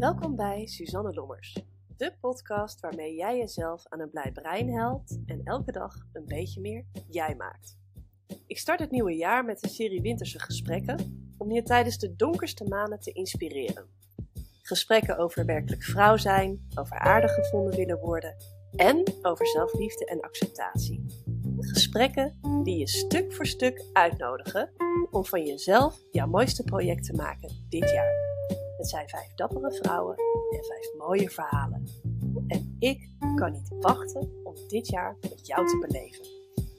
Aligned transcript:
Welkom 0.00 0.36
bij 0.36 0.66
Suzanne 0.66 1.14
Lommers, 1.14 1.56
de 1.96 2.12
podcast 2.20 2.80
waarmee 2.80 3.14
jij 3.14 3.38
jezelf 3.38 3.86
aan 3.88 4.00
een 4.00 4.10
blij 4.10 4.32
brein 4.32 4.72
helpt 4.72 5.18
en 5.26 5.40
elke 5.44 5.72
dag 5.72 5.94
een 6.12 6.24
beetje 6.26 6.60
meer 6.60 6.84
jij 7.08 7.34
maakt. 7.34 7.78
Ik 8.46 8.58
start 8.58 8.80
het 8.80 8.90
nieuwe 8.90 9.16
jaar 9.16 9.44
met 9.44 9.64
een 9.64 9.70
serie 9.70 10.00
winterse 10.00 10.38
gesprekken 10.38 11.24
om 11.38 11.52
je 11.52 11.62
tijdens 11.62 11.98
de 11.98 12.16
donkerste 12.16 12.64
maanden 12.64 13.00
te 13.00 13.12
inspireren. 13.12 13.86
Gesprekken 14.62 15.18
over 15.18 15.44
werkelijk 15.44 15.82
vrouw 15.82 16.16
zijn, 16.16 16.66
over 16.74 16.98
aardig 16.98 17.34
gevonden 17.34 17.76
willen 17.76 17.98
worden 17.98 18.36
en 18.76 19.02
over 19.22 19.46
zelfliefde 19.46 20.04
en 20.04 20.20
acceptatie. 20.20 21.04
Gesprekken 21.58 22.38
die 22.62 22.78
je 22.78 22.88
stuk 22.88 23.32
voor 23.32 23.46
stuk 23.46 23.84
uitnodigen 23.92 24.72
om 25.10 25.24
van 25.24 25.44
jezelf 25.44 26.00
jouw 26.10 26.26
mooiste 26.26 26.64
project 26.64 27.04
te 27.04 27.12
maken 27.12 27.66
dit 27.68 27.90
jaar. 27.90 28.29
Het 28.80 28.88
zijn 28.88 29.08
vijf 29.08 29.34
dappere 29.34 29.72
vrouwen 29.72 30.16
en 30.50 30.64
vijf 30.64 30.94
mooie 30.98 31.30
verhalen. 31.30 31.84
En 32.46 32.76
ik 32.78 33.08
kan 33.34 33.52
niet 33.52 33.68
wachten 33.80 34.40
om 34.44 34.54
dit 34.68 34.88
jaar 34.88 35.16
met 35.20 35.46
jou 35.46 35.66
te 35.66 35.78
beleven. 35.78 36.24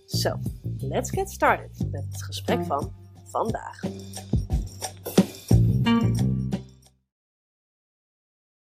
So, 0.05 0.39
let's 0.77 1.09
get 1.09 1.29
started 1.29 1.91
met 1.91 2.05
het 2.11 2.23
gesprek 2.23 2.65
van 2.65 2.93
vandaag. 3.23 3.81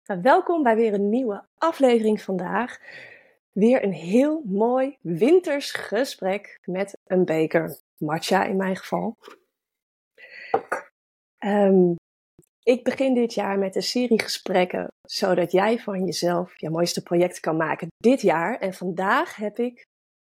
Nou, 0.04 0.22
welkom 0.22 0.62
bij 0.62 0.76
weer 0.76 0.94
een 0.94 1.08
nieuwe 1.08 1.44
aflevering 1.58 2.20
vandaag. 2.20 2.78
Weer 3.52 3.84
een 3.84 3.92
heel 3.92 4.42
mooi 4.44 4.98
winters 5.00 5.70
gesprek 5.72 6.58
met 6.64 6.98
een 7.06 7.24
beker 7.24 7.78
matcha 7.96 8.44
in 8.44 8.56
mijn 8.56 8.76
geval. 8.76 9.16
Um, 11.38 11.96
ik 12.66 12.84
begin 12.84 13.14
dit 13.14 13.34
jaar 13.34 13.58
met 13.58 13.76
een 13.76 13.82
serie 13.82 14.22
gesprekken, 14.22 14.88
zodat 15.08 15.52
jij 15.52 15.78
van 15.78 16.04
jezelf 16.04 16.60
je 16.60 16.70
mooiste 16.70 17.02
project 17.02 17.40
kan 17.40 17.56
maken 17.56 17.88
dit 17.96 18.20
jaar. 18.20 18.58
En 18.58 18.74
vandaag 18.74 19.36
heb 19.36 19.58
ik 19.58 19.82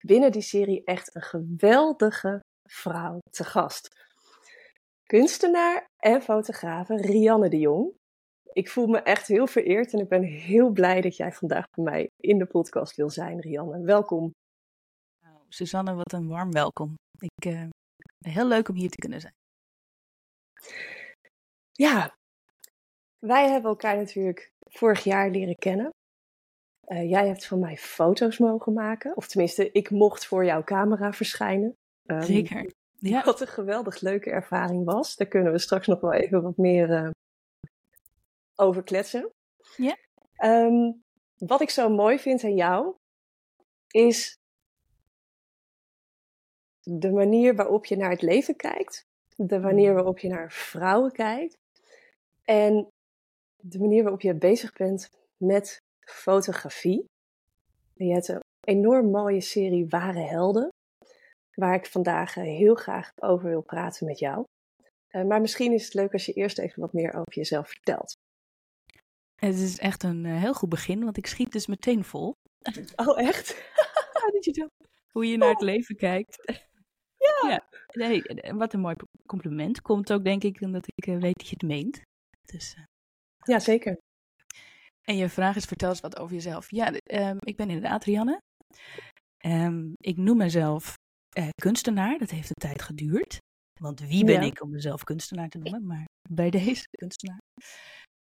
binnen 0.05 0.31
die 0.31 0.41
serie 0.41 0.83
echt 0.83 1.15
een 1.15 1.21
geweldige 1.21 2.39
vrouw 2.69 3.19
te 3.29 3.43
gast. 3.43 3.87
Kunstenaar 5.03 5.85
en 6.03 6.21
fotografe 6.21 6.95
Rianne 6.95 7.49
de 7.49 7.57
Jong. 7.57 7.93
Ik 8.53 8.69
voel 8.69 8.87
me 8.87 8.99
echt 8.99 9.27
heel 9.27 9.47
vereerd 9.47 9.93
en 9.93 9.99
ik 9.99 10.09
ben 10.09 10.23
heel 10.23 10.71
blij 10.71 11.01
dat 11.01 11.15
jij 11.15 11.31
vandaag 11.31 11.65
bij 11.69 11.83
mij 11.83 12.09
in 12.17 12.37
de 12.37 12.45
podcast 12.45 12.95
wil 12.95 13.09
zijn, 13.09 13.39
Rianne. 13.39 13.81
Welkom. 13.81 14.31
Nou, 15.23 15.37
Susanne, 15.49 15.93
wat 15.93 16.13
een 16.13 16.27
warm 16.27 16.51
welkom. 16.51 16.95
Ik, 17.19 17.45
uh, 17.45 17.67
heel 18.17 18.47
leuk 18.47 18.69
om 18.69 18.75
hier 18.75 18.89
te 18.89 18.97
kunnen 18.97 19.21
zijn. 19.21 19.33
Ja, 21.71 22.16
wij 23.19 23.49
hebben 23.49 23.69
elkaar 23.69 23.95
natuurlijk 23.95 24.51
vorig 24.59 25.03
jaar 25.03 25.29
leren 25.29 25.55
kennen. 25.55 25.89
Uh, 26.87 27.09
jij 27.09 27.27
hebt 27.27 27.45
van 27.45 27.59
mij 27.59 27.77
foto's 27.77 28.37
mogen 28.37 28.73
maken. 28.73 29.17
Of 29.17 29.27
tenminste, 29.27 29.71
ik 29.71 29.89
mocht 29.89 30.25
voor 30.25 30.45
jouw 30.45 30.63
camera 30.63 31.13
verschijnen. 31.13 31.75
Um, 32.05 32.21
Zeker. 32.21 32.71
Ja. 32.99 33.23
Wat 33.23 33.41
een 33.41 33.47
geweldig 33.47 34.01
leuke 34.01 34.29
ervaring 34.29 34.85
was. 34.85 35.15
Daar 35.15 35.27
kunnen 35.27 35.51
we 35.51 35.59
straks 35.59 35.87
nog 35.87 36.01
wel 36.01 36.13
even 36.13 36.41
wat 36.41 36.57
meer 36.57 36.89
uh, 36.89 37.09
over 38.55 38.83
kletsen. 38.83 39.31
Ja. 39.75 39.97
Um, 40.43 41.03
wat 41.37 41.61
ik 41.61 41.69
zo 41.69 41.89
mooi 41.89 42.19
vind 42.19 42.43
aan 42.43 42.55
jou, 42.55 42.95
is 43.87 44.37
de 46.81 47.11
manier 47.11 47.55
waarop 47.55 47.85
je 47.85 47.95
naar 47.95 48.09
het 48.09 48.21
leven 48.21 48.55
kijkt. 48.55 49.05
De 49.35 49.59
manier 49.59 49.89
mm. 49.89 49.95
waarop 49.95 50.19
je 50.19 50.27
naar 50.27 50.51
vrouwen 50.51 51.11
kijkt. 51.11 51.57
En 52.43 52.91
de 53.61 53.79
manier 53.79 54.01
waarop 54.01 54.21
je 54.21 54.35
bezig 54.35 54.73
bent 54.73 55.09
met 55.37 55.81
fotografie. 55.99 57.05
Je 57.93 58.13
hebt 58.13 58.27
een 58.27 58.41
enorm 58.61 59.11
mooie 59.11 59.41
serie 59.41 59.87
Ware 59.87 60.19
Helden, 60.19 60.69
waar 61.53 61.75
ik 61.75 61.85
vandaag 61.85 62.37
eh, 62.37 62.43
heel 62.43 62.75
graag 62.75 63.11
over 63.15 63.49
wil 63.49 63.61
praten 63.61 64.07
met 64.07 64.19
jou. 64.19 64.43
Uh, 65.11 65.23
maar 65.23 65.41
misschien 65.41 65.73
is 65.73 65.85
het 65.85 65.93
leuk 65.93 66.13
als 66.13 66.25
je 66.25 66.33
eerst 66.33 66.57
even 66.57 66.81
wat 66.81 66.93
meer 66.93 67.13
over 67.13 67.33
jezelf 67.33 67.67
vertelt. 67.67 68.15
Het 69.35 69.55
is 69.55 69.79
echt 69.79 70.03
een 70.03 70.23
uh, 70.23 70.41
heel 70.41 70.53
goed 70.53 70.69
begin, 70.69 71.03
want 71.03 71.17
ik 71.17 71.27
schiet 71.27 71.51
dus 71.51 71.67
meteen 71.67 72.03
vol. 72.03 72.33
Oh, 72.95 73.19
echt? 73.19 73.71
Hoe 75.13 75.25
je 75.25 75.37
naar 75.37 75.49
het 75.49 75.61
leven 75.61 75.95
kijkt. 75.95 76.37
Ja. 77.41 77.49
ja. 77.49 77.67
Nee, 77.87 78.21
wat 78.53 78.73
een 78.73 78.79
mooi 78.79 78.95
compliment. 79.25 79.81
Komt 79.81 80.13
ook 80.13 80.23
denk 80.23 80.43
ik 80.43 80.61
omdat 80.61 80.87
ik 80.95 81.05
weet 81.05 81.37
dat 81.37 81.47
je 81.47 81.53
het 81.57 81.61
meent. 81.61 82.01
Dus 82.45 82.75
ja, 83.47 83.59
zeker. 83.59 83.97
En 85.01 85.15
je 85.15 85.29
vraag 85.29 85.55
is, 85.55 85.65
vertel 85.65 85.89
eens 85.89 85.99
wat 85.99 86.19
over 86.19 86.35
jezelf. 86.35 86.71
Ja, 86.71 86.93
um, 87.03 87.37
ik 87.39 87.55
ben 87.55 87.69
inderdaad 87.69 88.03
Rianne. 88.03 88.41
Um, 89.45 89.93
ik 89.97 90.17
noem 90.17 90.37
mezelf 90.37 90.95
uh, 91.37 91.47
kunstenaar. 91.61 92.17
Dat 92.17 92.29
heeft 92.29 92.49
een 92.49 92.69
tijd 92.69 92.81
geduurd. 92.81 93.37
Want 93.79 93.99
wie 93.99 94.25
ben 94.25 94.41
ik 94.41 94.61
om 94.61 94.69
mezelf 94.69 95.03
kunstenaar 95.03 95.49
te 95.49 95.57
noemen? 95.57 95.85
Maar 95.85 96.05
bij 96.29 96.49
deze 96.49 96.83
kunstenaar. 96.99 97.39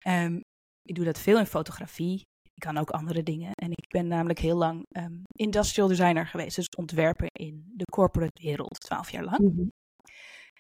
Um, 0.07 0.41
ik 0.83 0.95
doe 0.95 1.05
dat 1.05 1.19
veel 1.19 1.39
in 1.39 1.47
fotografie. 1.47 2.21
Ik 2.55 2.63
kan 2.63 2.79
ook 2.79 2.91
andere 2.91 3.23
dingen. 3.23 3.53
En 3.53 3.71
ik 3.71 3.89
ben 3.89 4.07
namelijk 4.07 4.39
heel 4.39 4.57
lang 4.57 4.83
industrial 5.33 5.89
designer 5.89 6.27
geweest. 6.27 6.57
Dus 6.57 6.69
ontwerper 6.77 7.29
in 7.33 7.73
de 7.75 7.85
corporate 7.85 8.43
wereld, 8.43 8.81
twaalf 8.81 9.11
jaar 9.11 9.25
lang. 9.25 9.39
Mm 9.39 9.57
-hmm. 9.57 9.71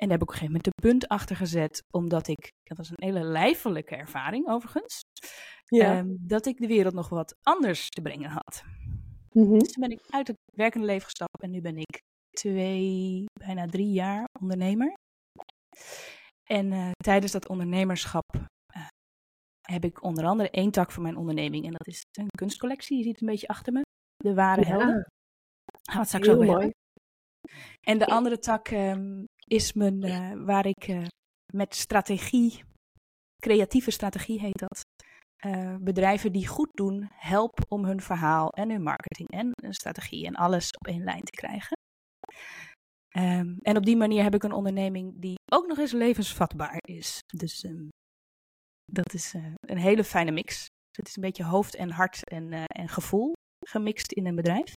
En 0.03 0.09
daar 0.09 0.19
heb 0.19 0.29
ik 0.29 0.35
op 0.35 0.35
een 0.35 0.41
gegeven 0.41 0.61
moment 0.63 0.65
de 0.65 0.89
punt 0.89 1.09
achter 1.09 1.37
gezet, 1.37 1.83
omdat 1.91 2.29
ik, 2.29 2.51
dat 2.63 2.77
was 2.77 2.91
een 2.91 3.05
hele 3.05 3.23
lijfelijke 3.23 3.97
ervaring 3.97 4.49
overigens, 4.49 5.01
ja. 5.67 5.99
um, 5.99 6.17
dat 6.21 6.47
ik 6.47 6.59
de 6.59 6.67
wereld 6.67 6.95
nog 6.95 7.09
wat 7.09 7.37
anders 7.43 7.89
te 7.89 8.01
brengen 8.01 8.31
had. 8.31 8.63
Mm 9.33 9.45
-hmm. 9.47 9.59
Dus 9.59 9.73
toen 9.73 9.89
ben 9.89 9.91
ik 9.91 10.07
uit 10.11 10.27
het 10.27 10.37
werkende 10.55 10.87
leven 10.87 11.05
gestapt 11.05 11.43
en 11.43 11.51
nu 11.51 11.61
ben 11.61 11.77
ik 11.77 12.01
twee, 12.31 13.25
bijna 13.33 13.67
drie 13.67 13.93
jaar 13.93 14.25
ondernemer. 14.41 14.95
En 16.45 16.73
uh, 16.73 16.91
tijdens 16.97 17.33
dat 17.33 17.49
ondernemerschap 17.49 18.35
uh, 18.77 18.87
heb 19.61 19.85
ik 19.85 20.03
onder 20.03 20.25
andere 20.25 20.51
één 20.51 20.71
tak 20.71 20.91
van 20.93 21.03
mijn 21.03 21.17
onderneming 21.17 21.65
en 21.65 21.73
dat 21.73 21.87
is 21.87 22.03
een 22.19 22.29
kunstcollectie. 22.37 22.97
Je 22.97 23.03
ziet 23.03 23.13
het 23.13 23.23
een 23.23 23.29
beetje 23.29 23.49
achter 23.49 23.73
me, 23.73 23.83
de 24.17 24.35
ware 24.35 24.61
ja. 24.61 24.67
helden. 24.67 25.07
Gaan 25.83 25.95
we 25.95 25.99
het 25.99 26.09
straks 26.09 26.29
over 26.29 26.47
mooi. 26.47 26.71
En 27.81 27.99
de 27.99 28.07
andere 28.07 28.39
tak 28.39 28.71
um, 28.71 29.25
is 29.47 29.73
mijn, 29.73 30.05
uh, 30.05 30.45
waar 30.45 30.67
ik 30.67 30.89
uh, 30.89 31.07
met 31.53 31.75
strategie, 31.75 32.63
creatieve 33.39 33.91
strategie 33.91 34.41
heet 34.41 34.59
dat, 34.59 34.81
uh, 35.47 35.77
bedrijven 35.81 36.33
die 36.33 36.47
goed 36.47 36.71
doen, 36.73 37.09
help 37.13 37.61
om 37.69 37.85
hun 37.85 38.01
verhaal 38.01 38.51
en 38.51 38.71
hun 38.71 38.83
marketing 38.83 39.29
en 39.29 39.51
hun 39.63 39.75
strategie 39.75 40.27
en 40.27 40.35
alles 40.35 40.71
op 40.71 40.87
één 40.87 41.05
lijn 41.05 41.23
te 41.23 41.37
krijgen. 41.37 41.77
Um, 43.17 43.59
en 43.63 43.77
op 43.77 43.85
die 43.85 43.97
manier 43.97 44.23
heb 44.23 44.35
ik 44.35 44.43
een 44.43 44.53
onderneming 44.53 45.21
die 45.21 45.35
ook 45.53 45.67
nog 45.67 45.79
eens 45.79 45.93
levensvatbaar 45.93 46.79
is. 46.81 47.19
Dus 47.37 47.65
um, 47.65 47.89
dat 48.93 49.13
is 49.13 49.35
een 49.61 49.79
hele 49.79 50.05
fijne 50.05 50.31
mix. 50.31 50.67
Het 50.97 51.09
is 51.09 51.17
een 51.17 51.23
beetje 51.23 51.45
hoofd 51.45 51.75
en 51.75 51.91
hart 51.91 52.29
en, 52.29 52.53
en 52.53 52.89
gevoel 52.89 53.33
gemixt 53.67 54.13
in 54.13 54.27
een 54.27 54.35
bedrijf. 54.35 54.73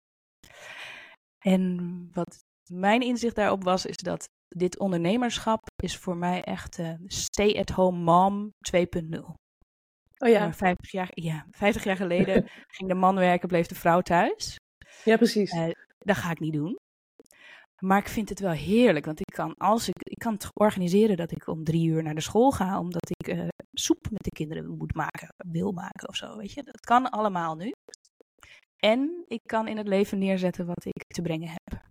En 1.38 2.08
wat 2.12 2.38
mijn 2.72 3.00
inzicht 3.00 3.34
daarop 3.34 3.64
was, 3.64 3.86
is 3.86 3.96
dat 3.96 4.24
dit 4.56 4.78
ondernemerschap 4.78 5.66
is 5.82 5.96
voor 5.96 6.16
mij 6.16 6.42
echt 6.42 6.78
uh, 6.78 6.94
stay-at-home 7.06 7.98
mom 7.98 8.52
2.0. 8.76 9.18
Oh 10.18 10.28
ja. 10.28 10.52
50 10.52 10.90
jaar, 10.90 11.10
ja, 11.14 11.46
50 11.50 11.84
jaar 11.84 11.96
geleden 11.96 12.48
ging 12.76 12.88
de 12.88 12.94
man 12.94 13.14
werken, 13.14 13.48
bleef 13.48 13.66
de 13.66 13.74
vrouw 13.74 14.00
thuis. 14.00 14.56
Ja, 15.04 15.16
precies. 15.16 15.52
Uh, 15.52 15.70
dat 15.98 16.16
ga 16.16 16.30
ik 16.30 16.40
niet 16.40 16.52
doen. 16.52 16.76
Maar 17.78 17.98
ik 17.98 18.08
vind 18.08 18.28
het 18.28 18.40
wel 18.40 18.52
heerlijk, 18.52 19.04
want 19.04 19.20
ik 19.20 19.34
kan, 19.34 19.54
als 19.54 19.88
ik, 19.88 19.94
ik 19.98 20.18
kan 20.18 20.32
het 20.32 20.48
organiseren 20.52 21.16
dat 21.16 21.30
ik 21.30 21.46
om 21.46 21.64
drie 21.64 21.88
uur 21.88 22.02
naar 22.02 22.14
de 22.14 22.20
school 22.20 22.50
ga, 22.50 22.78
omdat 22.78 23.10
ik 23.10 23.28
uh, 23.28 23.48
soep 23.72 24.10
met 24.10 24.22
de 24.22 24.30
kinderen 24.30 24.76
moet 24.76 24.94
maken, 24.94 25.28
wil 25.36 25.72
maken 25.72 26.08
of 26.08 26.16
zo, 26.16 26.36
weet 26.36 26.52
je. 26.52 26.62
Dat 26.62 26.80
kan 26.80 27.10
allemaal 27.10 27.54
nu. 27.56 27.72
En 28.76 29.24
ik 29.26 29.40
kan 29.46 29.68
in 29.68 29.76
het 29.76 29.88
leven 29.88 30.18
neerzetten 30.18 30.66
wat 30.66 30.84
ik 30.84 31.04
te 31.06 31.22
brengen 31.22 31.48
heb. 31.48 31.82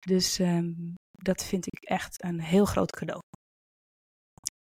Dus 0.00 0.38
um, 0.38 0.94
dat 1.22 1.44
vind 1.44 1.66
ik 1.66 1.78
echt 1.84 2.24
een 2.24 2.40
heel 2.40 2.64
groot 2.64 2.90
cadeau 2.90 3.20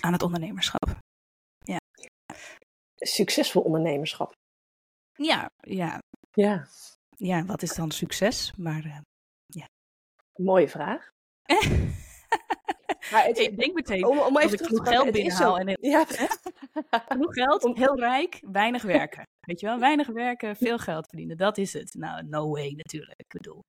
aan 0.02 0.12
het 0.12 0.22
ondernemerschap. 0.22 0.98
Ja. 1.58 1.78
Succesvol 2.94 3.62
ondernemerschap. 3.62 4.32
Ja, 5.12 5.50
ja. 5.56 5.98
Ja. 6.32 6.66
Ja, 7.16 7.44
wat 7.44 7.62
is 7.62 7.74
dan 7.74 7.90
succes? 7.90 8.52
Maar 8.56 8.86
uh, 8.86 8.98
ja. 9.46 9.66
Mooie 10.34 10.68
vraag. 10.68 11.10
Maar 13.12 13.24
het, 13.24 13.38
ik 13.38 13.58
denk 13.58 13.74
meteen, 13.74 14.06
om, 14.06 14.18
om 14.18 14.38
even 14.38 14.58
ik 14.58 14.66
genoeg 14.66 14.88
geld 14.88 15.10
binnenhaal. 15.10 15.58
En 15.58 15.68
heel, 15.68 15.76
ja. 15.80 16.06
genoeg 17.08 17.34
geld, 17.34 17.76
heel 17.76 17.98
rijk, 17.98 18.38
weinig 18.40 18.82
werken. 18.98 19.26
Weet 19.40 19.60
je 19.60 19.66
wel, 19.66 19.78
weinig 19.78 20.06
werken, 20.06 20.56
veel 20.56 20.78
geld 20.78 21.06
verdienen. 21.06 21.36
Dat 21.36 21.58
is 21.58 21.72
het. 21.72 21.94
Nou, 21.94 22.26
no 22.28 22.50
way 22.50 22.72
natuurlijk. 22.76 23.20
Ik 23.20 23.28
bedoel. 23.28 23.64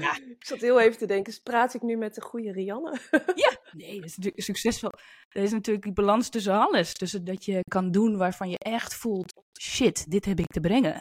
ja. 0.00 0.16
Ik 0.16 0.44
zat 0.44 0.60
heel 0.60 0.80
even 0.80 0.98
te 0.98 1.06
denken, 1.06 1.42
praat 1.42 1.74
ik 1.74 1.82
nu 1.82 1.96
met 1.96 2.14
de 2.14 2.22
goede 2.22 2.52
Rianne? 2.52 2.98
ja, 3.34 3.56
nee, 3.72 3.94
dat 3.94 4.04
is 4.04 4.16
natuurlijk 4.16 4.42
succesvol. 4.42 4.90
er 5.28 5.42
is 5.42 5.52
natuurlijk 5.52 5.84
die 5.84 5.94
balans 5.94 6.28
tussen 6.28 6.52
alles. 6.52 6.92
Tussen 6.92 7.24
dat 7.24 7.44
je 7.44 7.60
kan 7.60 7.90
doen 7.90 8.16
waarvan 8.16 8.50
je 8.50 8.58
echt 8.58 8.94
voelt, 8.94 9.32
shit, 9.60 10.10
dit 10.10 10.24
heb 10.24 10.38
ik 10.38 10.46
te 10.46 10.60
brengen. 10.60 11.00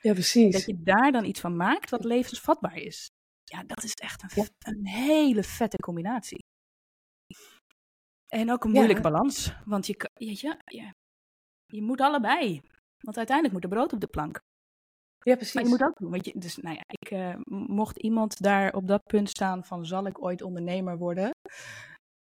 Ja, 0.00 0.12
precies. 0.12 0.52
Dat 0.52 0.66
je 0.66 0.82
daar 0.82 1.12
dan 1.12 1.24
iets 1.24 1.40
van 1.40 1.56
maakt 1.56 1.90
wat 1.90 2.04
levensvatbaar 2.04 2.76
is. 2.76 3.10
Ja, 3.44 3.62
dat 3.62 3.82
is 3.82 3.94
echt 3.94 4.22
een, 4.22 4.48
een 4.58 4.86
hele 4.86 5.42
vette 5.42 5.76
combinatie. 5.76 6.44
En 8.26 8.50
ook 8.50 8.64
een 8.64 8.70
moeilijke 8.70 9.02
balans. 9.02 9.54
Want 9.64 9.86
je, 9.86 10.10
je, 10.14 10.56
je, 10.64 10.90
je 11.66 11.82
moet 11.82 12.00
allebei. 12.00 12.60
Want 12.98 13.16
uiteindelijk 13.16 13.54
moet 13.54 13.64
er 13.64 13.76
brood 13.76 13.92
op 13.92 14.00
de 14.00 14.06
plank. 14.06 14.40
Ja, 15.18 15.34
precies. 15.34 15.54
Maar 15.54 15.62
je 15.62 15.68
moet 15.68 15.82
ook 15.82 15.98
doen. 15.98 16.10
Weet 16.10 16.24
je, 16.24 16.38
dus 16.38 16.56
nou 16.56 16.74
ja, 16.74 16.82
ik, 16.86 17.10
uh, 17.10 17.36
mocht 17.68 17.98
iemand 17.98 18.42
daar 18.42 18.74
op 18.74 18.88
dat 18.88 19.02
punt 19.02 19.28
staan 19.28 19.64
van 19.64 19.86
zal 19.86 20.06
ik 20.06 20.22
ooit 20.22 20.42
ondernemer 20.42 20.98
worden, 20.98 21.30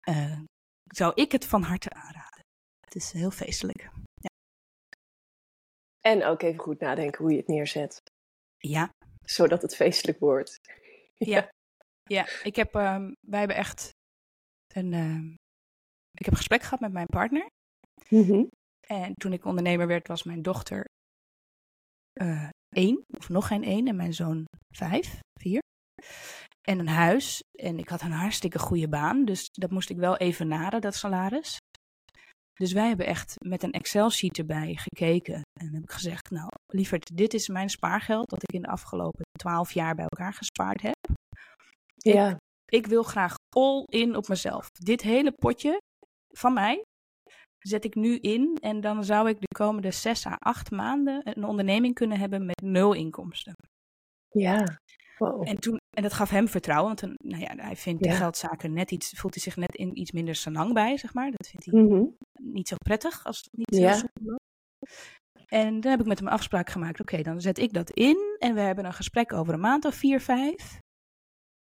uh, 0.08 0.40
zou 0.84 1.12
ik 1.14 1.32
het 1.32 1.44
van 1.44 1.62
harte 1.62 1.90
aanraden. 1.90 2.44
Het 2.81 2.94
is 2.94 3.12
heel 3.12 3.31
feestelijk. 3.31 3.90
Ja. 4.14 4.31
En 6.00 6.25
ook 6.25 6.43
even 6.43 6.61
goed 6.61 6.81
nadenken 6.81 7.22
hoe 7.22 7.31
je 7.31 7.38
het 7.38 7.49
neerzet. 7.49 8.02
Ja. 8.56 8.90
Zodat 9.25 9.62
het 9.62 9.76
feestelijk 9.76 10.19
wordt. 10.19 10.61
Ja. 11.32 11.49
Ja, 12.02 12.26
ik 12.43 12.56
heb, 12.56 12.75
um, 12.75 13.12
wij 13.20 13.38
hebben 13.38 13.56
echt 13.56 13.90
een, 14.75 14.93
uh, 14.93 15.32
ik 16.12 16.25
heb 16.25 16.31
een 16.31 16.37
gesprek 16.37 16.62
gehad 16.62 16.81
met 16.81 16.93
mijn 16.93 17.06
partner. 17.06 17.46
Mm 18.08 18.22
-hmm. 18.22 18.49
En 18.87 19.14
toen 19.14 19.32
ik 19.32 19.44
ondernemer 19.44 19.87
werd, 19.87 20.08
was 20.08 20.22
mijn 20.22 20.43
dochter 20.43 20.84
uh, 22.22 22.49
één, 22.69 23.05
of 23.17 23.28
nog 23.28 23.46
geen 23.46 23.64
één, 23.64 23.88
en 23.88 23.96
mijn 23.96 24.14
zoon 24.14 24.44
vijf, 24.75 25.20
vier. 25.40 25.61
En 26.61 26.78
een 26.78 26.88
huis. 26.88 27.40
En 27.58 27.78
ik 27.78 27.88
had 27.88 28.00
een 28.00 28.12
hartstikke 28.12 28.58
goede 28.58 28.88
baan, 28.88 29.25
dus 29.25 29.49
dat 29.50 29.70
moest 29.70 29.90
ik 29.90 29.96
wel 29.96 30.17
even 30.17 30.49
naden, 30.49 30.81
dat 30.81 30.94
salaris. 30.94 31.56
Dus 32.61 32.73
wij 32.73 32.89
hebben 32.89 33.07
echt 33.07 33.35
met 33.39 33.62
een 33.62 33.71
Excel-sheet 33.73 34.39
erbij 34.39 34.75
gekeken. 34.75 35.43
En 35.61 35.75
heb 35.75 35.83
ik 35.83 35.91
gezegd, 35.91 36.31
nou, 36.31 36.49
lieverd, 36.67 37.17
dit 37.17 37.35
is 37.35 37.49
mijn 37.49 37.69
spaargeld 37.69 38.29
dat 38.31 38.43
ik 38.43 38.53
in 38.53 38.62
de 38.62 38.69
afgelopen 38.69 39.23
twaalf 39.39 39.73
jaar 39.73 39.95
bij 39.95 40.05
elkaar 40.09 40.33
gespaard 40.33 40.83
heb. 40.83 40.97
Ja. 41.95 42.31
Ik, 42.31 42.37
ik 42.65 42.87
wil 42.87 43.03
graag 43.03 43.35
all 43.57 43.83
in 43.87 44.17
op 44.17 44.29
mezelf. 44.29 44.69
Dit 44.71 45.03
hele 45.03 45.33
potje 45.33 45.79
van 46.29 46.53
mij 46.53 46.83
zet 47.59 47.85
ik 47.85 47.95
nu 47.95 48.17
in 48.19 48.57
en 48.61 48.81
dan 48.81 49.05
zou 49.05 49.29
ik 49.29 49.41
de 49.41 49.55
komende 49.59 49.91
zes 49.91 50.27
à 50.27 50.35
acht 50.39 50.71
maanden 50.71 51.21
een 51.37 51.45
onderneming 51.45 51.95
kunnen 51.95 52.19
hebben 52.19 52.47
met 52.47 52.61
nul 52.63 52.93
inkomsten. 52.93 53.55
Ja. 54.31 54.79
Wow. 55.19 55.49
En, 55.49 55.61
toen, 55.61 55.77
en 55.97 56.03
dat 56.03 56.13
gaf 56.13 56.31
hem 56.31 56.49
vertrouwen, 56.49 56.95
want 56.95 57.19
nou 57.25 57.43
ja, 57.43 57.55
hij 57.56 57.77
vindt 57.77 58.05
Ja. 58.05 58.11
de 58.11 58.17
geldzaken 58.17 58.73
net 58.73 58.91
iets, 58.91 59.11
voelt 59.11 59.35
hij 59.35 59.43
zich 59.43 59.56
net 59.56 59.75
in 59.75 59.99
iets 59.99 60.13
minder 60.13 60.35
sanang 60.35 60.73
bij, 60.73 60.97
zeg 60.97 61.15
maar. 61.15 61.31
Dat 61.31 61.49
vindt 61.49 61.67
hij 61.67 61.81
Mhm. 61.81 62.05
Niet 62.43 62.69
zo 62.69 62.77
prettig 62.85 63.25
als 63.25 63.37
het 63.39 63.49
niet 63.53 63.81
Ja. 63.81 63.93
zo 63.93 63.99
soepel. 63.99 64.39
En 65.47 65.81
dan 65.81 65.91
heb 65.91 66.01
ik 66.01 66.07
met 66.07 66.19
hem 66.19 66.27
een 66.29 66.33
afspraak 66.33 66.71
gemaakt. 66.71 67.01
Oké, 67.01 67.23
dan 67.23 67.41
zet 67.41 67.59
ik 67.59 67.73
dat 67.73 67.91
in 67.91 68.37
en 68.39 68.55
we 68.55 68.61
hebben 68.61 68.85
een 68.85 68.93
gesprek 68.93 69.33
over 69.33 69.55
een 69.55 69.61
maand 69.61 69.85
of 69.85 69.95
vier, 69.95 70.21
vijf. 70.21 70.79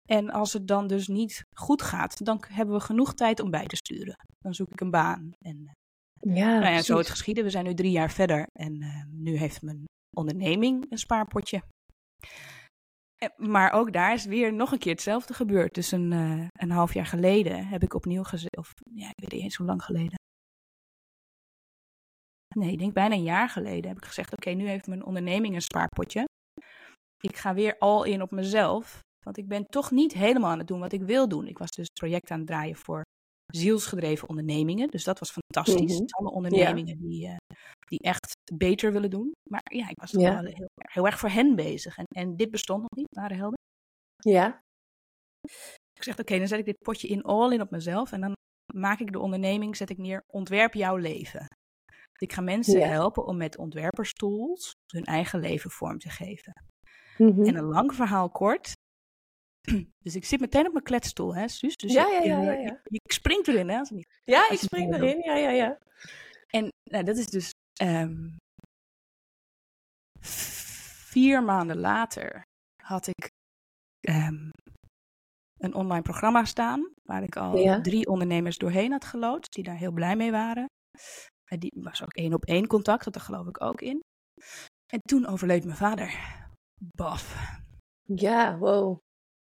En 0.09 0.31
als 0.31 0.53
het 0.53 0.67
dan 0.67 0.87
dus 0.87 1.09
niet 1.09 1.43
goed 1.57 1.83
gaat, 1.83 2.25
dan 2.25 2.45
hebben 2.49 2.75
we 2.75 2.81
genoeg 2.81 3.15
tijd 3.15 3.41
om 3.41 3.51
bij 3.51 3.67
te 3.67 3.77
sturen. 3.77 4.17
Dan 4.39 4.55
zoek 4.55 4.71
ik 4.71 4.81
een 4.81 4.91
baan. 4.91 5.31
En 5.39 5.71
Ja, 6.21 6.59
nou 6.59 6.73
ja, 6.73 6.83
zo 6.83 6.97
het 6.99 7.09
geschieden. 7.11 7.45
We 7.45 7.51
zijn 7.51 7.65
nu 7.65 7.75
drie 7.75 7.91
jaar 7.91 8.11
verder 8.11 8.47
en 8.53 8.83
eh, 8.83 9.05
nu 9.11 9.37
heeft 9.37 9.63
mijn 9.63 9.85
onderneming 10.17 10.87
een 10.91 10.99
spaarpotje. 10.99 11.63
Eh, 13.17 13.29
Maar 13.37 13.73
ook 13.73 13.93
daar 13.93 14.13
is 14.13 14.25
weer 14.25 14.53
nog 14.53 14.73
een 14.73 14.79
keer 14.79 14.93
hetzelfde 14.93 15.35
gebeurd. 15.35 15.75
Dus 15.75 15.91
een, 15.93 16.13
eh, 16.13 16.47
een 16.53 16.71
half 16.71 16.95
jaar 16.95 17.07
geleden 17.07 17.67
heb 17.67 17.83
ik 17.83 17.95
opnieuw 17.95 18.23
gezegd, 18.23 18.57
of 18.57 18.71
ja, 18.95 19.09
ik 19.09 19.21
weet 19.21 19.33
niet 19.33 19.43
eens 19.43 19.57
hoe 19.57 19.67
lang 19.67 19.83
geleden. 19.85 20.19
Nee, 22.55 22.73
ik 22.73 22.79
denk 22.79 22.93
bijna 22.93 23.15
een 23.15 23.23
jaar 23.23 23.49
geleden 23.49 23.89
heb 23.89 23.97
ik 23.99 24.05
gezegd, 24.05 24.33
oké, 24.33 24.51
nu 24.51 24.69
heeft 24.69 24.87
mijn 24.87 25.05
onderneming 25.05 25.55
een 25.55 25.63
spaarpotje. 25.63 26.25
Ik 27.21 27.37
ga 27.37 27.55
weer 27.55 27.79
al 27.79 28.05
in 28.05 28.23
op 28.23 28.31
mezelf, 28.31 28.99
want 29.25 29.37
ik 29.37 29.49
ben 29.49 29.65
toch 29.67 29.91
niet 29.91 30.13
helemaal 30.13 30.51
aan 30.51 30.59
het 30.59 30.67
doen 30.69 30.81
wat 30.81 30.93
ik 30.93 31.03
wil 31.03 31.29
doen. 31.29 31.47
Ik 31.47 31.59
was 31.59 31.71
dus 31.71 31.87
project 32.01 32.31
aan 32.31 32.39
het 32.39 32.47
draaien 32.47 32.77
voor 32.77 33.03
zielsgedreven 33.47 34.29
ondernemingen, 34.29 34.89
dus 34.89 35.05
dat 35.05 35.19
was 35.19 35.31
fantastisch. 35.31 35.93
Mhm. 35.95 36.05
Alle 36.09 36.31
ondernemingen 36.31 36.99
die, 36.99 37.27
eh, 37.27 37.37
die 37.89 37.99
echt 37.99 38.35
beter 38.53 38.93
willen 38.93 39.11
doen. 39.11 39.33
Maar 39.51 39.63
ja, 39.73 39.89
ik 39.89 40.01
was 40.01 40.11
Ja. 40.11 40.19
wel 40.43 40.53
heel, 40.53 40.69
heel 40.91 41.07
erg 41.07 41.19
voor 41.19 41.29
hen 41.29 41.55
bezig. 41.57 41.97
En, 41.97 42.05
en 42.17 42.37
dit 42.37 42.51
bestond 42.51 42.81
nog 42.81 42.91
niet, 42.97 43.09
Ware 43.17 43.35
Helden. 43.35 43.59
Ja. 44.17 44.61
Ik 45.93 46.03
zeg, 46.03 46.19
oké, 46.19 46.39
dan 46.39 46.49
zet 46.49 46.59
ik 46.59 46.65
dit 46.65 46.79
potje 46.79 47.09
in 47.09 47.23
all 47.23 47.53
in 47.53 47.61
op 47.61 47.71
mezelf. 47.71 48.13
En 48.13 48.21
dan 48.21 48.33
maak 48.75 49.01
ik 49.01 49.13
de 49.13 49.19
onderneming, 49.19 49.77
zet 49.77 49.91
ik 49.91 49.99
neer, 49.99 50.21
ontwerp 50.33 50.75
jouw 50.75 50.97
leven. 50.97 51.47
Ik 52.19 52.33
ga 52.33 52.41
mensen 52.41 52.79
Ja. 52.79 52.87
helpen 52.87 53.25
om 53.27 53.37
met 53.37 53.57
ontwerperstools 53.59 54.73
hun 54.93 55.05
eigen 55.05 55.41
leven 55.41 55.71
vorm 55.71 55.99
te 55.99 56.09
geven. 56.11 56.53
Mhm. 57.19 57.45
En 57.45 57.57
een 57.57 57.65
lang 57.65 57.95
verhaal 57.95 58.31
kort. 58.31 58.73
Dus 60.05 60.15
ik 60.15 60.25
zit 60.25 60.41
meteen 60.41 60.67
op 60.67 60.73
mijn 60.73 60.85
kletstoel, 60.85 61.35
hè, 61.35 61.49
Suus? 61.49 61.77
Dus 61.77 61.93
Ja, 61.93 62.09
ja, 62.09 62.41
ja, 62.41 62.81
je 62.83 63.01
springt 63.13 63.49
erin, 63.49 63.69
hè? 63.69 63.79
Als 63.79 63.91
niet... 63.91 64.21
Ja, 64.25 64.41
als 64.41 64.51
ik 64.51 64.59
spring 64.59 64.95
erin. 64.95 65.23
Ja, 65.23 65.37
ja, 65.37 65.51
ja. 65.51 65.79
En 66.47 66.69
nou, 66.91 67.05
dat 67.05 67.17
is 67.17 67.27
dus 67.27 67.51
ehm, 67.81 68.29
vier 70.21 71.43
maanden 71.43 71.77
later 71.79 72.43
had 72.83 73.07
ik 73.07 73.29
ehm, 74.01 74.51
een 75.59 75.75
online 75.75 76.03
programma 76.03 76.45
staan. 76.45 76.93
Waar 77.03 77.23
ik 77.23 77.37
al 77.37 77.57
Ja. 77.59 77.81
drie 77.81 78.07
ondernemers 78.07 78.57
doorheen 78.59 78.93
had 78.93 79.05
geloodst. 79.05 79.53
Die 79.53 79.65
daar 79.65 79.77
heel 79.77 79.93
blij 79.93 80.17
mee 80.17 80.31
waren. 80.31 80.67
En 81.45 81.59
die 81.59 81.73
was 81.75 82.03
ook 82.03 82.13
één 82.13 82.35
op 82.35 82.45
één 82.45 82.67
contact. 82.67 83.13
Dat 83.13 83.23
geloof 83.23 83.47
ik 83.47 83.63
ook 83.63 83.81
in. 83.81 84.01
En 84.93 84.99
toen 85.01 85.27
overleed 85.27 85.65
mijn 85.65 85.77
vader. 85.77 86.19
Baf. 86.97 87.57
Ja, 88.03 88.59
wow. 88.59 88.99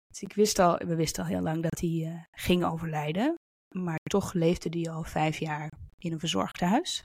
Dus 0.08 0.22
ik 0.22 0.34
wist 0.34 0.60
al, 0.60 0.78
we 0.78 0.96
wisten 0.96 1.24
al 1.24 1.30
heel 1.30 1.42
lang 1.42 1.64
dat 1.64 1.80
hij 1.80 2.06
eh, 2.06 2.24
ging 2.32 2.66
overlijden. 2.66 3.36
Maar 3.76 4.00
toch 4.10 4.34
leefde 4.34 4.80
hij 4.80 4.92
al 4.92 5.04
vijf 5.04 5.38
jaar 5.38 5.72
in 5.98 6.12
een 6.12 6.20
verzorgd 6.20 6.60
huis. 6.60 7.04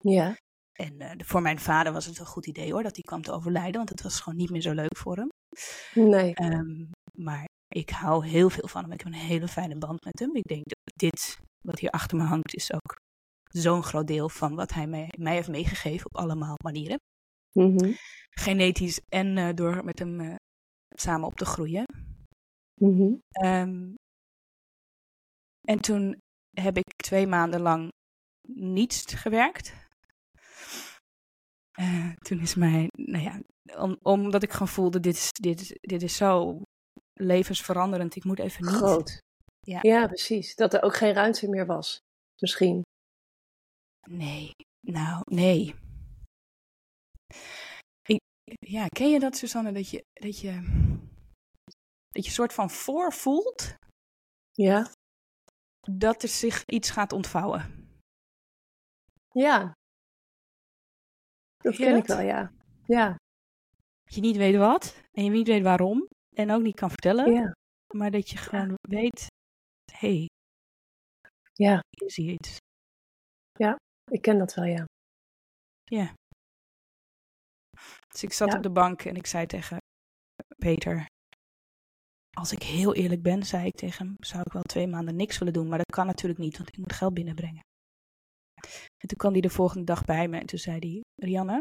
Ja. 0.00 0.36
En 0.72 1.00
eh, 1.00 1.26
voor 1.26 1.42
mijn 1.42 1.58
vader 1.58 1.92
was 1.92 2.06
het 2.06 2.18
een 2.18 2.26
goed 2.26 2.46
idee 2.46 2.72
hoor, 2.72 2.82
dat 2.82 2.94
hij 2.94 3.02
kwam 3.02 3.22
te 3.22 3.32
overlijden, 3.32 3.76
want 3.76 3.88
het 3.88 4.02
was 4.02 4.20
gewoon 4.20 4.38
niet 4.38 4.50
meer 4.50 4.60
zo 4.60 4.72
leuk 4.72 4.96
voor 4.96 5.16
hem. 5.16 5.28
Nee. 5.94 6.34
Ehm, 6.34 6.84
maar 7.18 7.44
ik 7.68 7.90
hou 7.90 8.26
heel 8.26 8.50
veel 8.50 8.68
van 8.68 8.82
hem. 8.82 8.92
Ik 8.92 8.98
heb 8.98 9.12
een 9.12 9.18
hele 9.18 9.48
fijne 9.48 9.78
band 9.78 10.04
met 10.04 10.18
hem. 10.18 10.36
Ik 10.36 10.44
denk 10.44 10.62
dat 10.64 10.94
dit, 10.94 11.38
wat 11.66 11.78
hier 11.78 11.90
achter 11.90 12.16
me 12.16 12.24
hangt, 12.24 12.54
is 12.54 12.72
ook 12.72 12.96
zo'n 13.56 13.82
groot 13.82 14.06
deel 14.06 14.28
van 14.28 14.54
wat 14.54 14.72
hij 14.72 14.86
mij, 14.86 15.12
mij 15.18 15.34
heeft 15.34 15.48
meegegeven 15.48 16.06
op 16.06 16.16
allemaal 16.16 16.54
manieren. 16.62 17.00
Mhm. 17.52 17.92
Genetisch 18.30 19.00
en 19.08 19.38
eh, 19.38 19.54
door 19.54 19.84
met 19.84 19.98
hem 19.98 20.20
eh, 20.20 20.34
samen 20.88 21.26
op 21.26 21.34
te 21.34 21.44
groeien. 21.44 21.84
Mhm. 22.80 23.14
Ehm, 23.30 23.94
en 25.60 25.80
toen 25.80 26.20
heb 26.50 26.76
ik 26.76 26.96
twee 26.96 27.26
maanden 27.26 27.60
lang 27.60 27.88
niets 28.48 29.14
gewerkt. 29.14 29.74
Eh, 31.72 32.12
toen 32.12 32.40
is 32.40 32.54
mij, 32.54 32.88
nou 32.92 33.22
ja, 33.24 33.40
om, 33.76 33.98
omdat 34.02 34.42
ik 34.42 34.52
gewoon 34.52 34.68
voelde, 34.68 35.00
dit 35.00 35.14
is, 35.14 35.32
dit, 35.32 35.78
dit 35.80 36.02
is 36.02 36.16
zo 36.16 36.62
levensveranderend, 37.12 38.16
ik 38.16 38.24
moet 38.24 38.38
even 38.38 38.64
niet. 38.64 38.74
Groot. 38.74 39.18
Ja. 39.60 39.78
ja, 39.82 40.06
precies. 40.06 40.54
Dat 40.54 40.74
er 40.74 40.82
ook 40.82 40.96
geen 40.96 41.12
ruimte 41.12 41.48
meer 41.48 41.66
was. 41.66 42.00
Misschien. 42.38 42.82
Nee, 44.10 44.50
nou, 44.80 45.22
nee. 45.24 45.74
Ik, 48.02 48.20
ja, 48.58 48.86
ken 48.88 49.10
je 49.10 49.18
dat, 49.20 49.36
Susanne, 49.36 49.72
dat 49.72 49.88
je, 49.90 50.04
dat 50.12 50.38
je, 50.40 50.52
dat 52.08 52.24
je 52.24 52.30
soort 52.30 52.52
van 52.52 52.70
voorvoelt 52.70 53.74
Ja. 54.52 54.90
dat 55.80 56.22
er 56.22 56.28
zich 56.28 56.64
iets 56.64 56.90
gaat 56.90 57.12
ontvouwen? 57.12 57.88
Ja. 59.30 59.72
Dat 61.56 61.76
Ken 61.76 61.96
ik 61.96 62.06
wel, 62.06 62.20
ja. 62.20 62.52
Ja. 62.86 63.16
Dat 64.02 64.14
je 64.14 64.20
niet 64.20 64.36
weet 64.36 64.56
wat 64.56 65.02
en 65.12 65.24
je 65.24 65.30
niet 65.30 65.46
weet 65.46 65.62
waarom 65.62 66.06
en 66.36 66.50
ook 66.50 66.62
niet 66.62 66.74
kan 66.74 66.88
vertellen, 66.88 67.32
Ja. 67.32 67.52
maar 67.94 68.10
dat 68.10 68.28
je 68.30 68.36
gewoon 68.36 68.74
weet, 68.88 69.26
hé, 69.92 70.08
hey, 70.16 70.28
Ja. 71.52 71.80
hier 72.14 72.32
iets. 72.32 72.56
Ik 74.10 74.22
ken 74.22 74.38
dat 74.38 74.54
wel, 74.54 74.64
ja. 74.64 74.84
Ja. 75.84 76.14
Dus 78.08 78.22
ik 78.22 78.32
zat 78.32 78.50
Ja. 78.50 78.56
op 78.56 78.62
de 78.62 78.70
bank 78.70 79.04
en 79.04 79.16
ik 79.16 79.26
zei 79.26 79.46
tegen 79.46 79.78
Peter, 80.58 81.06
als 82.36 82.52
ik 82.52 82.62
heel 82.62 82.94
eerlijk 82.94 83.22
ben, 83.22 83.42
zei 83.42 83.66
ik 83.66 83.74
tegen 83.74 84.06
hem, 84.06 84.16
zou 84.18 84.42
ik 84.46 84.52
wel 84.52 84.62
twee 84.62 84.86
maanden 84.86 85.16
niks 85.16 85.38
willen 85.38 85.54
doen, 85.54 85.68
maar 85.68 85.78
dat 85.78 85.92
kan 85.92 86.06
natuurlijk 86.06 86.40
niet, 86.40 86.56
want 86.56 86.68
ik 86.68 86.76
moet 86.78 86.92
geld 86.92 87.14
binnenbrengen. 87.14 87.62
En 88.98 89.08
toen 89.08 89.18
kwam 89.18 89.32
hij 89.32 89.40
de 89.40 89.50
volgende 89.50 89.84
dag 89.84 90.04
bij 90.04 90.28
me 90.28 90.38
en 90.38 90.46
toen 90.46 90.58
zei 90.58 90.78
hij, 90.78 91.00
Rianne, 91.28 91.60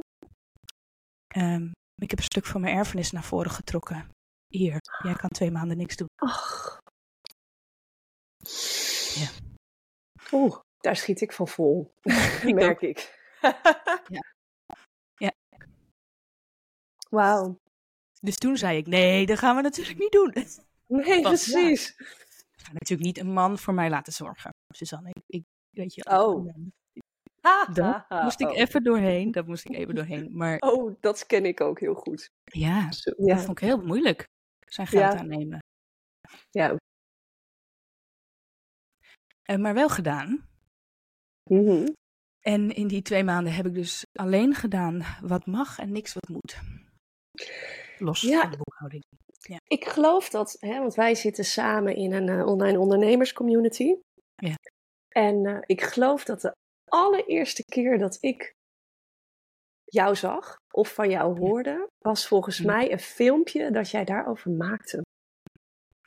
ehm, 1.27 1.71
ik 1.95 2.09
heb 2.09 2.19
een 2.19 2.25
stuk 2.25 2.45
van 2.45 2.61
mijn 2.61 2.75
erfenis 2.75 3.11
naar 3.11 3.23
voren 3.23 3.51
getrokken. 3.51 4.09
Hier, 4.47 4.77
jij 5.03 5.13
kan 5.13 5.29
twee 5.29 5.51
maanden 5.51 5.77
niks 5.77 5.95
doen. 5.95 6.07
Ach. 6.15 6.77
Ja. 9.15 9.29
Oeh. 10.31 10.59
Daar 10.83 10.95
schiet 10.95 11.21
ik 11.21 11.31
van 11.31 11.47
vol, 11.47 11.93
Ik 12.47 12.53
merk 12.53 12.81
ik. 12.81 12.97
Ja. 14.07 14.23
Ja. 15.15 15.31
Wauw. 17.09 17.59
Dus 18.21 18.35
toen 18.37 18.57
zei 18.57 18.77
ik, 18.77 18.87
nee, 18.87 19.25
dat 19.25 19.39
gaan 19.39 19.55
we 19.55 19.61
natuurlijk 19.61 19.99
niet 19.99 20.11
doen. 20.11 20.33
Nee, 20.87 21.21
precies. 21.21 21.89
Ik 22.55 22.61
ga 22.65 22.71
natuurlijk 22.73 23.01
niet 23.01 23.17
een 23.17 23.31
man 23.33 23.57
voor 23.57 23.73
mij 23.73 23.89
laten 23.89 24.13
zorgen. 24.13 24.53
Suzanne, 24.67 25.09
ik, 25.09 25.23
ik 25.27 25.43
weet 25.69 25.93
je. 25.93 26.05
Oh. 26.05 26.53
Ha, 27.41 27.65
Daar 27.73 28.05
moest 28.23 28.39
ik 28.41 28.49
oh. 28.49 28.57
even 28.57 28.83
doorheen. 28.83 29.31
Dat 29.31 29.47
moest 29.47 29.65
ik 29.65 29.75
even 29.75 29.95
doorheen. 29.95 30.37
Maar 30.37 30.57
Oh, 30.59 30.95
dat 30.99 31.25
ken 31.25 31.45
ik 31.45 31.61
ook 31.61 31.79
heel 31.79 31.93
goed. 31.95 32.29
ja, 32.43 32.89
dat 32.89 33.41
vond 33.41 33.49
ik 33.49 33.59
heel 33.59 33.81
moeilijk. 33.81 34.25
Zijn 34.67 34.87
geld 34.87 35.13
Ja. 35.13 35.19
aannemen. 35.19 35.59
ja. 36.49 36.75
Eh, 39.43 39.57
maar 39.57 39.73
wel 39.73 39.89
gedaan. 39.89 40.51
Mhm. 41.49 41.85
En 42.39 42.71
in 42.75 42.87
die 42.87 43.01
twee 43.01 43.23
maanden 43.23 43.53
heb 43.53 43.65
ik 43.65 43.73
dus 43.73 44.05
alleen 44.13 44.53
gedaan 44.55 45.03
wat 45.21 45.45
mag 45.45 45.79
en 45.79 45.91
niks 45.91 46.13
wat 46.13 46.27
moet. 46.29 46.57
Los 47.97 48.21
Ja. 48.21 48.41
van 48.41 48.51
de 48.51 48.57
boekhouding. 48.57 49.03
Ik 49.67 49.85
geloof 49.85 50.29
dat, 50.29 50.55
hè, 50.59 50.79
want 50.79 50.93
wij 50.95 51.15
zitten 51.15 51.45
samen 51.45 51.95
in 51.95 52.13
een 52.13 52.29
eh, 52.29 52.45
online 52.45 52.79
ondernemerscommunity. 52.79 53.95
Ja. 54.35 54.55
En 55.09 55.45
eh, 55.45 55.57
ik 55.65 55.81
geloof 55.81 56.23
dat 56.23 56.41
de 56.41 56.51
allereerste 56.89 57.63
keer 57.63 57.97
dat 57.97 58.17
ik 58.19 58.53
jou 59.83 60.15
zag 60.15 60.55
of 60.73 60.93
van 60.93 61.09
jou 61.09 61.39
hoorde, 61.39 61.87
was 61.99 62.27
volgens 62.27 62.57
Ja. 62.57 62.65
mij 62.65 62.91
een 62.91 62.99
filmpje 62.99 63.71
dat 63.71 63.89
jij 63.89 64.03
daarover 64.03 64.51
maakte. 64.51 65.01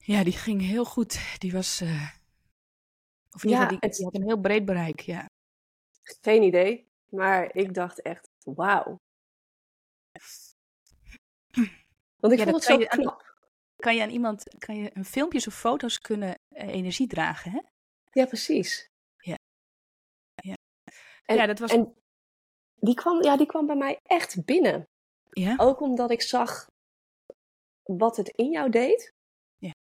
Ja, 0.02 0.25
die 0.25 0.33
ging 0.33 0.61
heel 0.61 0.85
goed. 0.85 1.19
Die 1.38 1.52
was. 1.52 1.81
eh, 1.81 2.11
of 3.37 3.43
in 3.45 3.49
ieder 3.50 3.62
Ja, 3.64 3.69
geval, 3.69 3.90
die, 3.90 4.05
had 4.05 4.14
een 4.14 4.23
heel 4.26 4.40
breed 4.40 4.64
bereik. 4.64 5.00
Ja. 5.00 5.31
Geen 6.02 6.43
idee, 6.43 6.87
maar 7.11 7.55
ik 7.57 7.75
dacht 7.75 8.02
echt, 8.02 8.28
wauw. 8.45 8.97
Want 12.16 12.33
ik 12.33 12.38
Ja, 12.38 12.45
vond 12.45 12.55
het 12.55 12.64
zo 12.64 12.73
aan- 12.73 12.87
knap. 12.87 13.35
Kan 13.76 13.95
je 13.97 14.02
aan 14.02 14.11
iemand. 14.11 14.55
Kan 14.59 14.76
je 14.76 14.90
een 14.95 15.05
filmpjes 15.05 15.47
of 15.47 15.55
foto's 15.55 15.99
kunnen 15.99 16.35
eh, 16.49 16.69
energie 16.69 17.07
dragen, 17.07 17.50
hè? 17.50 17.61
Ja, 18.11 18.26
precies. 18.26 18.90
Ja. 19.19 19.37
Ja. 20.35 20.55
En, 21.25 21.37
Ja, 21.37 21.47
dat 21.47 21.59
was- 21.59 21.71
en 21.73 21.95
die, 22.75 22.95
kwam, 22.95 23.23
ja, 23.23 23.37
die 23.37 23.47
kwam 23.47 23.66
bij 23.66 23.76
mij 23.76 23.99
echt 24.02 24.45
binnen. 24.45 24.88
Ja. 25.31 25.55
Ook 25.59 25.81
omdat 25.81 26.11
ik 26.11 26.23
zag 26.23 26.66
wat 27.83 28.16
het 28.16 28.28
in 28.28 28.50
jou 28.50 28.71
deed. 28.71 29.12
Ja. 29.59 29.73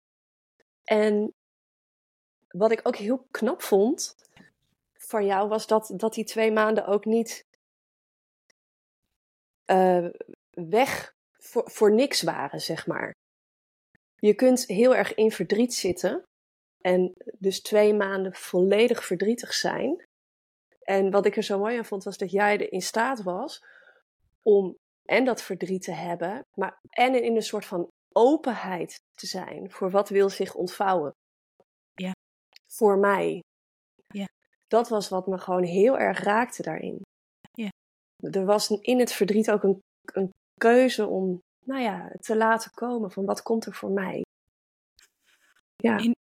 En 0.83 1.33
wat 2.57 2.71
ik 2.71 2.79
ook 2.83 2.95
heel 2.95 3.27
knap 3.31 3.61
vond 3.61 4.15
van 4.93 5.25
jou 5.25 5.47
was 5.49 5.67
dat, 5.67 5.93
dat 5.95 6.13
die 6.13 6.23
twee 6.23 6.51
maanden 6.51 6.85
ook 6.85 7.05
niet 7.05 7.45
eh, 9.65 10.07
weg 10.49 11.15
voor, 11.37 11.71
voor 11.71 11.91
niks 11.91 12.21
waren, 12.21 12.61
zeg 12.61 12.87
maar. 12.87 13.13
Je 14.15 14.33
kunt 14.33 14.65
heel 14.65 14.95
erg 14.95 15.13
in 15.13 15.31
verdriet 15.31 15.73
zitten 15.73 16.23
en 16.81 17.13
dus 17.37 17.61
twee 17.61 17.93
maanden 17.93 18.33
volledig 18.33 19.05
verdrietig 19.05 19.53
zijn. 19.53 20.05
En 20.81 21.11
wat 21.11 21.25
ik 21.25 21.35
er 21.35 21.43
zo 21.43 21.59
mooi 21.59 21.77
aan 21.77 21.85
vond, 21.85 22.03
was 22.03 22.17
dat 22.17 22.31
jij 22.31 22.53
er 22.53 22.71
in 22.71 22.81
staat 22.81 23.23
was 23.23 23.63
om 24.41 24.77
en 25.05 25.25
dat 25.25 25.41
verdriet 25.41 25.83
te 25.83 25.91
hebben, 25.91 26.45
maar 26.53 26.79
en 26.89 27.23
in 27.23 27.35
een 27.35 27.41
soort 27.41 27.65
van 27.65 27.89
openheid 28.11 29.01
te 29.13 29.27
zijn 29.27 29.71
voor 29.71 29.91
wat 29.91 30.09
wil 30.09 30.29
zich 30.29 30.55
ontvouwen. 30.55 31.15
Voor 32.75 32.97
mij. 32.97 33.43
Ja. 34.07 34.27
Dat 34.67 34.89
was 34.89 35.09
wat 35.09 35.27
me 35.27 35.37
gewoon 35.37 35.63
heel 35.63 35.97
erg 35.97 36.19
raakte 36.19 36.61
daarin. 36.61 37.01
Ja. 37.51 37.69
Er 38.15 38.45
was 38.45 38.69
in 38.69 38.99
het 38.99 39.11
verdriet 39.11 39.51
ook 39.51 39.63
een, 39.63 39.79
een 40.13 40.31
keuze 40.57 41.07
om, 41.07 41.41
nou 41.65 41.81
ja, 41.81 42.11
te 42.19 42.37
laten 42.37 42.71
komen 42.71 43.11
van 43.11 43.25
wat 43.25 43.41
komt 43.41 43.65
er 43.65 43.73
voor 43.73 43.91
mij. 43.91 44.21
Ja. 45.75 45.97
In, 45.97 46.15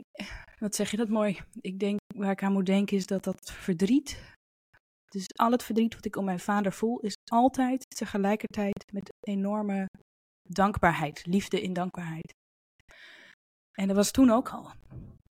wat 0.58 0.74
zeg 0.74 0.90
je 0.90 0.96
dat 0.96 1.08
mooi? 1.08 1.40
Ik 1.60 1.78
denk, 1.78 1.98
waar 2.14 2.30
ik 2.30 2.42
aan 2.42 2.52
moet 2.52 2.66
denken 2.66 2.96
is 2.96 3.06
dat 3.06 3.24
dat 3.24 3.52
verdriet. 3.52 4.36
Dus 5.08 5.26
al 5.34 5.50
het 5.50 5.62
verdriet 5.62 5.94
wat 5.94 6.04
ik 6.04 6.16
om 6.16 6.24
mijn 6.24 6.40
vader 6.40 6.72
voel, 6.72 7.00
is 7.00 7.14
altijd 7.30 7.84
tegelijkertijd 7.96 8.84
met 8.92 9.12
enorme 9.20 9.86
dankbaarheid, 10.48 11.26
liefde 11.26 11.60
in 11.60 11.72
dankbaarheid. 11.72 12.32
En 13.72 13.86
dat 13.86 13.96
was 13.96 14.10
toen 14.10 14.30
ook 14.30 14.48
al. 14.48 14.72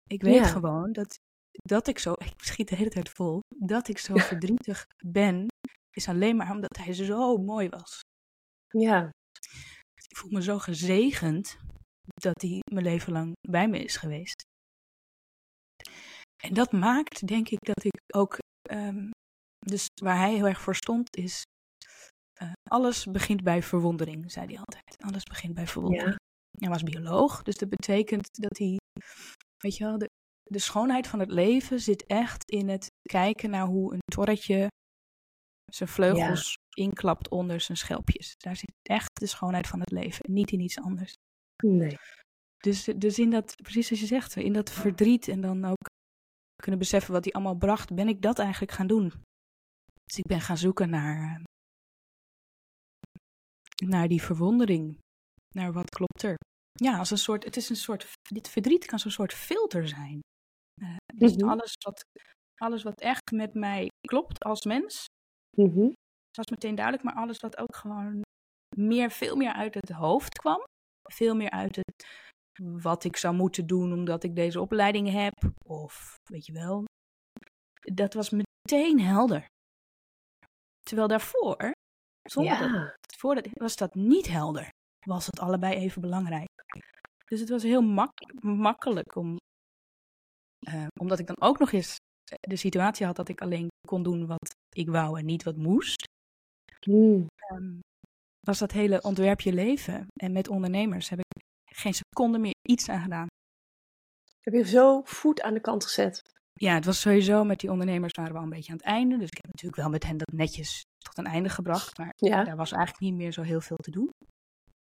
Ik 0.09 0.23
weet 0.23 0.35
Ja. 0.35 0.47
gewoon 0.47 0.93
dat, 0.93 1.17
dat 1.51 1.87
ik 1.89 1.99
zo, 1.99 2.13
ik 2.33 2.43
schiet 2.43 2.69
de 2.69 2.77
hele 2.77 2.91
tijd 2.91 3.09
vol, 3.09 3.41
dat 3.57 3.89
ik 3.89 3.99
zo 3.99 4.17
verdrietig 4.17 4.85
ben, 5.05 5.47
is 5.97 6.09
alleen 6.09 6.37
maar 6.37 6.51
omdat 6.51 6.77
hij 6.77 6.93
zo 6.93 7.37
mooi 7.37 7.69
was. 7.69 8.01
Ja. 8.69 9.11
Ik 10.09 10.17
voel 10.17 10.31
me 10.31 10.43
zo 10.43 10.59
gezegend 10.59 11.59
dat 12.15 12.41
hij 12.43 12.61
mijn 12.73 12.85
leven 12.85 13.13
lang 13.13 13.33
bij 13.49 13.69
me 13.69 13.79
is 13.79 13.97
geweest. 13.97 14.43
En 16.43 16.55
dat 16.55 16.73
maakt, 16.73 17.27
denk 17.27 17.49
ik, 17.49 17.59
dat 17.65 17.85
ik 17.85 18.01
ook. 18.17 18.39
ehm, 18.71 19.11
dus 19.59 19.87
waar 20.03 20.17
hij 20.17 20.35
heel 20.35 20.47
erg 20.47 20.61
voor 20.61 20.75
stond, 20.77 21.17
is. 21.17 21.43
eh, 22.41 22.53
alles 22.71 23.05
begint 23.05 23.43
bij 23.43 23.63
verwondering, 23.63 24.33
zei 24.33 24.47
hij 24.47 24.59
altijd. 24.59 25.03
Alles 25.03 25.23
begint 25.25 25.55
bij 25.55 25.67
verwondering. 25.67 26.17
Hij 26.59 26.69
was 26.69 26.83
bioloog, 26.83 27.43
dus 27.43 27.55
dat 27.57 27.69
betekent 27.69 28.29
dat 28.33 28.59
hij. 28.59 28.77
Weet 29.59 29.77
je 29.77 29.85
wel, 29.85 29.99
de, 29.99 30.11
de 30.43 30.59
schoonheid 30.59 31.07
van 31.07 31.19
het 31.19 31.31
leven 31.31 31.81
zit 31.81 32.07
echt 32.07 32.51
in 32.51 32.69
het 32.69 32.87
kijken 33.03 33.51
naar 33.51 33.67
hoe 33.67 33.93
een 33.93 34.01
torretje 34.13 34.69
zijn 35.71 35.89
vleugels 35.89 36.57
inklapt 36.77 37.29
onder 37.29 37.61
zijn 37.61 37.79
schelpjes. 37.79 38.35
Daar 38.37 38.57
zit 38.57 38.73
echt 38.83 39.21
de 39.21 39.27
schoonheid 39.27 39.67
van 39.67 39.81
het 39.81 39.91
leven, 39.91 40.33
niet 40.33 40.51
in 40.51 40.61
iets 40.61 40.79
anders. 40.79 41.13
Nee. 41.65 41.97
Dus, 42.59 42.85
dus 42.85 43.19
in 43.19 43.31
dat, 43.31 43.55
precies 43.63 43.87
zoals 43.87 44.03
je 44.03 44.09
zegt, 44.09 44.37
in 44.37 44.53
dat 44.53 44.71
verdriet 44.71 45.29
en 45.29 45.41
dan 45.41 45.65
ook 45.65 45.87
kunnen 46.63 46.81
beseffen 46.81 47.13
wat 47.13 47.25
hij 47.25 47.33
allemaal 47.33 47.57
bracht, 47.57 47.95
ben 47.95 48.09
ik 48.09 48.23
dat 48.23 48.39
eigenlijk 48.39 48.73
gaan 48.73 48.87
doen. 48.87 49.13
Dus 50.05 50.19
ik 50.19 50.27
ben 50.27 50.41
gaan 50.41 50.59
zoeken 50.59 50.91
naar, 50.91 51.35
eh, 51.35 51.45
naar 53.89 54.09
die 54.09 54.23
verwondering, 54.23 54.99
naar 55.55 55.73
wat 55.73 55.91
klopt 55.91 56.23
er. 56.23 56.37
Ja, 56.85 56.99
als 56.99 57.11
een 57.11 57.19
soort, 57.19 57.45
het 57.45 57.57
is 57.57 57.69
een 57.69 57.77
soort, 57.77 58.07
dit 58.33 58.49
verdriet 58.49 58.85
kan 58.87 58.99
zo'n 58.99 59.11
soort 59.11 59.33
filter 59.35 59.89
zijn. 59.89 60.21
Eh, 60.83 60.97
dus 61.15 61.37
Mhm. 61.37 61.49
alles, 61.49 61.75
wat, 61.85 62.03
alles 62.61 62.83
wat 62.83 63.01
echt 63.01 63.31
met 63.33 63.55
mij 63.55 63.89
klopt 64.09 64.45
als 64.45 64.65
mens, 64.65 65.05
dat 66.31 66.37
was 66.47 66.51
meteen 66.51 66.75
duidelijk, 66.75 67.05
maar 67.05 67.15
alles 67.15 67.39
wat 67.39 67.59
ook 67.59 67.77
gewoon 67.77 68.21
meer, 68.77 69.11
veel 69.11 69.37
meer 69.37 69.53
uit 69.53 69.75
het 69.75 69.89
hoofd 69.91 70.39
kwam. 70.39 70.63
Veel 71.11 71.35
meer 71.37 71.51
uit 71.51 71.77
het 71.77 72.07
wat 72.63 73.05
ik 73.05 73.17
zou 73.17 73.35
moeten 73.35 73.67
doen 73.67 73.93
omdat 73.93 74.23
ik 74.25 74.35
deze 74.37 74.61
opleiding 74.61 75.11
heb. 75.11 75.33
Of 75.65 76.15
weet 76.31 76.47
je 76.47 76.53
wel, 76.53 76.85
dat 77.95 78.15
was 78.15 78.31
meteen 78.31 79.01
helder. 79.01 79.47
Terwijl 80.81 81.09
daarvoor, 81.09 81.71
zonder 82.23 82.59
dat, 82.59 83.17
voordat, 83.17 83.49
was 83.53 83.77
dat 83.77 83.95
niet 83.95 84.27
helder. 84.29 84.69
Was 85.07 85.27
het 85.27 85.39
allebei 85.41 85.75
even 85.75 86.01
belangrijk. 86.01 86.49
Dus 87.29 87.41
het 87.41 87.49
was 87.49 87.63
heel 87.63 87.83
mak- 87.83 88.43
makkelijk 88.43 89.15
om, 89.17 89.37
eh, 90.67 90.87
omdat 91.01 91.19
ik 91.19 91.27
dan 91.27 91.41
ook 91.41 91.59
nog 91.59 91.73
eens 91.73 91.97
de 92.41 92.57
situatie 92.57 93.07
had 93.07 93.17
dat 93.17 93.29
ik 93.29 93.41
alleen 93.41 93.69
kon 93.89 94.03
doen 94.03 94.27
wat 94.27 94.55
ik 94.77 94.89
wou 94.89 95.19
en 95.19 95.25
niet 95.25 95.43
wat 95.43 95.57
moest 95.57 96.07
Mm. 96.87 97.27
ehm, 97.37 97.79
was 98.41 98.59
dat 98.59 98.73
hele 98.73 99.03
ontwerpje 99.03 99.53
leven. 99.53 100.07
En 100.21 100.33
met 100.33 100.49
ondernemers 100.49 101.09
heb 101.09 101.19
ik 101.19 101.43
geen 101.75 101.95
seconde 101.95 102.39
meer 102.39 102.55
iets 102.69 102.89
aan 102.89 103.03
gedaan. 103.03 103.27
Heb 104.41 104.55
je 104.55 104.65
zo 104.65 105.03
voet 105.05 105.41
aan 105.43 105.55
de 105.55 105.61
kant 105.61 105.85
gezet? 105.85 106.23
Ja, 106.53 106.75
het 106.75 106.85
was 106.85 107.01
sowieso 107.01 107.45
met 107.45 107.61
die 107.61 107.71
ondernemers 107.71 108.13
waren 108.13 108.33
we 108.33 108.39
al 108.39 108.45
een 108.45 108.51
beetje 108.51 108.71
aan 108.73 108.77
het 108.79 108.87
einde. 108.87 109.19
Dus 109.19 109.29
ik 109.29 109.37
heb 109.37 109.47
natuurlijk 109.47 109.77
wel 109.83 109.91
met 109.91 110.05
hen 110.05 110.17
dat 110.17 110.33
netjes 110.33 110.83
tot 110.99 111.19
een 111.19 111.27
einde 111.27 111.49
gebracht. 111.49 111.99
Maar 111.99 112.13
Ja. 112.17 112.45
daar 112.45 112.57
was 112.57 112.73
eigenlijk 112.73 113.03
niet 113.03 113.15
meer 113.15 113.33
zo 113.33 113.43
heel 113.43 113.61
veel 113.61 113.77
te 113.77 113.91
doen. 113.91 114.11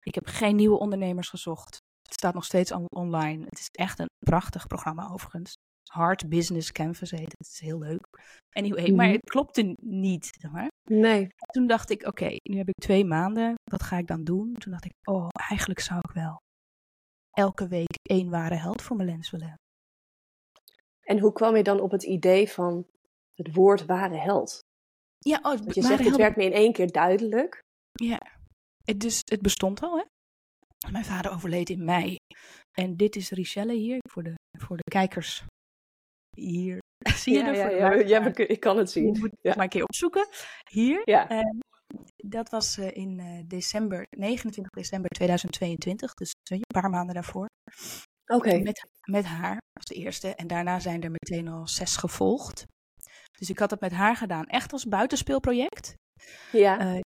Ik 0.03 0.15
heb 0.15 0.27
geen 0.27 0.57
nieuwe 0.57 0.79
ondernemers 0.79 1.29
gezocht. 1.29 1.79
Het 2.09 2.17
staat 2.17 2.35
nog 2.35 2.45
steeds 2.45 2.73
on- 2.73 2.87
online. 2.95 3.45
Het 3.45 3.59
is 3.59 3.69
echt 3.73 3.99
een 3.99 4.09
prachtig 4.19 4.67
programma 4.67 5.09
overigens. 5.11 5.55
Hard 5.91 6.29
Business 6.29 6.73
Canvas 6.73 7.11
heet 7.11 7.21
het. 7.21 7.35
Het 7.39 7.47
is 7.47 7.61
heel 7.61 7.79
leuk. 7.79 8.07
Anyway, 8.51 8.91
maar 8.91 9.07
Mhm. 9.07 9.15
het 9.15 9.31
klopte 9.31 9.77
niet. 9.83 10.37
Zeg 10.41 10.51
maar. 10.51 10.69
Nee. 10.91 11.29
Toen 11.53 11.67
dacht 11.67 11.91
ik, 11.91 12.07
oké, 12.07 12.37
nu 12.43 12.57
heb 12.57 12.69
ik 12.69 12.75
twee 12.75 13.05
maanden. 13.05 13.55
Wat 13.71 13.83
ga 13.83 13.99
ik 13.99 14.07
dan 14.07 14.25
doen? 14.25 14.53
Toen 14.55 14.73
dacht 14.73 14.85
ik, 14.85 14.93
oh, 15.05 15.29
eigenlijk 15.49 15.81
zou 15.81 16.01
ik 16.09 16.11
wel 16.15 16.37
elke 17.31 17.69
week 17.69 17.99
één 18.03 18.31
ware 18.31 18.55
held 18.55 18.83
voor 18.83 18.97
mijn 18.97 19.09
lens 19.09 19.31
willen 19.31 19.47
hebben. 19.49 19.67
En 21.01 21.19
hoe 21.19 21.33
kwam 21.33 21.57
je 21.57 21.63
dan 21.63 21.81
op 21.81 21.91
het 21.91 22.03
idee 22.03 22.49
van 22.51 22.87
het 23.35 23.55
woord 23.55 23.85
ware 23.87 24.17
held? 24.17 24.61
Ja, 25.19 25.37
oh, 25.37 25.43
Want 25.43 25.75
je 25.75 25.87
het 25.87 26.17
werd 26.17 26.37
me 26.37 26.45
in 26.45 26.53
één 26.53 26.73
keer 26.73 26.93
duidelijk. 26.93 27.61
Ja, 27.93 28.21
het, 28.85 29.01
dus, 29.01 29.23
het 29.25 29.43
bestond 29.43 29.83
al, 29.83 29.97
hè? 29.99 30.05
Mijn 30.91 31.05
vader 31.05 31.33
overleed 31.33 31.71
in 31.71 31.85
mei. 31.85 32.17
En 32.79 32.97
dit 32.97 33.17
is 33.17 33.31
Richelle 33.31 33.75
hier, 33.75 33.99
voor 34.11 34.23
de, 34.23 34.35
voor 34.59 34.77
de 34.77 34.91
kijkers 34.91 35.45
hier. 36.37 36.79
Zie 37.23 37.33
je 37.33 37.39
ja, 37.39 37.47
er 37.47 37.55
ja, 37.55 37.93
ja, 37.93 38.21
ja, 38.21 38.37
ik 38.37 38.61
kan 38.61 38.79
het 38.79 38.93
Je 38.93 39.01
zien. 39.01 39.19
moet 39.19 39.31
het 39.41 39.55
maar 39.55 39.65
een 39.65 39.71
keer 39.71 39.83
opzoeken. 39.83 40.29
Hier. 40.71 41.01
Ja. 41.05 41.27
Dat 42.17 42.51
was 42.51 42.79
eh, 42.79 42.97
in 42.97 43.21
eh, 43.21 43.43
december, 43.47 44.07
29 44.17 44.73
december 44.73 45.11
2022. 45.11 46.15
Dus 46.15 46.33
een 46.51 46.61
paar 46.75 46.91
maanden 46.91 47.15
daarvoor. 47.15 47.47
Oké. 48.27 48.59
Met, 48.59 48.91
met 49.11 49.25
haar 49.25 49.59
als 49.73 49.85
de 49.85 49.95
eerste. 49.95 50.35
En 50.35 50.47
daarna 50.47 50.79
zijn 50.79 51.03
er 51.03 51.11
meteen 51.11 51.49
al 51.49 51.69
zes 51.69 51.97
gevolgd. 51.97 52.65
Dus 53.39 53.51
ik 53.51 53.59
had 53.59 53.71
het 53.71 53.81
met 53.81 53.93
haar 53.93 54.17
gedaan. 54.17 54.45
Echt 54.45 54.73
als 54.73 54.85
buitenspeelproject. 54.85 55.95
Ja. 56.53 56.79
Eh, 56.79 57.01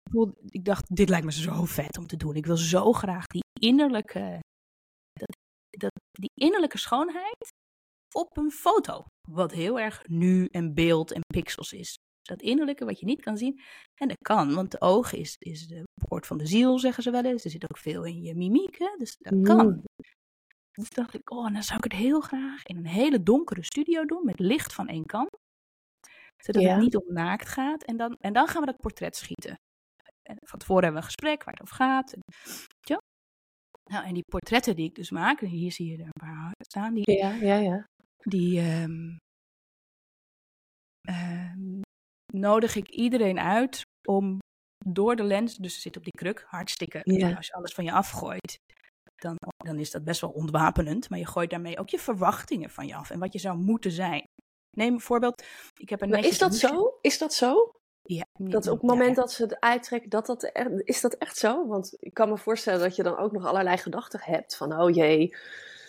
ik, 0.47 0.65
dacht, 0.65 0.97
dit 0.97 1.09
lijkt 1.09 1.25
me 1.25 1.33
zo 1.33 1.65
vet 1.65 1.99
om 1.99 2.07
te 2.07 2.17
doen. 2.17 2.35
Ik 2.35 2.47
wil 2.47 2.57
zo 2.57 2.93
graag 2.93 3.27
die 3.27 3.45
innerlijke, 3.61 4.41
dat, 5.13 5.37
dat, 5.71 5.93
die 6.11 6.31
innerlijke 6.35 6.79
schoonheid 6.79 7.53
op 8.15 8.37
een 8.37 8.51
foto. 8.51 9.05
Wat 9.29 9.53
heel 9.53 9.81
erg 9.81 10.09
nu 10.09 10.47
en 10.47 10.75
beeld 10.75 11.13
en 11.13 11.21
pixels 11.35 11.73
is. 11.73 11.97
Dat 12.23 12.43
innerlijke 12.43 12.85
wat 12.85 13.01
je 13.01 13.07
niet 13.07 13.21
kan 13.21 13.37
zien. 13.37 13.61
En 13.95 14.09
dat 14.09 14.17
kan, 14.19 14.55
want 14.55 14.71
de 14.71 14.81
oog 14.81 15.13
is, 15.13 15.37
is 15.39 15.67
de 15.67 15.83
poort 16.09 16.27
van 16.27 16.39
de 16.39 16.47
ziel, 16.47 16.79
zeggen 16.79 17.03
ze 17.03 17.11
wel 17.11 17.25
eens. 17.25 17.45
Er 17.45 17.51
zit 17.51 17.71
ook 17.71 17.79
veel 17.79 18.05
in 18.05 18.23
je 18.23 18.35
mimiek, 18.35 18.79
hè? 18.79 18.95
dus 18.97 19.17
dat 19.19 19.43
kan. 19.43 19.67
Mm. 19.67 19.83
Dus 20.71 20.91
dacht 20.91 21.15
ik, 21.15 21.31
oh, 21.31 21.53
dan 21.53 21.63
zou 21.63 21.79
ik 21.79 21.85
het 21.85 22.01
heel 22.01 22.21
graag 22.21 22.63
in 22.63 22.77
een 22.77 22.87
hele 22.87 23.23
donkere 23.23 23.65
studio 23.65 24.05
doen, 24.05 24.25
met 24.25 24.39
licht 24.39 24.73
van 24.75 24.89
één 24.89 25.07
kant. 25.07 25.29
Zodat 26.37 26.63
Ja. 26.63 26.69
het 26.69 26.81
niet 26.81 26.97
om 26.97 27.13
naakt 27.13 27.49
gaat. 27.49 27.85
En 27.85 27.97
dan, 27.97 28.17
en 28.21 28.33
dan 28.33 28.49
gaan 28.49 28.61
we 28.61 28.67
dat 28.67 28.81
portret 28.81 29.17
schieten. 29.17 29.59
En 30.29 30.37
van 30.41 30.59
tevoren 30.59 30.85
hebben 30.85 31.03
we 31.03 31.07
een 31.07 31.15
gesprek 31.15 31.45
waar 31.45 31.55
het 31.55 31.63
over 31.63 31.77
gaat. 31.77 32.13
En, 32.13 32.21
ja. 32.81 32.99
Nou, 33.91 34.07
en 34.07 34.15
die 34.15 34.25
portretten 34.31 34.77
die 34.77 34.89
ik 34.89 34.95
dus 34.95 35.11
maak, 35.11 35.41
hier 35.41 35.73
zie 35.73 35.91
je 35.91 35.97
er 35.97 36.05
een 36.05 36.29
paar 36.29 36.53
staan, 36.65 36.95
die, 36.95 37.11
Ja, 37.13 37.31
ja, 37.35 37.55
ja. 37.57 37.85
die 38.19 38.61
ehm, 38.61 39.17
ehm, 41.09 41.81
nodig 42.33 42.77
ik 42.77 42.89
iedereen 42.89 43.39
uit 43.39 43.83
om 44.09 44.39
door 44.85 45.17
de 45.17 45.23
lens, 45.23 45.57
dus 45.57 45.75
ze 45.75 45.81
zit 45.81 45.97
op 45.97 46.03
die 46.05 46.13
kruk, 46.13 46.45
hartstikke, 46.47 47.01
Ja. 47.03 47.35
als 47.37 47.47
je 47.47 47.53
alles 47.53 47.73
van 47.75 47.85
je 47.85 47.93
afgooit, 47.93 48.57
dan, 49.15 49.37
dan 49.57 49.79
is 49.79 49.91
dat 49.91 50.05
best 50.05 50.21
wel 50.21 50.31
ontwapenend, 50.31 51.11
maar 51.11 51.19
je 51.19 51.27
gooit 51.27 51.51
daarmee 51.51 51.79
ook 51.79 51.89
je 51.89 51.99
verwachtingen 51.99 52.71
van 52.71 52.87
je 52.87 52.95
af 52.95 53.11
en 53.11 53.19
wat 53.19 53.33
je 53.33 53.39
zou 53.39 53.59
moeten 53.59 53.91
zijn. 53.91 54.25
Neem 54.77 54.93
een 54.95 55.01
voorbeeld, 55.01 55.43
ik 55.81 55.89
heb 55.89 56.01
een 56.01 56.09
Maar 56.09 56.25
is 56.25 56.39
dat 56.39 56.55
zo? 56.55 56.99
Is 57.01 57.19
dat 57.19 57.35
zo? 57.35 57.71
Ja, 58.11 58.25
Dat 58.39 58.67
op 58.67 58.81
het 58.81 58.91
moment 58.91 59.17
dat 59.17 59.33
ze 59.33 59.43
het 59.43 59.61
uittrekken, 59.61 60.11
dat 60.11 60.27
dat 60.27 60.53
is 60.85 61.01
dat 61.01 61.15
echt 61.15 61.37
zo? 61.37 61.67
Want 61.67 61.97
ik 62.01 62.15
kan 62.15 62.29
me 62.29 62.39
voorstellen 62.39 62.81
dat 62.81 62.97
je 62.97 63.03
dan 63.03 63.17
ook 63.17 63.33
nog 63.33 63.47
allerlei 63.47 63.77
gedachten 63.77 64.21
hebt 64.23 64.57
van, 64.57 64.81
oh 64.81 64.95
jee, 64.95 65.37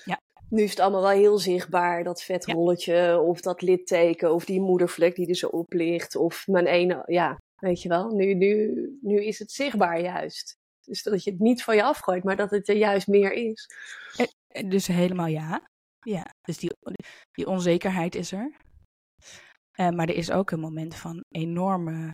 Ja. 0.06 0.20
nu 0.50 0.64
is 0.64 0.70
het 0.70 0.80
allemaal 0.80 1.02
wel 1.02 1.10
heel 1.10 1.38
zichtbaar, 1.38 2.04
dat 2.04 2.22
vetrolletje 2.24 3.20
of 3.20 3.42
dat 3.42 3.62
litteken 3.62 4.34
of 4.34 4.46
die 4.46 4.62
moedervlek 4.62 5.16
die 5.16 5.28
er 5.28 5.36
zo 5.36 5.48
op 5.48 5.74
ligt 5.74 6.16
of 6.16 6.48
mijn 6.48 6.66
ene, 6.68 7.04
ja, 7.06 7.38
weet 7.56 7.82
je 7.82 7.90
wel, 7.90 8.10
nu, 8.10 8.34
nu, 8.34 8.74
nu 9.02 9.24
is 9.24 9.40
het 9.40 9.52
zichtbaar 9.52 10.02
juist. 10.02 10.58
Dus 10.86 11.04
dat 11.04 11.24
je 11.24 11.32
het 11.32 11.40
niet 11.40 11.64
van 11.64 11.76
je 11.76 11.84
afgooit, 11.84 12.24
maar 12.24 12.36
dat 12.36 12.52
het 12.52 12.70
er 12.70 12.76
juist 12.76 13.08
meer 13.08 13.32
is. 13.32 13.70
Eh, 14.48 14.70
Dus 14.70 14.88
helemaal 14.88 15.28
ja. 15.28 15.70
Ja, 16.02 16.26
dus 16.42 16.58
die, 16.58 16.72
die 17.32 17.48
onzekerheid 17.48 18.16
is 18.16 18.32
er. 18.32 18.52
Eh, 19.80 19.90
maar 19.90 20.08
er 20.10 20.16
is 20.16 20.32
ook 20.32 20.52
een 20.52 20.60
moment 20.60 20.96
van 20.96 21.24
enorme, 21.30 22.12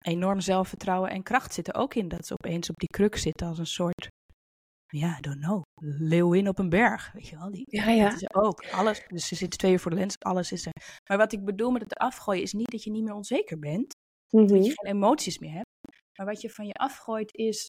enorm 0.00 0.40
zelfvertrouwen 0.40 1.10
en 1.10 1.22
kracht 1.22 1.54
zit 1.54 1.68
er 1.68 1.74
ook 1.74 1.94
in. 1.94 2.08
Dat 2.08 2.26
ze 2.26 2.32
opeens 2.32 2.70
op 2.70 2.76
die 2.76 2.88
kruk 2.88 3.16
zitten 3.16 3.46
als 3.46 3.58
een 3.58 3.66
soort, 3.66 4.08
ja, 4.86 5.18
I 5.18 5.20
don't 5.20 5.40
know, 5.40 5.62
leeuwin 5.82 6.48
op 6.48 6.58
een 6.58 6.68
berg. 6.68 7.12
Weet 7.12 7.26
je 7.26 7.38
wel, 7.38 7.50
die, 7.50 7.64
Ja, 7.66 8.10
dat 8.10 8.22
is 8.22 8.34
ook. 8.34 8.66
Alles, 8.70 9.04
dus 9.08 9.28
ze 9.28 9.34
zitten 9.34 9.58
twee 9.58 9.72
uur 9.72 9.80
voor 9.80 9.90
de 9.90 9.96
lens, 9.96 10.18
alles 10.18 10.52
is 10.52 10.66
er. 10.66 10.72
Maar 11.08 11.18
wat 11.18 11.32
ik 11.32 11.44
bedoel 11.44 11.70
met 11.70 11.82
het 11.82 11.94
afgooien 11.94 12.42
is 12.42 12.52
niet 12.52 12.70
dat 12.70 12.84
je 12.84 12.90
niet 12.90 13.04
meer 13.04 13.14
onzeker 13.14 13.58
bent. 13.58 13.94
Mhm. 14.30 14.46
Dat 14.46 14.66
je 14.66 14.72
geen 14.74 14.94
emoties 14.94 15.38
meer 15.38 15.52
hebt. 15.52 15.68
Maar 16.18 16.26
wat 16.26 16.40
je 16.40 16.50
van 16.50 16.66
je 16.66 16.74
afgooit 16.74 17.36
is, 17.36 17.66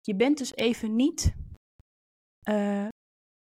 je 0.00 0.16
bent 0.16 0.38
dus 0.38 0.54
even 0.54 0.96
niet 0.96 1.34
eh, 2.42 2.88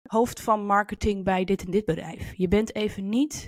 hoofd 0.08 0.40
van 0.40 0.66
marketing 0.66 1.24
bij 1.24 1.44
dit 1.44 1.64
en 1.64 1.70
dit 1.70 1.84
bedrijf. 1.84 2.34
Je 2.34 2.48
bent 2.48 2.74
even 2.74 3.08
niet 3.08 3.46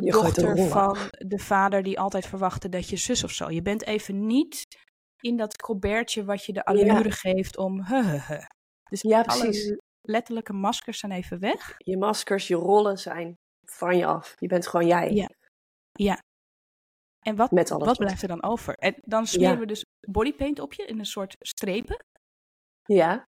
de 0.00 0.04
Je 0.06 0.12
dochter 0.12 0.68
van 0.68 0.96
de 1.10 1.38
vader 1.38 1.82
die 1.82 2.00
altijd 2.00 2.26
verwachtte 2.26 2.68
dat 2.68 2.88
je 2.88 2.96
zus 2.96 3.24
of 3.24 3.30
zo. 3.30 3.50
Je 3.50 3.62
bent 3.62 3.86
even 3.86 4.26
niet 4.26 4.64
in 5.20 5.36
dat 5.36 5.56
colbertje 5.56 6.24
wat 6.24 6.44
je 6.44 6.52
de 6.52 6.64
allure 6.64 7.10
geeft 7.10 7.56
om 7.56 7.80
he, 7.82 8.02
he, 8.02 8.16
he. 8.18 8.40
Dus 8.90 9.02
Ja, 9.02 9.20
alle 9.20 9.40
precies. 9.40 9.76
letterlijke 10.02 10.52
maskers 10.52 10.98
zijn 10.98 11.12
even 11.12 11.38
weg. 11.38 11.74
Je 11.76 11.96
maskers, 11.96 12.48
je 12.48 12.54
rollen 12.54 12.98
zijn 12.98 13.34
van 13.64 13.96
je 13.96 14.06
af. 14.06 14.34
Je 14.38 14.46
bent 14.46 14.66
gewoon 14.66 14.86
jij. 14.86 15.10
Ja. 15.10 15.30
Ja. 15.92 16.22
En 17.20 17.36
wat, 17.36 17.50
Met 17.50 17.70
alles 17.70 17.86
wat 17.86 17.96
blijft 17.98 18.22
er 18.22 18.28
dan 18.28 18.42
over? 18.42 18.74
En 18.74 18.94
dan 19.00 19.26
smeren 19.26 19.52
Ja. 19.54 19.58
we 19.58 19.66
dus 19.66 19.84
bodypaint 20.10 20.58
op 20.60 20.72
je 20.72 20.84
in 20.84 20.98
een 20.98 21.06
soort 21.06 21.36
strepen. 21.38 22.04
Ja. 22.84 23.24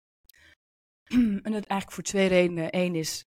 En 1.42 1.52
dat 1.52 1.64
eigenlijk 1.64 1.92
voor 1.92 2.02
twee 2.02 2.26
redenen. 2.28 2.68
Eén 2.76 2.94
is, 2.94 3.24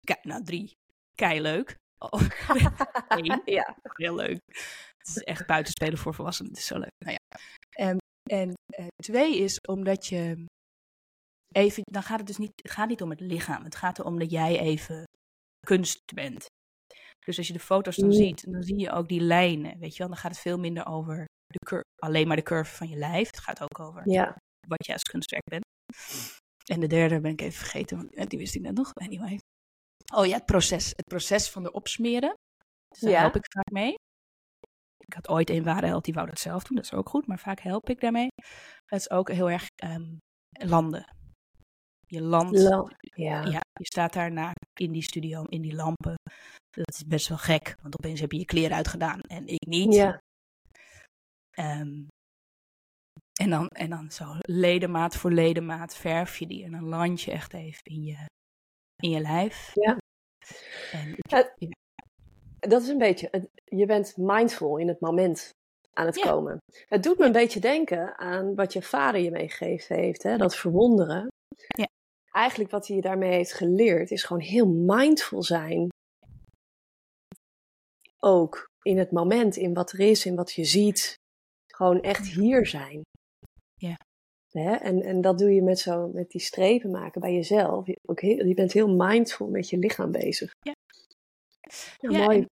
kijk, 0.00 0.24
nou 0.24 0.42
drie, 0.44 0.76
kei 1.14 1.40
leuk. 1.40 1.76
Oh, 2.10 2.28
ja. 3.58 3.76
heel 3.82 4.14
leuk. 4.14 4.40
Het 4.96 5.06
is 5.16 5.16
echt 5.16 5.46
buitenspelen 5.46 5.98
voor 5.98 6.14
volwassenen. 6.14 6.50
Het 6.50 6.60
is 6.60 6.66
zo 6.66 6.78
leuk. 6.78 6.92
Nou 7.04 7.16
ja. 7.18 7.38
En, 7.70 7.96
en 8.30 8.52
eh, 8.74 8.86
twee 9.02 9.38
is 9.38 9.58
omdat 9.68 10.06
je 10.06 10.44
even, 11.54 11.82
dan 11.90 12.02
gaat 12.02 12.18
het 12.18 12.26
dus 12.26 12.36
niet, 12.38 12.52
het 12.62 12.70
gaat 12.72 12.88
niet 12.88 13.02
om 13.02 13.10
het 13.10 13.20
lichaam. 13.20 13.64
Het 13.64 13.76
gaat 13.76 13.98
erom 13.98 14.18
dat 14.18 14.30
jij 14.30 14.58
even 14.58 15.04
kunst 15.66 16.00
bent. 16.14 16.46
Dus 17.26 17.38
als 17.38 17.46
je 17.46 17.52
de 17.52 17.58
foto's 17.58 17.96
dan 17.96 18.06
Mm. 18.08 18.12
ziet, 18.14 18.52
dan 18.52 18.62
zie 18.62 18.78
je 18.78 18.90
ook 18.90 19.08
die 19.08 19.20
lijnen, 19.20 19.78
weet 19.78 19.92
je 19.92 19.98
wel. 19.98 20.08
Dan 20.08 20.16
gaat 20.16 20.30
het 20.30 20.40
veel 20.40 20.58
minder 20.58 20.86
over 20.86 21.24
de 21.46 21.58
cur- 21.66 21.84
alleen 22.02 22.26
maar 22.26 22.36
de 22.36 22.42
curve 22.42 22.74
van 22.74 22.88
je 22.88 22.96
lijf. 22.96 23.26
Het 23.26 23.40
gaat 23.40 23.60
ook 23.62 23.78
over 23.80 24.10
Ja. 24.10 24.36
wat 24.68 24.86
je 24.86 24.92
als 24.92 25.02
kunstwerk 25.02 25.44
bent. 25.50 25.64
En 26.64 26.80
de 26.80 26.86
derde 26.86 27.20
ben 27.20 27.32
ik 27.32 27.40
even 27.40 27.58
vergeten, 27.58 27.96
want 28.14 28.30
die 28.30 28.38
wist 28.38 28.54
ik 28.54 28.62
net 28.62 28.74
nog. 28.74 28.90
Anyway. 28.94 29.38
Oh 30.16 30.26
ja, 30.26 30.34
het 30.34 30.44
proces. 30.46 30.86
Het 30.88 31.04
proces 31.06 31.50
van 31.50 31.62
de 31.62 31.72
opsmeren. 31.72 32.34
Dus 32.88 33.00
daar 33.00 33.10
Ja. 33.10 33.20
help 33.20 33.36
ik 33.36 33.52
vaak 33.52 33.70
mee. 33.70 33.94
Ik 34.98 35.14
had 35.14 35.28
ooit 35.28 35.50
een 35.50 35.64
ware 35.64 35.86
held, 35.86 36.04
die 36.04 36.14
wou 36.14 36.26
dat 36.26 36.38
zelf 36.38 36.64
doen. 36.64 36.76
Dat 36.76 36.84
is 36.84 36.92
ook 36.92 37.08
goed, 37.08 37.26
maar 37.26 37.38
vaak 37.38 37.60
help 37.60 37.88
ik 37.88 38.00
daarmee. 38.00 38.28
Het 38.84 39.00
is 39.00 39.10
ook 39.10 39.30
heel 39.30 39.50
erg 39.50 39.66
ehm, 39.74 40.16
landen. 40.50 41.14
Je 42.06 42.20
landt. 42.20 42.58
La- 42.58 42.90
ja. 42.98 43.42
Ja, 43.42 43.60
je 43.72 43.86
staat 43.86 44.12
daarna 44.12 44.52
in 44.80 44.92
die 44.92 45.02
studio, 45.02 45.42
in 45.44 45.62
die 45.62 45.74
lampen. 45.74 46.14
Dat 46.70 46.94
is 46.94 47.04
best 47.06 47.28
wel 47.28 47.38
gek, 47.38 47.74
want 47.82 47.94
opeens 47.98 48.20
heb 48.20 48.32
je 48.32 48.38
je 48.38 48.44
kleren 48.44 48.76
uitgedaan 48.76 49.20
en 49.20 49.46
ik 49.46 49.66
niet. 49.66 49.94
Ja. 49.94 50.18
Ehm, 51.50 52.06
en, 53.40 53.50
dan, 53.50 53.66
en 53.68 53.90
dan 53.90 54.10
zo 54.10 54.34
ledemaat 54.38 55.16
voor 55.16 55.30
ledemaat 55.32 55.96
verf 55.96 56.38
je 56.38 56.46
die 56.46 56.64
en 56.64 56.70
dan 56.72 56.84
land 56.84 57.20
je 57.22 57.30
echt 57.32 57.52
even 57.54 57.82
in 57.84 58.02
je, 58.02 58.26
in 59.02 59.10
je 59.10 59.20
lijf. 59.20 59.70
Ja. 59.74 59.96
En 60.92 61.14
ja. 61.28 61.52
Dat 62.58 62.82
is 62.82 62.88
een 62.88 62.98
beetje, 62.98 63.48
je 63.64 63.86
bent 63.86 64.16
mindful 64.16 64.76
in 64.76 64.88
het 64.88 65.00
moment 65.00 65.50
aan 65.92 66.06
het 66.06 66.16
Ja. 66.16 66.30
komen. 66.30 66.58
Het 66.88 67.02
doet 67.02 67.18
me 67.18 67.24
een 67.24 67.32
beetje 67.32 67.60
denken 67.60 68.18
aan 68.18 68.54
wat 68.54 68.72
je 68.72 68.82
vader 68.82 69.20
je 69.20 69.30
meegegeven 69.30 69.96
heeft, 69.96 70.22
hè? 70.22 70.36
dat 70.36 70.56
verwonderen. 70.56 71.28
Ja. 71.56 71.88
Eigenlijk 72.32 72.70
wat 72.70 72.86
hij 72.86 72.96
je 72.96 73.02
daarmee 73.02 73.32
heeft 73.32 73.52
geleerd, 73.52 74.10
is 74.10 74.24
gewoon 74.24 74.42
heel 74.42 74.68
mindful 74.68 75.42
zijn. 75.42 75.88
Ook 78.18 78.66
in 78.82 78.98
het 78.98 79.10
moment, 79.10 79.56
in 79.56 79.74
wat 79.74 79.92
er 79.92 80.00
is, 80.00 80.26
in 80.26 80.34
wat 80.34 80.52
je 80.52 80.64
ziet. 80.64 81.14
Gewoon 81.66 82.00
echt 82.00 82.26
hier 82.26 82.66
zijn. 82.66 83.02
Ja. 83.74 83.96
Hè? 84.50 84.74
En, 84.74 85.02
en 85.02 85.20
dat 85.20 85.38
doe 85.38 85.54
je 85.54 85.62
met, 85.62 85.78
zo, 85.78 86.08
met 86.08 86.30
die 86.30 86.40
strepen 86.40 86.90
maken 86.90 87.20
bij 87.20 87.34
jezelf. 87.34 87.86
Je, 87.86 87.98
ook 88.04 88.20
heel, 88.20 88.46
je 88.46 88.54
bent 88.54 88.72
heel 88.72 88.94
mindful 88.94 89.48
met 89.48 89.68
je 89.68 89.78
lichaam 89.78 90.10
bezig. 90.10 90.50
Ja. 90.62 90.73
Ja, 91.98 92.10
Ja, 92.10 92.24
mooi. 92.24 92.38
en- 92.38 92.46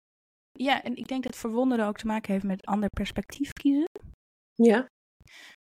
ja, 0.51 0.83
en 0.83 0.95
ik 0.95 1.07
denk 1.07 1.23
dat 1.23 1.35
verwonderen 1.35 1.87
ook 1.87 1.97
te 1.97 2.05
maken 2.07 2.31
heeft 2.33 2.45
met 2.45 2.65
ander 2.65 2.89
perspectief 2.89 3.51
kiezen. 3.53 3.85
Ja. 4.55 4.85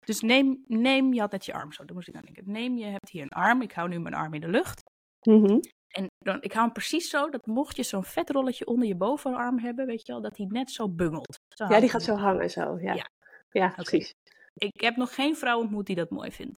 Dus 0.06 0.20
neem, 0.20 0.64
neem, 0.66 1.12
je 1.12 1.20
had 1.20 1.30
net 1.32 1.44
je 1.44 1.52
arm 1.52 1.72
zo, 1.72 1.84
dan 1.84 1.94
moest 1.94 2.08
ik 2.08 2.14
aan 2.14 2.22
denken. 2.22 2.52
Neem, 2.52 2.76
je 2.76 2.84
hebt 2.84 3.08
hier 3.10 3.22
een 3.22 3.28
arm, 3.28 3.62
ik 3.62 3.72
hou 3.72 3.88
nu 3.88 3.98
mijn 4.00 4.14
arm 4.14 4.34
in 4.34 4.40
de 4.40 4.48
lucht. 4.48 4.82
Mhm. 5.28 5.58
En 5.88 6.06
dan, 6.24 6.42
ik 6.42 6.52
hou 6.52 6.64
hem 6.64 6.72
precies 6.72 7.10
zo, 7.10 7.30
dat 7.30 7.46
mocht 7.46 7.76
je 7.76 7.82
zo'n 7.82 8.04
vetrolletje 8.04 8.66
onder 8.66 8.88
je 8.88 8.96
bovenarm 8.96 9.58
hebben, 9.58 9.86
weet 9.86 10.06
je 10.06 10.12
wel, 10.12 10.20
dat 10.22 10.36
hij 10.36 10.46
net 10.46 10.70
zo 10.70 10.88
bungelt. 10.88 11.36
Zo 11.54 11.64
Ja, 11.68 11.80
die 11.80 11.88
gaat 11.88 12.02
zo 12.02 12.14
hangen 12.14 12.50
zo. 12.50 12.78
Ja, 12.80 12.94
Ja. 12.94 13.06
ja. 13.50 13.68
precies. 13.68 14.12
Ik 14.54 14.80
heb 14.80 14.96
nog 14.96 15.14
geen 15.14 15.36
vrouw 15.36 15.58
ontmoet 15.58 15.86
die 15.86 15.96
dat 15.96 16.10
mooi 16.10 16.32
vindt. 16.32 16.54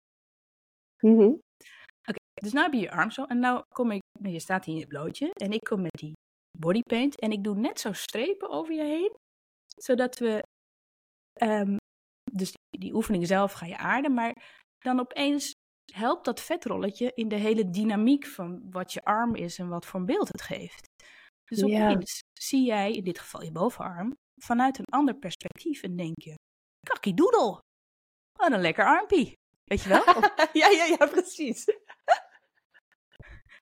Mhm. 1.05 1.33
Dus 2.35 2.53
nu 2.53 2.61
heb 2.61 2.72
je 2.72 2.81
je 2.81 2.90
arm 2.90 3.11
zo 3.11 3.24
en 3.24 3.38
nou 3.38 3.62
kom 3.74 3.90
ik, 3.90 4.00
nou, 4.20 4.33
je 4.33 4.40
staat 4.40 4.64
hier 4.64 4.74
in 4.74 4.81
je 4.81 4.87
blootje 4.87 5.31
en 5.33 5.53
ik 5.53 5.61
kom 5.64 5.81
met 5.83 5.92
die 5.98 6.12
bodypaint 6.61 7.18
en 7.18 7.33
ik 7.33 7.44
doe 7.44 7.57
net 7.57 7.81
zo 7.81 7.92
strepen 7.92 8.51
over 8.51 8.75
je 8.75 8.85
heen, 8.85 9.16
zodat 9.77 10.18
we, 10.18 10.42
ehm, 11.33 11.77
dus 12.33 12.53
die, 12.53 12.81
die 12.81 12.94
oefening 12.94 13.27
zelf 13.27 13.53
ga 13.53 13.66
je 13.66 13.77
aarden, 13.77 14.14
maar 14.14 14.61
dan 14.79 15.01
opeens 15.01 15.53
helpt 15.92 16.25
dat 16.25 16.40
vetrolletje 16.40 17.12
in 17.14 17.29
de 17.29 17.37
hele 17.37 17.70
dynamiek 17.70 18.27
van 18.27 18.70
wat 18.70 18.92
je 18.92 19.05
arm 19.05 19.35
is 19.35 19.59
en 19.59 19.68
wat 19.68 19.87
voor 19.87 20.01
een 20.01 20.07
beeld 20.07 20.29
het 20.29 20.42
geeft. 20.42 20.88
Dus 21.44 21.64
opeens 21.64 22.20
zie 22.33 22.64
jij, 22.64 22.92
in 22.92 23.05
dit 23.05 23.18
geval 23.18 23.42
je 23.42 23.53
bovenarm, 23.53 24.16
vanuit 24.42 24.79
een 24.79 24.85
ander 24.85 25.14
perspectief 25.14 25.83
en 25.83 25.96
denk 25.96 26.23
je, 26.23 26.35
kakkie-doedel, 26.87 27.59
wat 28.38 28.53
een 28.53 28.61
lekker 28.61 28.85
armpie. 28.85 29.33
Weet 29.64 29.83
je 29.83 29.88
wel? 29.88 30.05
ja, 30.61 30.68
ja, 30.68 30.85
ja, 30.85 31.07
precies. 31.07 31.64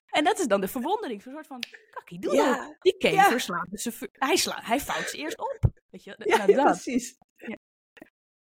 En 0.09 0.23
dat 0.23 0.39
is 0.39 0.47
dan 0.47 0.61
de 0.61 0.67
verwondering. 0.67 1.25
Een 1.25 1.31
soort 1.31 1.47
van, 1.47 1.63
kakkie-doedel. 1.89 2.43
Ja, 2.43 2.75
die 2.79 2.97
kever 2.97 3.31
ja. 3.31 3.37
slaat 3.37 3.69
dus 3.69 4.01
hij, 4.11 4.35
slaat, 4.35 4.65
hij 4.65 4.79
vouwt 4.79 5.09
ze 5.09 5.17
eerst 5.17 5.39
op. 5.39 5.59
Weet 5.89 6.03
je? 6.03 6.15
Ja, 6.17 6.45
ja 6.45 6.63
precies. 6.63 7.17
Ja. 7.35 7.57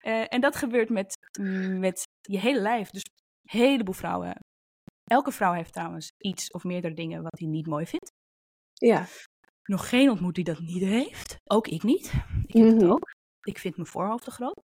Uh, 0.01 0.25
en 0.29 0.41
dat 0.41 0.57
gebeurt 0.57 0.89
met, 0.89 1.17
met 1.79 2.09
je 2.21 2.39
hele 2.39 2.61
lijf. 2.61 2.91
Dus 2.91 3.05
een 3.05 3.61
heleboel 3.61 3.95
vrouwen. 3.95 4.45
Elke 5.05 5.33
vrouw 5.33 5.53
heeft 5.53 5.73
trouwens 5.73 6.13
iets 6.19 6.51
of 6.51 6.65
meerdere 6.65 6.95
dingen 6.95 7.23
wat 7.23 7.39
hij 7.39 7.49
niet 7.49 7.67
mooi 7.67 7.87
vindt. 7.87 8.13
Ja. 8.73 9.07
Nog 9.63 9.89
geen 9.89 10.11
ontmoet 10.11 10.35
die 10.35 10.45
dat 10.45 10.59
niet 10.59 10.83
heeft. 10.83 11.37
Ook 11.45 11.67
ik 11.67 11.83
niet. 11.83 12.05
Ik 12.47 12.53
heb 12.53 12.63
mm 12.63 12.69
-hmm. 12.69 12.79
het 12.79 12.91
ook. 12.91 13.15
Ik 13.43 13.59
vind 13.59 13.77
mijn 13.77 13.89
voorhoofd 13.89 14.25
te 14.25 14.31
groot. 14.31 14.63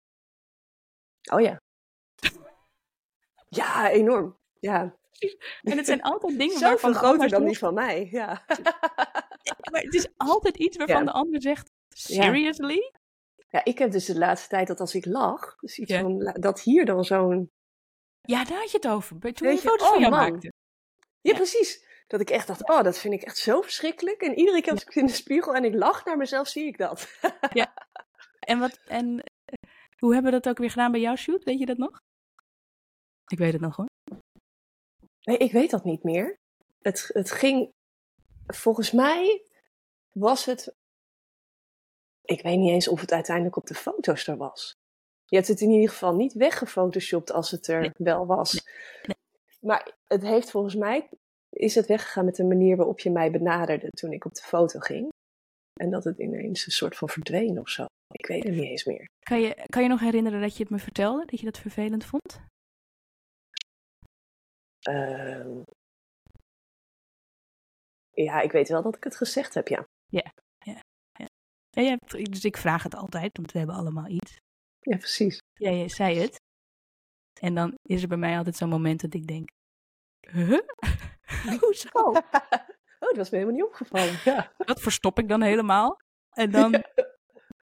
Oh 1.33 1.41
ja. 1.41 1.61
ja, 3.49 3.91
enorm. 3.91 4.37
Ja. 4.61 4.97
En 5.63 5.77
het 5.77 5.87
zijn 5.87 6.03
altijd 6.03 6.39
dingen 6.39 6.59
Zoveel 6.59 6.69
waarvan 6.69 6.95
groter 6.95 7.29
dan 7.29 7.45
die 7.45 7.59
van 7.59 7.75
mij, 7.75 8.09
ja. 8.11 8.45
maar 9.73 9.83
het 9.83 9.95
is 9.95 10.09
altijd 10.17 10.57
iets 10.57 10.77
waarvan 10.77 10.99
ja. 10.99 11.05
de 11.05 11.13
ander 11.13 11.43
zegt, 11.43 11.71
seriously? 11.89 12.93
Ja. 13.51 13.65
ik 13.65 13.79
heb 13.79 13.91
dus 13.91 14.05
de 14.05 14.19
laatste 14.19 14.49
tijd 14.49 14.67
dat 14.67 14.81
als 14.81 14.95
ik 14.95 15.07
lach, 15.07 15.57
dus 15.61 15.79
iets 15.79 15.95
van, 15.95 16.37
dat 16.41 16.61
hier 16.61 16.85
dan 16.85 17.05
zo'n... 17.05 17.51
Ja, 18.21 18.45
daar 18.45 18.59
had 18.59 18.71
je 18.71 18.77
het 18.77 18.89
over, 18.89 19.33
toen 19.33 19.51
je 19.51 19.59
foto's 19.59 19.87
oh, 19.87 19.93
van 19.93 20.01
jou 20.01 20.13
man. 20.13 20.31
maakte. 20.31 20.53
Ja, 21.21 21.35
precies. 21.35 21.87
Dat 22.07 22.21
ik 22.21 22.31
echt 22.31 22.47
dacht, 22.47 22.69
oh, 22.69 22.83
dat 22.83 22.99
vind 22.99 23.15
ik 23.15 23.23
echt 23.23 23.37
zo 23.37 23.61
verschrikkelijk. 23.61 24.21
En 24.21 24.39
iedere 24.39 24.61
keer 24.61 24.73
als 24.73 24.83
ik 24.83 24.95
in 24.95 25.07
de 25.07 25.13
spiegel 25.13 25.55
en 25.55 25.65
ik 25.65 25.75
lach 25.75 26.05
naar 26.05 26.17
mezelf, 26.17 26.49
zie 26.49 26.67
ik 26.67 26.79
dat. 26.79 27.19
ja. 27.53 27.75
En, 28.41 28.59
wat, 28.59 28.81
en 28.85 29.23
hoe 29.99 30.13
hebben 30.13 30.33
we 30.33 30.41
dat 30.41 30.49
ook 30.49 30.59
weer 30.59 30.71
gedaan 30.71 30.93
bij 30.93 31.01
jouw 31.01 31.17
shoot? 31.17 31.45
Weet 31.45 31.59
je 31.59 31.67
dat 31.67 31.77
nog? 31.77 32.01
Ik 33.27 33.39
weet 33.39 33.53
het 33.53 33.61
nog 33.61 33.77
hoor. 33.77 33.87
Nee, 35.29 35.39
ik 35.39 35.53
weet 35.53 35.71
dat 35.71 35.85
niet 35.85 36.03
meer. 36.03 36.39
Het, 36.83 37.11
het 37.13 37.31
ging, 37.31 37.73
volgens 38.47 38.93
mij 38.93 39.43
was 40.13 40.45
het, 40.45 40.75
ik 42.23 42.43
weet 42.43 42.59
niet 42.59 42.71
eens 42.71 42.89
of 42.89 43.01
het 43.01 43.13
uiteindelijk 43.13 43.57
op 43.57 43.67
de 43.67 43.75
foto's 43.75 44.27
er 44.27 44.37
was. 44.37 44.77
Je 45.25 45.37
hebt 45.37 45.49
het 45.49 45.61
in 45.61 45.71
ieder 45.71 45.89
geval 45.89 46.15
niet 46.15 46.33
weggefotoshopt 46.33 47.33
als 47.33 47.51
het 47.51 47.67
er 47.67 47.95
wel 47.97 48.27
was. 48.27 48.53
Nee. 48.53 49.17
Maar 49.61 49.97
het 50.07 50.23
heeft 50.23 50.51
volgens 50.51 50.75
mij, 50.75 51.09
is 51.51 51.75
het 51.75 51.87
weggegaan 51.87 52.25
met 52.25 52.37
de 52.37 52.45
manier 52.45 52.77
waarop 52.77 53.01
je 53.01 53.11
mij 53.11 53.31
benaderde 53.31 53.89
toen 53.89 54.13
ik 54.13 54.25
op 54.25 54.35
de 54.35 54.43
foto 54.43 54.79
ging. 54.79 55.09
En 55.81 55.91
dat 55.91 56.05
het 56.05 56.19
ineens 56.19 56.67
een 56.67 56.73
soort 56.73 56.97
van 56.97 57.09
verdween 57.09 57.61
of 57.61 57.69
zo. 57.69 57.85
Ik 58.13 58.27
weet 58.27 58.43
het 58.43 58.53
niet 58.53 58.71
eens 58.71 58.85
meer. 58.85 59.09
Kan 59.19 59.41
je, 59.41 59.65
kan 59.67 59.83
je 59.83 59.89
nog 59.89 60.01
herinneren 60.01 60.41
dat 60.41 60.57
je 60.57 60.63
het 60.63 60.73
me 60.73 60.79
vertelde, 60.79 61.25
dat 61.25 61.39
je 61.39 61.45
dat 61.45 61.59
vervelend 61.59 62.05
vond? 62.05 62.41
Uh, 64.89 65.63
ja, 68.11 68.41
ik 68.41 68.53
weet 68.53 68.69
wel 68.69 68.83
dat 68.83 68.97
ik 68.97 69.05
het 69.05 69.17
gezegd 69.17 69.55
heb, 69.55 69.69
ja. 69.69 69.87
Ja, 70.07 70.33
ja, 70.59 70.83
ja. 71.13 71.29
ja, 71.71 71.83
ja 71.83 71.97
dus 72.23 72.45
ik 72.45 72.57
vraag 72.57 72.83
het 72.83 72.95
altijd, 72.95 73.37
want 73.37 73.53
we 73.53 73.59
hebben 73.59 73.77
allemaal 73.77 74.07
iets. 74.07 74.39
Ja, 74.81 74.97
precies. 74.97 75.43
Ja, 75.55 75.71
je 75.71 75.89
zei 75.89 76.19
het. 76.19 76.41
En 77.41 77.55
dan 77.55 77.75
is 77.83 78.03
er 78.03 78.09
bij 78.09 78.17
mij 78.17 78.37
altijd 78.37 78.57
zo'n 78.57 78.69
moment 78.69 79.01
dat 79.01 79.15
ik 79.15 79.27
denk, 79.27 79.51
huh? 80.21 80.59
Hoezo? 81.61 81.89
Oh, 81.93 82.15
dat 82.99 83.17
was 83.17 83.31
me 83.31 83.39
helemaal 83.39 83.55
niet 83.55 83.65
opgevallen. 83.65 84.19
Ja. 84.25 84.53
Dat 84.57 84.81
verstop 84.81 85.19
ik 85.19 85.29
dan 85.29 85.43
helemaal. 85.43 85.97
En 86.31 86.51
dan, 86.51 86.73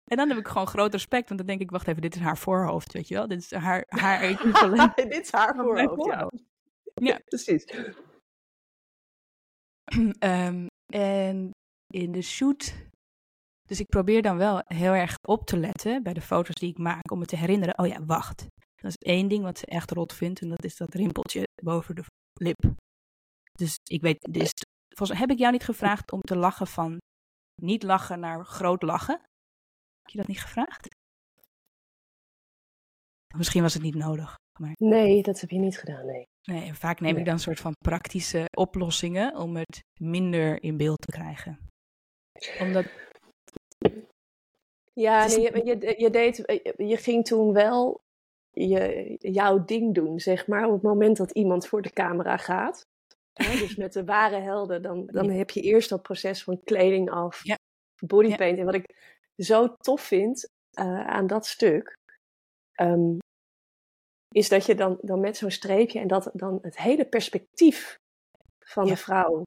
en 0.05 0.17
dan 0.17 0.29
heb 0.29 0.37
ik 0.37 0.47
gewoon 0.47 0.67
groot 0.67 0.91
respect, 0.91 1.27
want 1.27 1.39
dan 1.39 1.47
denk 1.47 1.61
ik, 1.61 1.71
wacht 1.71 1.87
even, 1.87 2.01
dit 2.01 2.15
is 2.15 2.21
haar 2.21 2.37
voorhoofd, 2.37 2.93
weet 2.93 3.07
je 3.07 3.13
wel? 3.13 3.27
Dit 3.27 3.39
is 3.39 3.51
haar, 3.51 3.83
haar 3.87 4.21
equivalent. 4.31 4.95
dit 4.95 5.23
is 5.23 5.31
haar 5.31 5.55
voorhoofd, 5.55 6.05
ja. 6.05 6.29
Ja, 7.09 7.19
precies. 7.25 7.65
um, 10.19 10.67
en 10.93 11.49
in 11.87 12.11
de 12.11 12.21
shoot. 12.21 12.73
Dus 13.61 13.79
ik 13.79 13.87
probeer 13.87 14.21
dan 14.21 14.37
wel 14.37 14.61
heel 14.65 14.93
erg 14.93 15.15
op 15.27 15.45
te 15.45 15.57
letten 15.57 16.03
bij 16.03 16.13
de 16.13 16.21
foto's 16.21 16.55
die 16.55 16.69
ik 16.69 16.77
maak. 16.77 17.11
Om 17.11 17.19
me 17.19 17.25
te 17.25 17.35
herinneren: 17.35 17.77
oh 17.77 17.87
ja, 17.87 18.05
wacht. 18.05 18.45
Dat 18.75 18.91
is 18.91 18.95
één 18.97 19.27
ding 19.27 19.43
wat 19.43 19.57
ze 19.57 19.65
echt 19.65 19.91
rot 19.91 20.13
vindt. 20.13 20.41
En 20.41 20.49
dat 20.49 20.63
is 20.63 20.75
dat 20.75 20.93
rimpeltje 20.93 21.43
boven 21.63 21.95
de 21.95 22.03
lip. 22.33 22.73
Dus 23.51 23.75
ik 23.83 24.01
weet. 24.01 24.27
Dus, 24.31 24.51
volgens, 24.95 25.19
heb 25.19 25.29
ik 25.29 25.37
jou 25.37 25.51
niet 25.51 25.63
gevraagd 25.63 26.11
om 26.11 26.21
te 26.21 26.35
lachen 26.35 26.67
van. 26.67 26.97
Niet 27.61 27.83
lachen 27.83 28.19
naar 28.19 28.45
groot 28.45 28.81
lachen? 28.81 29.19
Heb 30.01 30.09
je 30.09 30.17
dat 30.17 30.27
niet 30.27 30.41
gevraagd? 30.41 30.87
Misschien 33.37 33.61
was 33.61 33.73
het 33.73 33.83
niet 33.83 33.95
nodig. 33.95 34.35
Maar... 34.59 34.73
Nee, 34.77 35.21
dat 35.21 35.39
heb 35.39 35.49
je 35.49 35.59
niet 35.59 35.77
gedaan, 35.77 36.05
nee. 36.05 36.25
Nee, 36.43 36.73
vaak 36.73 36.99
neem 36.99 37.11
nee. 37.11 37.19
ik 37.19 37.25
dan 37.25 37.35
een 37.35 37.39
soort 37.39 37.59
van 37.59 37.75
praktische 37.77 38.45
oplossingen 38.57 39.35
om 39.35 39.55
het 39.55 39.83
minder 39.99 40.63
in 40.63 40.77
beeld 40.77 41.01
te 41.01 41.11
krijgen. 41.11 41.59
Omdat. 42.59 42.85
Ja, 44.93 45.27
nee, 45.27 45.41
je, 45.41 45.61
je, 45.65 45.95
je, 45.97 46.09
deed, 46.09 46.35
je 46.77 46.97
ging 46.97 47.25
toen 47.25 47.53
wel 47.53 48.01
je, 48.51 49.15
jouw 49.19 49.65
ding 49.65 49.93
doen, 49.93 50.19
zeg 50.19 50.47
maar. 50.47 50.65
Op 50.65 50.73
het 50.73 50.81
moment 50.81 51.17
dat 51.17 51.31
iemand 51.31 51.67
voor 51.67 51.81
de 51.81 51.93
camera 51.93 52.37
gaat. 52.37 52.85
Hè, 53.33 53.57
dus 53.57 53.75
met 53.75 53.93
de 53.93 54.05
ware 54.05 54.39
helden, 54.39 54.81
dan, 54.81 55.05
dan 55.17 55.29
heb 55.29 55.49
je 55.49 55.61
eerst 55.61 55.89
dat 55.89 56.01
proces 56.01 56.43
van 56.43 56.63
kleding 56.63 57.09
af, 57.09 57.43
ja. 57.43 57.55
bodypaint. 58.05 58.55
Ja. 58.55 58.59
En 58.59 58.65
wat 58.65 58.75
ik 58.75 58.95
zo 59.35 59.75
tof 59.75 60.01
vind 60.01 60.49
uh, 60.79 61.07
aan 61.07 61.27
dat 61.27 61.45
stuk, 61.45 61.97
um, 62.81 63.17
is 64.31 64.49
dat 64.49 64.65
je 64.65 64.75
dan, 64.75 64.97
dan 65.01 65.19
met 65.19 65.37
zo'n 65.37 65.51
streepje 65.51 65.99
en 65.99 66.07
dat 66.07 66.29
dan 66.33 66.59
het 66.61 66.77
hele 66.77 67.05
perspectief 67.05 67.99
van 68.59 68.85
ja. 68.85 68.91
de 68.91 68.97
vrouw 68.97 69.43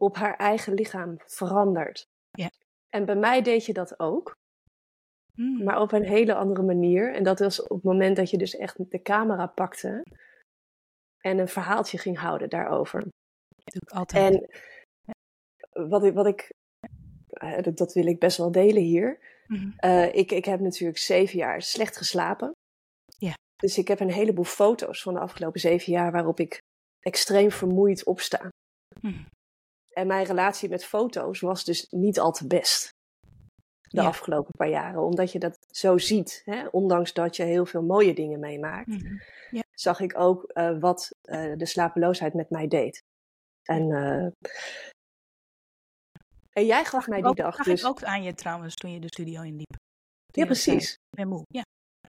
op 0.00 0.16
haar 0.16 0.36
eigen 0.36 0.74
lichaam 0.74 1.16
verandert. 1.26 2.04
Ja. 2.30 2.50
En 2.88 3.04
bij 3.04 3.16
mij 3.16 3.42
deed 3.42 3.66
je 3.66 3.72
dat 3.72 4.00
ook, 4.00 4.36
mm. 5.34 5.64
maar 5.64 5.80
op 5.80 5.92
een 5.92 6.04
hele 6.04 6.34
andere 6.34 6.62
manier. 6.62 7.14
En 7.14 7.22
dat 7.22 7.38
was 7.38 7.62
op 7.62 7.76
het 7.76 7.82
moment 7.84 8.16
dat 8.16 8.30
je 8.30 8.38
dus 8.38 8.56
echt 8.56 8.90
de 8.90 9.02
camera 9.02 9.46
pakte 9.46 10.02
en 11.20 11.38
een 11.38 11.48
verhaaltje 11.48 11.98
ging 11.98 12.18
houden 12.18 12.48
daarover. 12.48 13.00
Dat 13.00 13.72
doe 13.72 13.82
ik 13.82 13.90
altijd. 13.90 14.34
En 14.34 15.88
wat 15.88 16.04
ik, 16.04 16.14
wat 16.14 16.26
ik 16.26 16.52
dat 17.74 17.92
wil 17.92 18.06
ik 18.06 18.18
best 18.18 18.36
wel 18.36 18.52
delen 18.52 18.82
hier. 18.82 19.18
Mm. 19.46 19.74
Uh, 19.84 20.14
ik, 20.14 20.30
ik 20.30 20.44
heb 20.44 20.60
natuurlijk 20.60 20.98
zeven 20.98 21.38
jaar 21.38 21.62
slecht 21.62 21.96
geslapen. 21.96 22.52
Dus 23.56 23.78
ik 23.78 23.88
heb 23.88 24.00
een 24.00 24.12
heleboel 24.12 24.44
foto's 24.44 25.02
van 25.02 25.14
de 25.14 25.20
afgelopen 25.20 25.60
zeven 25.60 25.92
jaar 25.92 26.12
waarop 26.12 26.40
ik 26.40 26.62
extreem 27.00 27.50
vermoeid 27.50 28.04
opsta. 28.04 28.48
Hm. 29.00 29.22
En 29.90 30.06
mijn 30.06 30.26
relatie 30.26 30.68
met 30.68 30.84
foto's 30.84 31.40
was 31.40 31.64
dus 31.64 31.86
niet 31.90 32.20
al 32.20 32.32
te 32.32 32.46
best. 32.46 32.88
De 33.80 34.00
ja. 34.00 34.06
afgelopen 34.06 34.52
paar 34.56 34.68
jaren. 34.68 35.02
Omdat 35.02 35.32
je 35.32 35.38
dat 35.38 35.58
zo 35.70 35.98
ziet. 35.98 36.42
Hè? 36.44 36.66
Ondanks 36.66 37.12
dat 37.12 37.36
je 37.36 37.42
heel 37.42 37.66
veel 37.66 37.82
mooie 37.82 38.14
dingen 38.14 38.40
meemaakt. 38.40 38.94
Hm. 38.94 39.16
Ja. 39.50 39.62
Zag 39.70 40.00
ik 40.00 40.18
ook 40.18 40.50
uh, 40.54 40.78
wat 40.78 41.10
uh, 41.24 41.56
de 41.56 41.66
slapeloosheid 41.66 42.34
met 42.34 42.50
mij 42.50 42.68
deed. 42.68 43.02
En, 43.62 43.88
uh, 43.88 44.26
en 46.50 46.66
jij 46.66 46.84
gaf 46.84 47.06
mij 47.06 47.20
die 47.20 47.28
ook, 47.28 47.36
dag 47.36 47.56
dus... 47.56 47.80
ik 47.80 47.86
ook 47.86 48.02
aan 48.02 48.22
je 48.22 48.34
trouwens 48.34 48.74
toen 48.74 48.92
je 48.92 49.00
de 49.00 49.06
studio 49.06 49.42
inliep. 49.42 49.76
Ja, 50.26 50.44
precies. 50.44 50.92
Ik 50.92 51.16
ben 51.16 51.28
moe. 51.28 51.42
Ja. 51.48 51.62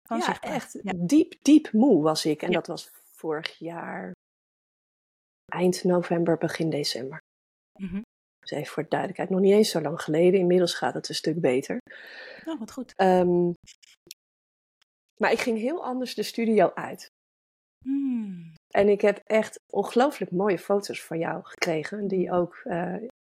Kan 0.07 0.17
ja, 0.17 0.41
echt 0.41 0.79
ja. 0.83 0.93
diep, 0.95 1.33
diep 1.41 1.71
moe 1.71 2.03
was 2.03 2.25
ik. 2.25 2.41
En 2.41 2.47
ja. 2.47 2.53
dat 2.53 2.67
was 2.67 2.91
vorig 3.03 3.57
jaar 3.57 4.13
eind 5.45 5.83
november, 5.83 6.37
begin 6.37 6.69
december. 6.69 7.19
Mm 7.79 7.87
-hmm. 7.87 8.01
Dus 8.39 8.51
even 8.51 8.73
voor 8.73 8.83
de 8.83 8.89
duidelijkheid, 8.89 9.29
nog 9.29 9.39
niet 9.39 9.53
eens 9.53 9.69
zo 9.69 9.81
lang 9.81 10.01
geleden. 10.01 10.39
Inmiddels 10.39 10.73
gaat 10.73 10.93
het 10.93 11.09
een 11.09 11.15
stuk 11.15 11.41
beter. 11.41 11.77
Oh, 12.45 12.59
wat 12.59 12.71
goed. 12.71 12.93
Um, 12.97 13.53
maar 15.21 15.31
ik 15.31 15.39
ging 15.39 15.57
heel 15.57 15.83
anders 15.83 16.15
de 16.15 16.23
studio 16.23 16.71
uit. 16.73 17.07
Mm. 17.85 18.53
En 18.73 18.89
ik 18.89 19.01
heb 19.01 19.21
echt 19.25 19.59
ongelooflijk 19.73 20.31
mooie 20.31 20.59
foto's 20.59 21.03
van 21.03 21.19
jou 21.19 21.43
gekregen. 21.43 22.07
Die 22.07 22.31
ook, 22.31 22.61
uh, 22.63 22.95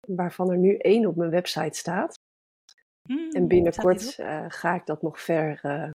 waarvan 0.08 0.51
er 0.51 0.58
nu 0.58 0.78
één 0.78 1.06
op 1.06 1.15
mijn 1.15 1.30
website 1.30 1.78
staat. 1.78 2.15
Mm, 3.10 3.32
en 3.32 3.47
binnenkort 3.47 4.17
uh, 4.19 4.45
ga 4.47 4.75
ik 4.75 4.86
dat 4.86 5.01
nog 5.01 5.21
ver 5.21 5.60
uh, 5.63 5.89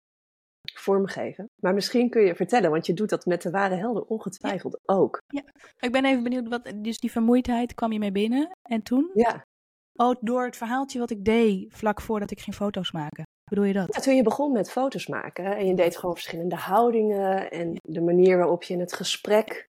vormgeven. 0.79 1.49
Maar 1.61 1.73
misschien 1.73 2.09
kun 2.09 2.21
je 2.21 2.35
vertellen, 2.35 2.71
want 2.71 2.85
je 2.85 2.93
doet 2.93 3.09
dat 3.09 3.25
met 3.25 3.41
de 3.41 3.49
ware 3.49 3.75
helden 3.75 4.09
ongetwijfeld 4.09 4.79
ja. 4.81 4.95
ook. 4.95 5.21
Ja, 5.27 5.43
ik 5.79 5.91
ben 5.91 6.05
even 6.05 6.23
benieuwd, 6.23 6.47
wat, 6.47 6.71
dus 6.75 6.99
die 6.99 7.11
vermoeidheid 7.11 7.73
kwam 7.73 7.91
je 7.91 7.99
mee 7.99 8.11
binnen 8.11 8.57
en 8.61 8.81
toen? 8.81 9.11
Ja. 9.13 9.45
Oh, 9.93 10.15
door 10.21 10.45
het 10.45 10.57
verhaaltje 10.57 10.99
wat 10.99 11.09
ik 11.09 11.25
deed 11.25 11.73
vlak 11.73 12.01
voordat 12.01 12.31
ik 12.31 12.39
ging 12.39 12.55
foto's 12.55 12.91
maken. 12.91 13.23
Bedoel 13.49 13.63
je 13.63 13.73
dat? 13.73 13.95
Ja, 13.95 14.01
toen 14.01 14.15
je 14.15 14.23
begon 14.23 14.51
met 14.51 14.71
foto's 14.71 15.07
maken 15.07 15.57
en 15.57 15.65
je 15.65 15.75
deed 15.75 15.97
gewoon 15.97 16.15
verschillende 16.15 16.55
houdingen 16.55 17.51
en 17.51 17.75
de 17.81 18.01
manier 18.01 18.37
waarop 18.37 18.63
je 18.63 18.77
het 18.77 18.93
gesprek 18.93 19.67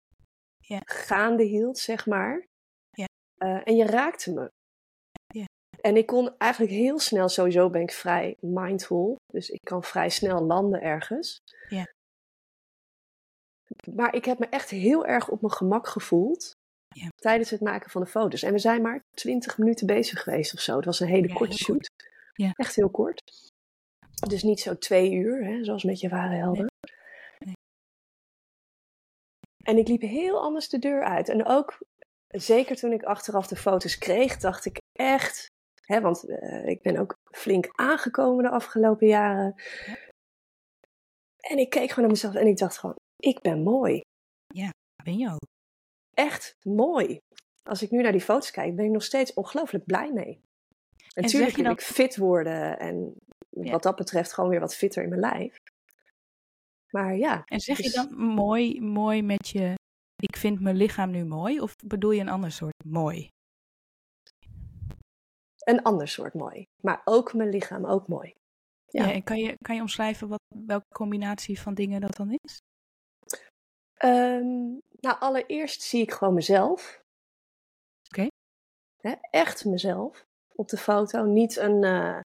ja. 0.59 0.81
gaande 0.85 1.43
hield, 1.43 1.79
zeg 1.79 2.07
maar. 2.07 2.47
Ja. 2.91 3.07
Uh, 3.39 3.61
en 3.65 3.77
je 3.77 3.85
raakte 3.85 4.33
me. 4.33 4.51
En 5.81 5.97
ik 5.97 6.07
kon 6.07 6.35
eigenlijk 6.39 6.73
heel 6.73 6.99
snel, 6.99 7.29
sowieso 7.29 7.71
ben 7.71 7.83
ik 7.83 7.93
vrij 7.93 8.37
mindful. 8.41 9.17
Dus 9.33 9.51
ik 9.51 9.61
kan 9.65 9.83
vrij 9.83 10.09
snel 10.09 10.43
landen 10.43 10.83
ergens. 10.83 11.39
Ja. 11.69 11.93
Maar 13.95 14.15
ik 14.15 14.25
heb 14.25 14.39
me 14.39 14.47
echt 14.47 14.71
heel 14.71 15.07
erg 15.07 15.29
op 15.29 15.41
mijn 15.41 15.53
gemak 15.53 15.87
gevoeld. 15.87 16.51
Ja. 16.89 17.09
Tijdens 17.15 17.51
het 17.51 17.61
maken 17.61 17.91
van 17.91 18.01
de 18.01 18.07
foto's. 18.07 18.43
En 18.43 18.53
we 18.53 18.59
zijn 18.59 18.83
maar 18.83 19.01
20 19.11 19.59
minuten 19.59 19.87
bezig 19.87 20.23
geweest 20.23 20.55
of 20.55 20.61
zo. 20.61 20.77
Het 20.77 20.85
was 20.85 21.01
een 21.01 21.07
hele 21.07 21.29
Ja, 21.29 21.35
korte 21.35 21.57
shoot. 21.57 21.91
Ja. 22.33 22.53
Echt 22.53 22.75
heel 22.75 22.91
kort. 22.91 23.51
Dus 24.29 24.43
niet 24.43 24.61
zo 24.61 24.79
twee 24.79 25.13
uur, 25.13 25.45
hè, 25.45 25.65
zoals 25.65 25.85
met 25.85 26.01
je 26.01 26.09
ware 26.09 26.35
helden. 26.35 26.67
Nee. 27.39 27.55
En 29.65 29.79
ik 29.79 29.89
liep 29.89 30.01
heel 30.01 30.41
anders 30.41 30.69
de 30.69 30.79
deur 30.79 31.05
uit. 31.05 31.29
En 31.29 31.47
ook, 31.47 31.79
zeker 32.29 32.77
toen 32.77 32.93
ik 32.93 33.03
achteraf 33.03 33.47
de 33.47 33.57
foto's 33.57 33.99
kreeg, 33.99 34.37
dacht 34.37 34.65
ik 34.65 34.77
echt... 34.93 35.47
Hè, 35.89 36.01
want 36.01 36.29
eh, 36.29 36.67
ik 36.67 36.83
ben 36.83 36.97
ook 36.97 37.15
flink 37.35 37.69
aangekomen 37.75 38.45
de 38.45 38.51
afgelopen 38.51 39.07
jaren. 39.07 39.55
En 41.37 41.59
ik 41.59 41.71
keek 41.71 41.89
gewoon 41.89 42.01
naar 42.05 42.11
mezelf 42.13 42.35
en 42.35 42.47
ik 42.47 42.57
dacht 42.57 42.79
gewoon, 42.79 42.97
ik 43.17 43.41
ben 43.41 43.63
mooi. 43.63 44.01
Ben 45.05 45.19
je 45.19 45.29
ook? 45.31 45.47
Echt 46.15 46.55
mooi. 46.67 47.19
Als 47.63 47.83
ik 47.83 47.91
nu 47.91 48.03
naar 48.03 48.13
die 48.13 48.21
foto's 48.21 48.51
kijk, 48.51 48.77
ben 48.77 48.85
ik 48.85 48.91
nog 48.91 49.03
steeds 49.03 49.35
ongelooflijk 49.35 49.85
blij 49.85 50.13
mee. 50.13 50.35
En 50.35 50.43
zeg 51.09 51.23
natuurlijk 51.23 51.51
je 51.51 51.57
wil 51.57 51.65
dan- 51.65 51.73
ik 51.73 51.81
fit 51.81 52.17
worden 52.17 52.79
en 52.79 53.15
Ja. 53.51 53.71
wat 53.71 53.83
dat 53.83 53.97
betreft 53.97 54.33
gewoon 54.33 54.51
weer 54.51 54.61
wat 54.61 54.75
fitter 54.75 55.03
in 55.03 55.09
mijn 55.09 55.21
lijf. 55.21 55.57
Maar 56.91 57.17
ja, 57.17 57.43
En 57.45 57.61
zeg 57.61 57.77
je 57.77 57.83
Dus- 57.83 57.93
dan 57.95 58.15
mooi, 58.17 58.81
mooi 58.81 59.23
met 59.23 59.49
je, 59.49 59.75
ik 60.17 60.37
vind 60.37 60.61
mijn 60.61 60.77
lichaam 60.77 61.11
nu 61.11 61.25
mooi? 61.25 61.61
Of 61.61 61.75
bedoel 61.87 62.11
je 62.11 62.21
een 62.21 62.29
ander 62.29 62.53
soort 62.53 62.85
mooi? 62.85 63.29
Een 65.69 65.83
ander 65.83 66.09
soort 66.09 66.35
mooi. 66.35 66.67
Maar 66.83 67.01
ook 67.05 67.35
mijn 67.35 67.49
lichaam 67.49 67.85
ook 67.85 68.09
mooi. 68.09 68.35
Ja. 68.87 69.05
Ja. 69.05 69.13
en 69.13 69.23
kan 69.23 69.39
je, 69.39 69.57
kan 69.63 69.75
je 69.75 69.81
omschrijven 69.81 70.29
wat, 70.29 70.41
welke 70.65 70.95
combinatie 70.95 71.61
van 71.61 71.75
dingen 71.75 72.01
dat 72.01 72.17
dan 72.17 72.37
is? 72.43 72.59
Ehm, 73.95 74.67
nou, 75.01 75.19
allereerst 75.19 75.83
zie 75.83 76.03
ik 76.03 76.13
gewoon 76.13 76.35
mezelf. 76.35 77.03
Oké. 78.11 78.27
Echt 79.31 79.65
mezelf 79.65 80.25
op 80.55 80.69
de 80.69 80.77
foto. 80.77 81.25
Niet 81.25 81.57
een 81.57 81.85
eh, 81.85 82.21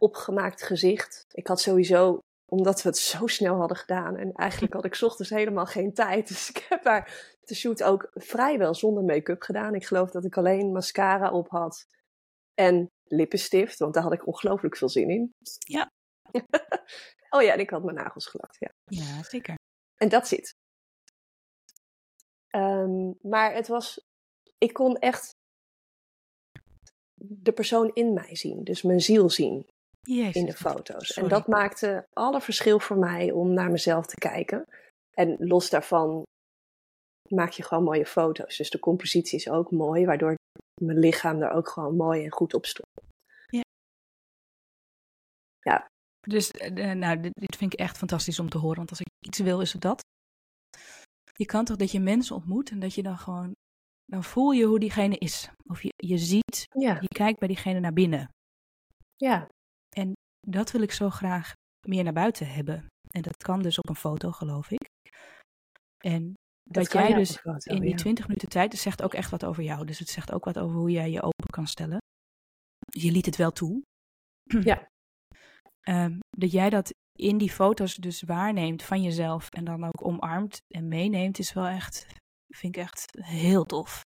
opgemaakt 0.00 0.62
gezicht. 0.62 1.22
Ik 1.32 1.46
had 1.46 1.60
sowieso, 1.60 2.18
omdat 2.50 2.82
we 2.82 2.88
het 2.88 2.98
zo 2.98 3.26
snel 3.26 3.56
hadden 3.56 3.76
gedaan. 3.76 4.16
En 4.16 4.32
eigenlijk 4.32 4.72
had 4.72 4.84
ik 4.84 4.94
's 4.94 5.02
ochtends 5.02 5.30
helemaal 5.30 5.66
geen 5.66 5.94
tijd. 5.94 6.28
Dus 6.28 6.48
ik 6.48 6.66
heb 6.68 6.82
daar 6.82 7.34
de 7.40 7.54
shoot 7.54 7.82
ook 7.82 8.10
vrijwel 8.14 8.74
zonder 8.74 9.04
make-up 9.04 9.42
gedaan. 9.42 9.74
Ik 9.74 9.86
geloof 9.86 10.10
dat 10.10 10.24
ik 10.24 10.36
alleen 10.36 10.72
mascara 10.72 11.30
op 11.30 11.48
had. 11.48 11.86
En 12.54 12.88
lippenstift, 13.04 13.78
want 13.78 13.94
daar 13.94 14.02
had 14.02 14.12
ik 14.12 14.26
ongelooflijk 14.26 14.76
veel 14.76 14.88
zin 14.88 15.10
in. 15.10 15.30
Ja. 15.58 15.90
oh 17.36 17.42
ja, 17.42 17.52
en 17.52 17.60
ik 17.60 17.70
had 17.70 17.84
mijn 17.84 17.96
nagels 17.96 18.26
gelakt, 18.26 18.56
ja. 18.58 18.68
Ja, 18.84 19.22
zeker. 19.22 19.54
En 19.96 20.08
dat 20.08 20.28
zit. 20.28 20.54
Ehm, 22.46 23.12
maar 23.20 23.54
het 23.54 23.68
was, 23.68 24.00
ik 24.58 24.72
kon 24.72 24.98
echt 24.98 25.30
de 27.14 27.52
persoon 27.52 27.90
in 27.94 28.12
mij 28.12 28.36
zien, 28.36 28.64
dus 28.64 28.82
mijn 28.82 29.00
ziel 29.00 29.30
zien 29.30 29.66
Jezus. 30.00 30.34
in 30.34 30.46
de 30.46 30.52
foto's. 30.52 31.12
En 31.12 31.28
dat 31.28 31.46
maakte 31.46 32.06
alle 32.12 32.40
verschil 32.40 32.78
voor 32.78 32.98
mij 32.98 33.30
om 33.30 33.52
naar 33.52 33.70
mezelf 33.70 34.06
te 34.06 34.16
kijken. 34.16 34.64
En 35.10 35.36
los 35.38 35.70
daarvan 35.70 36.22
maak 37.28 37.50
je 37.50 37.62
gewoon 37.62 37.84
mooie 37.84 38.06
foto's. 38.06 38.56
Dus 38.56 38.70
de 38.70 38.78
compositie 38.78 39.38
is 39.38 39.48
ook 39.48 39.70
mooi, 39.70 40.06
waardoor 40.06 40.34
mijn 40.80 40.98
lichaam 40.98 41.42
er 41.42 41.50
ook 41.50 41.68
gewoon 41.68 41.96
mooi 41.96 42.24
en 42.24 42.32
goed 42.32 42.54
op 42.54 42.66
stond. 42.66 42.88
Dus 46.20 46.50
eh, 46.50 46.92
nou, 46.92 47.20
dit, 47.20 47.34
dit 47.34 47.56
vind 47.56 47.72
ik 47.72 47.78
echt 47.78 47.96
fantastisch 47.96 48.38
om 48.38 48.48
te 48.48 48.58
horen. 48.58 48.76
Want 48.76 48.90
als 48.90 49.00
ik 49.00 49.06
iets 49.26 49.38
wil, 49.38 49.60
is 49.60 49.72
het 49.72 49.82
dat. 49.82 50.02
Je 51.36 51.44
kan 51.44 51.64
toch 51.64 51.76
dat 51.76 51.90
je 51.90 52.00
mensen 52.00 52.36
ontmoet 52.36 52.70
en 52.70 52.78
dat 52.78 52.94
je 52.94 53.02
dan 53.02 53.18
gewoon... 53.18 53.52
Dan 54.04 54.24
voel 54.24 54.50
je 54.50 54.64
hoe 54.64 54.78
diegene 54.78 55.18
is. 55.18 55.50
Of 55.66 55.82
je, 55.82 55.92
je 55.96 56.18
ziet, 56.18 56.66
Ja, 56.78 57.00
je 57.00 57.08
kijkt 57.08 57.38
bij 57.38 57.48
diegene 57.48 57.80
naar 57.80 57.92
binnen. 57.92 58.28
ja, 59.16 59.48
Dat 60.40 60.70
wil 60.70 60.82
ik 60.82 60.92
zo 60.92 61.10
graag 61.10 61.52
meer 61.86 62.04
naar 62.04 62.12
buiten 62.12 62.46
hebben. 62.46 62.86
En 63.10 63.22
dat 63.22 63.36
kan 63.36 63.62
dus 63.62 63.78
op 63.78 63.88
een 63.88 63.96
foto, 63.96 64.30
geloof 64.30 64.70
ik. 64.70 64.88
En 66.04 66.34
dat, 66.64 66.92
jij 66.92 67.14
dus 67.14 67.42
in 67.64 67.80
die 67.80 67.90
ja. 67.90 67.96
20 67.96 68.26
minuten 68.26 68.48
tijd, 68.48 68.70
dat 68.70 68.80
zegt 68.80 69.02
ook 69.02 69.14
echt 69.14 69.30
wat 69.30 69.44
over 69.44 69.62
jou. 69.62 69.86
Dus 69.86 69.98
het 69.98 70.08
zegt 70.08 70.32
ook 70.32 70.44
wat 70.44 70.58
over 70.58 70.76
hoe 70.76 70.90
jij 70.90 71.10
je 71.10 71.22
open 71.22 71.50
kan 71.50 71.66
stellen. 71.66 71.98
Je 72.90 73.10
liet 73.12 73.26
het 73.26 73.36
wel 73.36 73.52
toe. 73.52 73.82
Ja. 74.64 74.86
Ehm, 75.80 76.18
dat 76.30 76.50
jij 76.52 76.70
dat 76.70 76.90
in 77.18 77.38
die 77.38 77.50
foto's 77.50 77.94
dus 77.94 78.22
waarneemt 78.22 78.82
van 78.82 79.02
jezelf 79.02 79.48
en 79.50 79.64
dan 79.64 79.84
ook 79.84 80.06
omarmt 80.06 80.58
en 80.74 80.88
meeneemt, 80.88 81.38
is 81.38 81.52
wel 81.52 81.66
echt, 81.66 82.06
vind 82.54 82.76
ik 82.76 82.82
echt 82.82 83.04
heel 83.20 83.64
tof. 83.64 84.00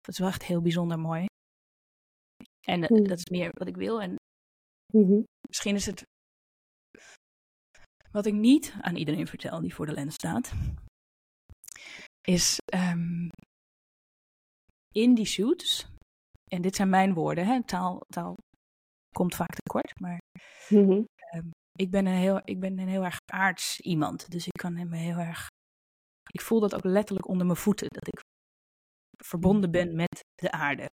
Dat 0.00 0.14
is 0.14 0.18
wel 0.18 0.28
echt 0.28 0.44
heel 0.44 0.60
bijzonder 0.62 0.98
mooi. 0.98 1.26
En 2.66 2.82
eh, 2.82 2.88
Hmm. 2.88 3.08
dat 3.08 3.18
is 3.18 3.24
meer 3.30 3.50
wat 3.52 3.68
ik 3.68 3.76
wil. 3.76 4.02
En 4.02 4.14
Mhm. 4.94 5.22
misschien 5.48 5.74
is 5.74 5.86
het 5.86 6.02
wat 8.10 8.26
ik 8.26 8.34
niet 8.34 8.74
aan 8.80 8.96
iedereen 8.96 9.26
vertel 9.26 9.60
die 9.60 9.74
voor 9.74 9.86
de 9.86 9.92
lens 9.92 10.14
staat, 10.14 10.52
is 12.26 12.58
ehm, 12.64 13.28
in 14.94 15.14
die 15.14 15.26
shoots, 15.26 15.86
en 16.50 16.62
dit 16.62 16.76
zijn 16.76 16.88
mijn 16.88 17.14
woorden, 17.14 17.46
hè, 17.46 17.64
taal, 17.64 18.00
taal 18.08 18.36
komt 19.14 19.34
vaak 19.34 19.54
tekort, 19.54 20.00
maar 20.00 20.18
Mhm. 20.68 21.02
ik 21.72 21.90
ben, 21.90 22.06
een 22.06 22.18
heel, 22.18 22.40
ik 22.44 22.60
ben 22.60 22.78
een 22.78 22.88
heel 22.88 23.04
erg 23.04 23.18
aards 23.32 23.80
iemand, 23.80 24.30
dus 24.30 24.46
ik 24.46 24.52
kan 24.52 24.72
me 24.88 24.96
heel 24.96 25.18
erg, 25.18 25.46
ik 26.30 26.40
voel 26.40 26.60
dat 26.60 26.74
ook 26.74 26.84
letterlijk 26.84 27.28
onder 27.28 27.46
mijn 27.46 27.58
voeten, 27.58 27.88
dat 27.88 28.08
ik 28.08 28.20
verbonden 29.24 29.70
ben 29.70 29.96
met 29.96 30.20
de 30.34 30.50
aarde. 30.50 30.86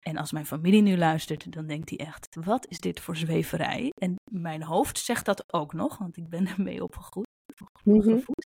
En 0.00 0.16
als 0.16 0.32
mijn 0.32 0.46
familie 0.46 0.82
nu 0.82 0.96
luistert, 0.96 1.52
dan 1.52 1.66
denkt 1.66 1.88
hij 1.88 1.98
echt: 1.98 2.34
wat 2.34 2.66
is 2.66 2.78
dit 2.78 3.00
voor 3.00 3.16
zweverij? 3.16 3.88
En 4.00 4.14
mijn 4.30 4.62
hoofd 4.62 4.98
zegt 4.98 5.24
dat 5.24 5.52
ook 5.52 5.72
nog, 5.72 5.98
want 5.98 6.16
ik 6.16 6.28
ben 6.28 6.46
ermee 6.46 6.82
opgegroeid. 6.82 7.30
Opgevoed. 7.84 8.46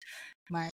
Maar 0.51 0.71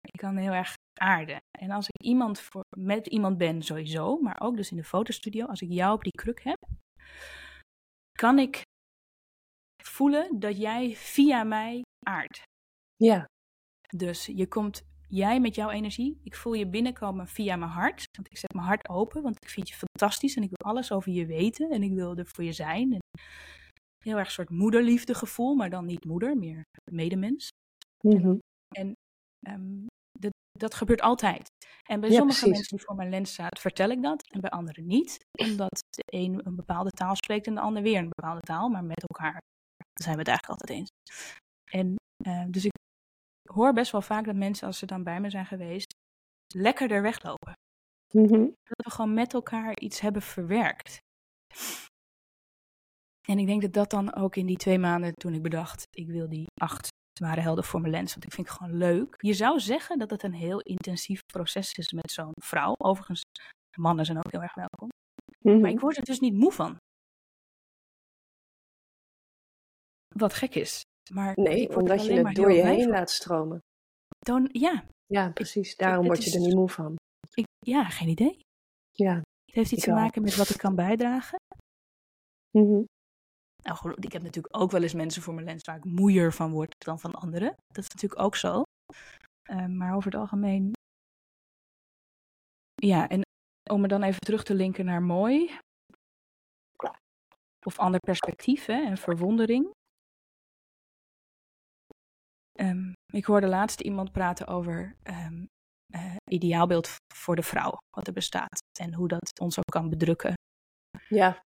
ik 0.00 0.18
kan 0.18 0.36
heel 0.36 0.52
erg 0.52 0.74
aarden. 1.00 1.38
En 1.58 1.70
als 1.70 1.88
ik 1.88 2.02
iemand 2.02 2.40
voor, 2.40 2.64
met 2.76 3.06
iemand 3.06 3.38
ben, 3.38 3.62
sowieso, 3.62 4.16
maar 4.16 4.40
ook 4.40 4.56
dus 4.56 4.70
in 4.70 4.76
de 4.76 4.84
fotostudio, 4.84 5.46
als 5.46 5.60
ik 5.60 5.68
jou 5.70 5.94
op 5.94 6.02
die 6.02 6.12
kruk 6.12 6.42
heb, 6.42 6.68
kan 8.12 8.38
ik 8.38 8.62
voelen 9.84 10.38
dat 10.38 10.56
jij 10.56 10.96
via 10.96 11.44
mij 11.44 11.82
aardt. 12.06 12.42
Ja, 12.96 13.24
Dus 13.96 14.26
je 14.26 14.48
komt, 14.48 14.82
jij 15.08 15.40
met 15.40 15.54
jouw 15.54 15.70
energie, 15.70 16.20
ik 16.22 16.36
voel 16.36 16.52
je 16.52 16.68
binnenkomen 16.68 17.26
via 17.26 17.56
mijn 17.56 17.70
hart. 17.70 18.04
Want 18.12 18.30
ik 18.30 18.38
zet 18.38 18.52
mijn 18.52 18.66
hart 18.66 18.88
open, 18.88 19.22
want 19.22 19.36
ik 19.44 19.50
vind 19.50 19.68
je 19.68 19.74
fantastisch 19.74 20.36
en 20.36 20.42
ik 20.42 20.50
wil 20.50 20.70
alles 20.70 20.92
over 20.92 21.12
je 21.12 21.26
weten 21.26 21.70
en 21.70 21.82
ik 21.82 21.92
wil 21.92 22.16
er 22.16 22.26
voor 22.26 22.44
je 22.44 22.52
zijn. 22.52 22.92
En 22.92 23.00
heel 24.04 24.16
erg 24.16 24.26
een 24.26 24.32
soort 24.32 24.50
moederliefde 24.50 25.14
gevoel, 25.14 25.54
maar 25.54 25.70
dan 25.70 25.86
niet 25.86 26.04
moeder, 26.04 26.36
meer 26.36 26.62
medemens. 26.90 27.48
Mhm. 28.00 28.38
Ehm, 29.40 29.86
dat, 30.18 30.32
dat 30.58 30.74
gebeurt 30.74 31.00
altijd. 31.00 31.48
En 31.88 32.00
bij 32.00 32.10
Ja, 32.10 32.16
sommige 32.16 32.38
precies. 32.38 32.56
mensen 32.58 32.76
die 32.76 32.86
voor 32.86 32.96
mijn 32.96 33.10
lens 33.10 33.32
staat, 33.32 33.60
vertel 33.60 33.90
ik 33.90 34.02
dat. 34.02 34.22
En 34.28 34.40
bij 34.40 34.50
anderen 34.50 34.86
niet. 34.86 35.16
Omdat 35.38 35.82
de 35.90 36.02
een 36.06 36.46
een 36.46 36.56
bepaalde 36.56 36.90
taal 36.90 37.16
spreekt 37.16 37.46
en 37.46 37.54
de 37.54 37.60
ander 37.60 37.82
weer 37.82 37.98
een 37.98 38.10
bepaalde 38.16 38.40
taal. 38.40 38.68
Maar 38.68 38.84
met 38.84 39.02
elkaar 39.08 39.38
zijn 40.00 40.14
we 40.14 40.20
het 40.20 40.28
eigenlijk 40.28 40.60
altijd 40.60 40.78
eens. 40.78 40.88
En 41.70 41.94
eh, 42.24 42.44
dus 42.48 42.64
ik 42.64 42.72
hoor 43.52 43.72
best 43.72 43.92
wel 43.92 44.02
vaak 44.02 44.24
dat 44.24 44.34
mensen, 44.36 44.66
als 44.66 44.78
ze 44.78 44.86
dan 44.86 45.04
bij 45.04 45.20
me 45.20 45.30
zijn 45.30 45.46
geweest, 45.46 45.94
lekkerder 46.54 47.02
weglopen. 47.02 47.52
Mhm. 48.14 48.40
Dat 48.62 48.84
we 48.84 48.90
gewoon 48.90 49.14
met 49.14 49.34
elkaar 49.34 49.78
iets 49.78 50.00
hebben 50.00 50.22
verwerkt. 50.22 50.98
En 53.28 53.38
ik 53.38 53.46
denk 53.46 53.62
dat 53.62 53.72
dat 53.72 53.90
dan 53.90 54.14
ook 54.14 54.36
in 54.36 54.46
die 54.46 54.56
twee 54.56 54.78
maanden 54.78 55.14
toen 55.14 55.34
ik 55.34 55.42
bedacht, 55.42 55.86
ik 55.90 56.06
wil 56.06 56.28
die 56.28 56.46
acht 56.60 56.88
zware 57.12 57.40
helden 57.40 57.64
voor 57.64 57.80
mijn 57.80 57.92
lens, 57.92 58.12
want 58.12 58.24
ik 58.24 58.32
vind 58.32 58.48
het 58.48 58.56
gewoon 58.56 58.76
leuk. 58.76 59.14
Je 59.22 59.34
zou 59.34 59.60
zeggen 59.60 59.98
dat 59.98 60.10
het 60.10 60.22
een 60.22 60.32
heel 60.34 60.60
intensief 60.60 61.20
proces 61.26 61.72
is 61.72 61.92
met 61.92 62.10
zo'n 62.12 62.32
vrouw. 62.42 62.74
Overigens, 62.78 63.22
mannen 63.78 64.04
zijn 64.04 64.18
ook 64.18 64.32
heel 64.32 64.42
erg 64.42 64.54
welkom. 64.54 64.88
Mhm. 65.38 65.60
Maar 65.60 65.70
ik 65.70 65.80
word 65.80 65.96
er 65.96 66.04
dus 66.04 66.20
niet 66.20 66.34
moe 66.34 66.52
van. 66.52 66.76
Wat 70.14 70.34
gek 70.34 70.54
is. 70.54 70.82
Maar 71.12 71.32
Nee, 71.36 71.60
ik 71.60 71.76
omdat 71.76 72.04
je 72.04 72.12
het 72.12 72.34
door 72.34 72.52
je 72.52 72.62
heen 72.66 72.82
van. 72.82 72.90
laat 72.92 73.10
stromen. 73.10 73.58
Dan, 74.18 74.48
ja, 74.52 74.84
Ja, 75.06 75.30
precies. 75.30 75.76
Daarom 75.76 76.06
word 76.06 76.24
je 76.24 76.32
er 76.34 76.40
niet 76.40 76.54
moe 76.54 76.68
van. 76.68 76.96
ik, 77.34 77.46
ja, 77.58 77.84
geen 77.84 78.08
idee. 78.08 78.40
Ja. 78.92 79.14
Het 79.14 79.54
heeft 79.54 79.72
iets 79.72 79.84
te 79.84 79.90
maken 79.92 80.22
met 80.22 80.36
wat 80.36 80.48
ik 80.48 80.56
kan 80.58 80.74
bijdragen. 80.74 81.38
Mhm. 82.50 82.82
Nou 83.62 83.76
goed, 83.76 84.04
ik 84.04 84.12
heb 84.12 84.22
natuurlijk 84.22 84.56
ook 84.56 84.70
wel 84.70 84.82
eens 84.82 84.94
mensen 84.94 85.22
voor 85.22 85.34
mijn 85.34 85.46
lens 85.46 85.64
waar 85.64 85.76
ik 85.76 85.84
moeier 85.84 86.32
van 86.32 86.50
word 86.50 86.74
dan 86.78 87.00
van 87.00 87.12
anderen. 87.12 87.54
Dat 87.66 87.84
is 87.84 87.88
natuurlijk 87.88 88.22
ook 88.22 88.36
zo. 88.36 88.62
Eh, 89.42 89.66
maar 89.66 89.94
over 89.94 90.10
het 90.10 90.20
algemeen. 90.20 90.72
Ja, 92.74 93.08
en 93.08 93.20
om 93.70 93.80
me 93.80 93.88
dan 93.88 94.02
even 94.02 94.20
terug 94.20 94.42
te 94.42 94.54
linken 94.54 94.84
naar 94.84 95.02
mooi. 95.02 95.58
Of 97.66 97.78
ander 97.78 98.00
perspectief 98.00 98.66
hè, 98.66 98.84
en 98.84 98.96
verwondering. 98.96 99.70
Ehm, 102.52 102.92
ik 103.12 103.24
hoorde 103.24 103.46
laatst 103.46 103.80
iemand 103.80 104.12
praten 104.12 104.46
over 104.46 104.96
um, 105.02 105.46
uh, 105.94 106.16
ideaalbeeld 106.30 106.96
voor 107.14 107.36
de 107.36 107.42
vrouw, 107.42 107.76
wat 107.96 108.06
er 108.06 108.12
bestaat. 108.12 108.58
En 108.80 108.94
hoe 108.94 109.08
dat 109.08 109.40
ons 109.40 109.58
ook 109.58 109.72
kan 109.72 109.88
bedrukken. 109.88 110.34
Ja. 111.08 111.42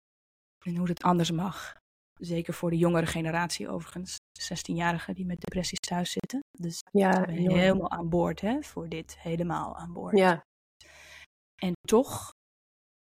En 0.66 0.76
hoe 0.76 0.88
het 0.88 1.04
anders 1.04 1.32
mag. 1.32 1.81
Zeker 2.22 2.54
voor 2.54 2.70
de 2.70 2.78
jongere 2.78 3.06
generatie 3.06 3.70
overigens. 3.70 4.18
16-jarigen 4.40 5.14
die 5.14 5.26
met 5.26 5.42
depressies 5.42 5.80
thuis 5.80 6.12
zitten. 6.12 6.40
Dus 6.60 6.80
ja, 6.92 7.26
helemaal 7.30 7.92
aan 7.92 8.10
boord 8.10 8.42
hè, 8.42 8.62
voor 8.62 8.90
dit. 8.90 9.20
Helemaal 9.20 9.76
aan 9.76 9.94
boord. 9.94 10.18
Ja. 10.18 10.44
En 11.62 11.74
toch 11.88 12.32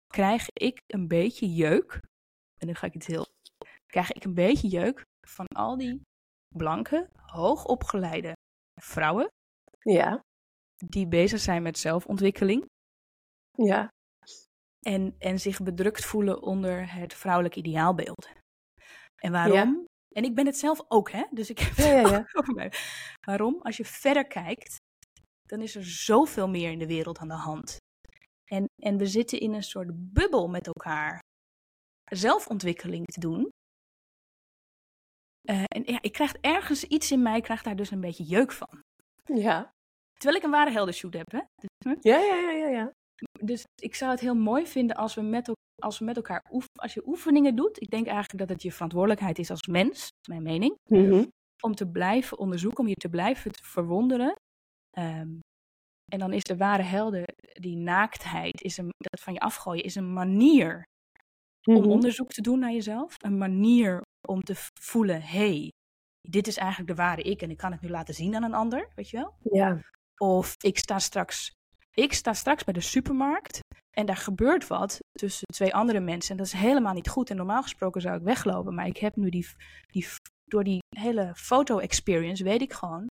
krijg 0.07 0.47
ik 0.53 0.81
een 0.87 1.07
beetje 1.07 1.53
jeuk. 1.53 1.99
En 2.57 2.67
nu 2.67 2.73
ga 2.73 2.87
ik 2.87 2.95
iets 2.95 3.07
heel. 3.07 3.25
Krijg 3.85 4.11
ik 4.11 4.23
een 4.23 4.33
beetje 4.33 4.67
jeuk 4.67 5.01
van 5.27 5.45
al 5.47 5.77
die 5.77 6.01
blanke, 6.55 7.09
hoogopgeleide 7.15 8.33
vrouwen. 8.81 9.27
Ja. 9.79 10.19
Die 10.75 11.07
bezig 11.07 11.39
zijn 11.39 11.61
met 11.63 11.77
zelfontwikkeling. 11.77 12.65
Ja. 13.51 13.87
En, 14.79 15.15
en 15.17 15.39
zich 15.39 15.63
bedrukt 15.63 16.05
voelen 16.05 16.41
onder 16.41 16.93
het 16.93 17.13
vrouwelijk 17.13 17.55
ideaalbeeld. 17.55 18.29
En 19.25 19.31
waarom? 19.31 19.85
En 20.15 20.23
ik 20.23 20.35
ben 20.35 20.45
het 20.45 20.57
zelf 20.57 20.85
ook, 20.88 21.11
hè? 21.11 21.23
Dus 21.31 21.49
ik 21.49 21.59
heb 21.59 21.73
ja, 21.73 21.85
ja, 21.85 22.25
ja. 22.55 22.69
Waarom? 23.27 23.61
Als 23.61 23.77
je 23.77 23.85
verder 23.85 24.27
kijkt, 24.27 24.77
dan 25.41 25.61
is 25.61 25.75
er 25.75 25.85
zoveel 25.85 26.49
meer 26.49 26.71
in 26.71 26.79
de 26.79 26.88
wereld 26.88 27.17
aan 27.17 27.27
de 27.27 27.33
hand. 27.33 27.77
En, 28.45 28.65
en 28.81 28.97
we 28.97 29.05
zitten 29.05 29.39
in 29.39 29.53
een 29.53 29.63
soort 29.63 30.13
bubbel 30.13 30.47
met 30.47 30.67
elkaar 30.67 31.19
zelfontwikkeling 32.11 33.05
te 33.05 33.19
doen. 33.19 33.49
Uh, 35.49 35.63
en 35.63 35.83
ja, 35.85 36.01
ik 36.01 36.11
krijg 36.11 36.33
ergens 36.41 36.83
iets 36.83 37.11
in 37.11 37.21
mij, 37.21 37.41
krijgt 37.41 37.63
daar 37.63 37.75
dus 37.75 37.91
een 37.91 38.01
beetje 38.01 38.23
jeuk 38.23 38.51
van. 38.51 38.79
Ja. 39.23 39.71
Terwijl 40.13 40.38
ik 40.38 40.43
een 40.43 40.51
ware 40.51 40.71
heldenshoot 40.71 41.13
heb, 41.13 41.31
hè? 41.31 41.41
Ja, 42.01 42.19
ja, 42.19 42.35
ja, 42.35 42.51
ja, 42.51 42.67
ja. 42.67 42.91
Dus 43.39 43.63
ik 43.82 43.95
zou 43.95 44.12
het 44.12 44.19
heel 44.19 44.36
mooi 44.36 44.67
vinden 44.67 44.95
als 44.95 45.15
we 45.15 45.21
met, 45.21 45.51
als 45.82 45.99
we 45.99 46.06
met 46.06 46.15
elkaar. 46.15 46.43
Als 46.73 46.93
je 46.93 47.08
oefeningen 47.08 47.56
doet, 47.56 47.82
ik 47.82 47.89
denk 47.89 48.08
eigenlijk 48.08 48.39
dat 48.39 48.49
het 48.49 48.62
je 48.62 48.71
verantwoordelijkheid 48.71 49.39
is 49.39 49.49
als 49.49 49.67
mens, 49.67 50.08
mijn 50.30 50.43
mening. 50.43 50.75
Mm 50.89 51.10
-hmm. 51.10 51.28
Om 51.63 51.75
te 51.75 51.88
blijven 51.88 52.38
onderzoeken, 52.38 52.80
om 52.80 52.89
je 52.89 52.95
te 52.95 53.10
blijven 53.10 53.51
te 53.51 53.63
verwonderen. 53.63 54.36
Um, 54.97 55.39
en 56.12 56.19
dan 56.19 56.34
is 56.34 56.43
de 56.43 56.58
ware 56.58 56.84
helden, 56.84 57.23
die 57.54 57.75
naaktheid, 57.75 58.62
is 58.62 58.78
een, 58.78 58.89
dat 58.97 59.21
van 59.21 59.34
je 59.34 59.39
afgooien, 59.39 59.84
is 59.84 59.95
een 59.95 60.13
manier 60.13 60.84
Mhm. 61.65 61.78
om 61.78 61.91
onderzoek 61.91 62.32
te 62.32 62.41
doen 62.41 62.60
naar 62.60 62.71
jezelf. 62.71 63.15
Een 63.17 63.38
manier 63.38 64.01
om 64.28 64.41
te 64.43 64.54
voelen, 64.82 65.21
hey, 65.21 65.71
dit 66.21 66.47
is 66.47 66.58
eigenlijk 66.58 66.89
de 66.89 66.95
ware 66.95 67.21
ik 67.21 67.41
en 67.41 67.49
ik 67.49 67.58
kan 67.58 67.71
het 67.71 67.82
nu 67.82 67.89
laten 67.89 68.13
zien 68.13 68.36
aan 68.36 68.43
een 68.43 68.54
ander, 68.54 68.91
weet 68.95 69.10
je 69.10 69.17
wel? 69.17 69.34
Ja. 69.51 69.82
Of 70.17 70.56
ik 70.63 70.78
sta 70.78 70.99
straks, 70.99 71.51
ik 71.95 72.13
sta 72.13 72.34
straks 72.34 72.63
bij 72.63 72.73
de 72.73 72.81
supermarkt 72.81 73.60
en 73.97 74.05
daar 74.05 74.17
gebeurt 74.17 74.67
wat 74.67 74.99
tussen 75.12 75.47
twee 75.53 75.73
andere 75.73 75.99
mensen 75.99 76.31
en 76.31 76.38
dat 76.38 76.45
is 76.45 76.53
helemaal 76.53 76.93
niet 76.93 77.10
goed. 77.10 77.29
En 77.29 77.36
normaal 77.36 77.62
gesproken 77.62 78.01
zou 78.01 78.17
ik 78.17 78.23
weglopen, 78.23 78.75
maar 78.75 78.88
ik 78.88 78.97
heb 78.97 79.15
nu 79.15 79.29
die, 79.29 79.47
die 79.88 80.08
door 80.45 80.63
die 80.63 80.79
hele 80.97 81.36
foto-experience 81.36 82.43
weet 82.43 82.62
ik 82.62 82.73
gewoon, 82.73 83.08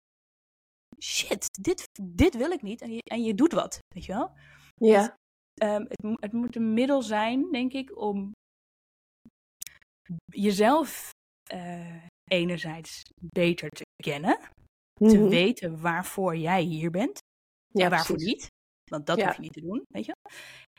shit, 1.00 1.48
dit, 1.62 1.88
dit 2.02 2.38
wil 2.38 2.52
ik 2.52 2.62
niet 2.62 2.82
en 2.82 2.92
je, 2.94 3.02
en 3.04 3.24
je 3.24 3.36
doet 3.36 3.52
wat, 3.52 3.80
weet 3.96 4.06
je 4.06 4.14
wel? 4.14 4.32
Ja. 4.76 5.02
Dus, 5.02 5.70
um, 5.70 5.86
het, 5.88 6.20
het 6.20 6.32
moet 6.32 6.56
een 6.56 6.74
middel 6.74 7.02
zijn, 7.02 7.52
denk 7.52 7.74
ik, 7.74 7.98
om 8.00 8.32
jezelf 10.26 11.10
uh, 11.54 12.04
enerzijds 12.32 13.02
beter 13.34 13.70
te 13.70 13.84
kennen, 14.04 14.40
Mhm. 15.00 15.10
te 15.12 15.28
weten 15.28 15.82
waarvoor 15.82 16.38
jij 16.38 16.62
hier 16.62 16.92
bent 16.92 17.20
Ja, 17.68 17.84
en 17.84 17.90
waarvoor 17.90 18.16
precies. 18.16 18.34
niet. 18.34 18.48
Want 18.92 19.06
dat 19.06 19.18
Ja. 19.18 19.26
hoef 19.26 19.36
je 19.36 19.42
niet 19.42 19.54
te 19.54 19.62
doen, 19.62 19.84
weet 19.88 20.06
je. 20.06 20.16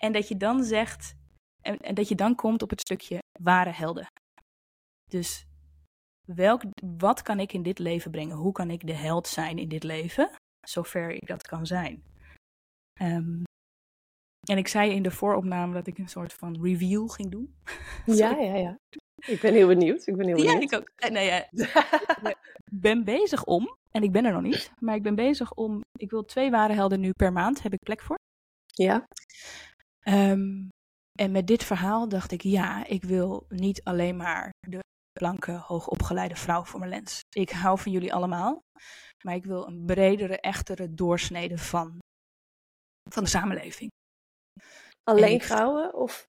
En 0.01 0.13
dat 0.13 0.29
je 0.29 0.37
dan 0.37 0.65
zegt, 0.65 1.15
en, 1.61 1.77
en 1.79 1.95
dat 1.95 2.09
je 2.09 2.15
dan 2.15 2.35
komt 2.35 2.63
op 2.63 2.71
het 2.71 2.81
stukje 2.81 3.19
ware 3.41 3.71
helden. 3.71 4.07
Dus 5.11 5.45
welk, 6.27 6.63
wat 6.99 7.23
kan 7.23 7.41
ik 7.41 7.53
in 7.53 7.63
dit 7.63 7.79
leven 7.79 8.11
brengen? 8.11 8.37
Hoe 8.37 8.53
kan 8.53 8.71
ik 8.71 8.87
de 8.87 8.95
held 8.95 9.27
zijn 9.29 9.59
in 9.59 9.69
dit 9.69 9.83
leven? 9.83 10.31
Zover 10.67 11.11
ik 11.11 11.27
dat 11.27 11.43
kan 11.43 11.67
zijn. 11.67 12.03
Ehm, 13.01 13.43
en 14.49 14.59
ik 14.59 14.69
zei 14.69 14.91
in 14.93 15.03
de 15.03 15.11
vooropname 15.11 15.73
dat 15.73 15.87
ik 15.87 15.99
een 15.99 16.09
soort 16.09 16.33
van 16.33 16.63
review 16.63 17.11
ging 17.11 17.31
doen. 17.31 17.55
Ja, 18.07 18.37
ja, 18.37 18.55
ja. 18.57 18.79
Ik 19.27 19.41
ben 19.41 19.53
heel 19.53 19.67
benieuwd. 19.67 20.07
Ik 20.07 20.17
ben 20.17 20.27
heel 20.27 20.37
Ja, 20.37 20.53
benieuwd. 20.53 20.73
ik 20.73 20.79
ook. 20.79 20.91
Eh, 20.97 21.11
Nee, 21.11 21.27
ja, 21.27 21.49
ik 22.31 22.39
ben 22.73 23.05
bezig 23.05 23.45
om, 23.45 23.77
en 23.91 24.03
ik 24.03 24.13
ben 24.13 24.25
er 24.25 24.33
nog 24.33 24.43
niet, 24.43 24.73
maar 24.79 24.95
ik 24.95 25.03
ben 25.03 25.15
bezig 25.15 25.53
om, 25.55 25.81
ik 25.99 26.11
wil 26.11 26.25
twee 26.25 26.51
ware 26.51 26.73
helden 26.73 27.01
nu 27.01 27.11
per 27.13 27.33
maand, 27.33 27.63
heb 27.63 27.73
ik 27.73 27.79
plek 27.83 28.01
voor. 28.03 28.17
Ja. 28.67 29.05
Ehm, 30.01 30.69
en 31.19 31.31
met 31.33 31.47
dit 31.47 31.65
verhaal 31.65 32.09
dacht 32.09 32.33
ik, 32.33 32.43
ja, 32.43 32.85
ik 32.87 33.05
wil 33.05 33.45
niet 33.49 33.85
alleen 33.85 34.17
maar 34.17 34.51
de 34.69 34.79
blanke, 35.13 35.53
hoogopgeleide 35.53 36.37
vrouw 36.37 36.65
voor 36.65 36.79
mijn 36.79 36.91
lens. 36.91 37.21
Ik 37.37 37.51
hou 37.51 37.79
van 37.79 37.93
jullie 37.93 38.15
allemaal, 38.15 38.61
maar 39.25 39.35
ik 39.35 39.45
wil 39.45 39.67
een 39.67 39.85
bredere, 39.87 40.41
echtere 40.41 40.95
doorsnede 40.95 41.59
van, 41.59 41.99
van 43.11 43.23
de 43.25 43.29
samenleving. 43.31 43.91
Alleen 45.11 45.35
ik- 45.35 45.43
vrouwen 45.43 45.95
of? 45.95 46.25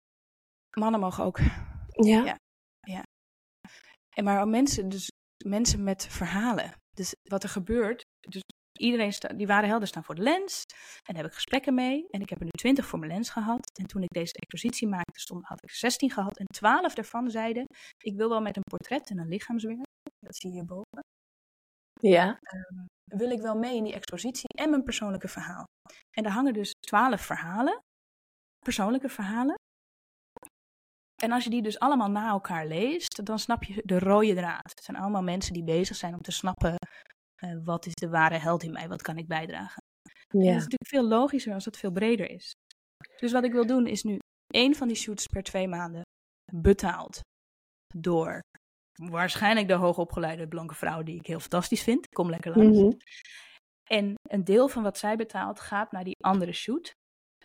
Mannen 0.78 1.00
mogen 1.00 1.24
ook. 1.24 1.40
Ja. 1.88 2.24
Ja. 2.24 2.36
En 4.16 4.24
maar 4.24 4.48
mensen, 4.48 4.90
dus 4.90 5.10
mensen 5.46 5.84
met 5.84 6.08
verhalen. 6.08 6.74
Dus 6.90 7.16
wat 7.30 7.44
er 7.44 7.50
gebeurt, 7.50 8.04
dus 8.20 8.42
iedereen 8.80 9.14
sta, 9.14 9.28
die 9.28 9.48
ware 9.48 9.68
helden 9.68 9.88
staan 9.88 10.04
voor 10.04 10.16
de 10.16 10.22
lens. 10.22 10.64
En 11.08 11.14
daar 11.14 11.24
heb 11.24 11.26
ik 11.26 11.34
gesprekken 11.34 11.74
mee. 11.74 12.08
En 12.10 12.22
ik 12.22 12.30
heb 12.30 12.40
er 12.40 12.46
nu 12.46 12.52
twintig 12.52 12.86
voor 12.86 13.00
mijn 13.00 13.12
lens 13.12 13.30
gehad. 13.30 13.78
En 13.80 13.86
toen 13.86 14.04
ik 14.04 14.10
deze 14.10 14.34
expositie 14.34 14.88
maakte, 14.88 15.20
stond, 15.20 15.46
had 15.46 15.64
ik 15.64 15.72
16 15.72 16.12
gehad. 16.12 16.38
En 16.38 16.46
twaalf 16.46 16.94
daarvan 16.94 17.30
zeiden, 17.30 17.66
ik 17.98 18.16
wil 18.16 18.30
wel 18.30 18.42
met 18.42 18.56
een 18.56 18.64
portret 18.64 19.10
en 19.10 19.20
een 19.20 19.28
lichaamswerk. 19.28 19.86
Dat 20.20 20.36
zie 20.36 20.50
je 20.50 20.56
hierboven. 20.56 21.00
Ja. 22.02 22.40
Wil 23.04 23.32
ik 23.32 23.42
wel 23.42 23.56
mee 23.56 23.76
in 23.76 23.84
die 23.84 23.94
expositie 23.94 24.48
en 24.58 24.70
mijn 24.70 24.84
persoonlijke 24.84 25.28
verhaal. 25.28 25.64
En 26.12 26.24
daar 26.24 26.32
hangen 26.32 26.54
dus 26.54 26.72
twaalf 26.72 27.22
verhalen. 27.22 27.80
Persoonlijke 28.60 29.10
verhalen. 29.10 29.56
En 31.24 31.32
als 31.32 31.44
je 31.44 31.50
die 31.50 31.62
dus 31.62 31.80
allemaal 31.80 32.10
na 32.10 32.30
elkaar 32.30 32.68
leest, 32.68 33.26
dan 33.26 33.40
snap 33.40 33.64
je 33.64 33.82
de 33.86 34.00
rode 34.00 34.34
draad. 34.34 34.70
Het 34.76 34.84
zijn 34.84 34.98
allemaal 34.98 35.24
mensen 35.24 35.54
die 35.54 35.64
bezig 35.64 35.96
zijn 35.96 36.14
om 36.14 36.22
te 36.22 36.32
snappen 36.32 36.76
eh, 37.36 37.58
wat 37.64 37.86
is 37.86 37.94
de 37.94 38.10
ware 38.10 38.38
held 38.38 38.64
in 38.64 38.72
mij, 38.72 38.88
wat 38.88 39.02
kan 39.02 39.18
ik 39.18 39.28
bijdragen. 39.28 39.82
En 40.28 40.40
dat 40.40 40.44
Ja. 40.44 40.50
is 40.50 40.54
natuurlijk 40.64 40.90
veel 40.90 41.08
logischer 41.08 41.54
als 41.54 41.66
het 41.66 41.78
veel 41.78 41.92
breder 41.92 42.30
is. 42.30 42.52
Dus 43.20 43.32
wat 43.32 43.44
ik 43.44 43.52
wil 43.52 43.66
doen 43.66 43.88
is 43.88 44.04
nu 44.04 44.18
één 44.54 44.76
van 44.76 44.88
die 44.88 44.98
shoots 44.98 45.28
per 45.28 45.44
twee 45.44 45.68
maanden 45.68 46.02
betaald 46.54 47.20
door 47.96 48.40
waarschijnlijk 48.94 49.68
de 49.68 49.74
hoogopgeleide 49.74 50.48
blanke 50.48 50.76
vrouw 50.76 51.04
die 51.04 51.16
ik 51.20 51.28
heel 51.28 51.40
fantastisch 51.40 51.84
vind. 51.84 52.08
Kom 52.08 52.30
lekker 52.30 52.58
langs. 52.58 52.78
Mhm. 52.78 52.92
En 53.84 54.14
een 54.30 54.44
deel 54.44 54.68
van 54.68 54.84
wat 54.84 54.98
zij 54.98 55.16
betaalt 55.16 55.60
gaat 55.60 55.92
naar 55.92 56.04
die 56.04 56.18
andere 56.24 56.52
shoot, 56.54 56.92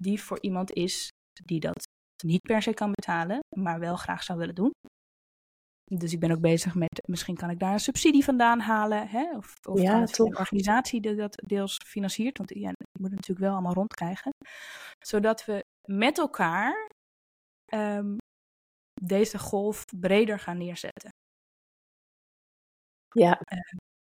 die 0.01 0.23
voor 0.23 0.38
iemand 0.41 0.73
is 0.73 1.09
die 1.45 1.61
dat 1.61 1.87
niet 2.23 2.43
per 2.43 2.63
se 2.63 2.75
kan 2.75 2.93
betalen, 2.95 3.41
maar 3.57 3.79
wel 3.79 3.97
graag 3.97 4.23
zou 4.23 4.39
willen 4.39 4.55
doen. 4.55 4.71
Dus 5.85 6.13
ik 6.13 6.21
ben 6.21 6.31
ook 6.31 6.41
bezig 6.41 6.75
met, 6.75 7.03
misschien 7.09 7.37
kan 7.37 7.51
ik 7.51 7.59
daar 7.59 7.73
een 7.73 7.81
subsidie 7.81 8.25
vandaan 8.25 8.61
halen, 8.61 9.09
hè? 9.09 9.37
of, 9.37 9.55
of 9.69 9.81
Ja, 9.81 10.05
kan 10.05 10.27
een 10.27 10.37
organisatie 10.37 11.01
die 11.01 11.15
dat 11.15 11.43
deels 11.47 11.77
financiert, 11.87 12.39
want 12.39 12.51
ja, 12.55 12.69
je 12.69 12.99
moet 13.01 13.11
het 13.11 13.21
natuurlijk 13.21 13.41
wel 13.41 13.53
allemaal 13.53 13.73
rondkrijgen. 13.73 14.33
Zodat 14.99 15.45
we 15.45 15.64
met 15.89 16.19
elkaar 16.19 16.91
ehm, 17.64 18.16
deze 19.03 19.39
golf 19.39 19.85
breder 19.97 20.39
gaan 20.39 20.59
neerzetten. 20.59 21.11
Ja. 23.09 23.41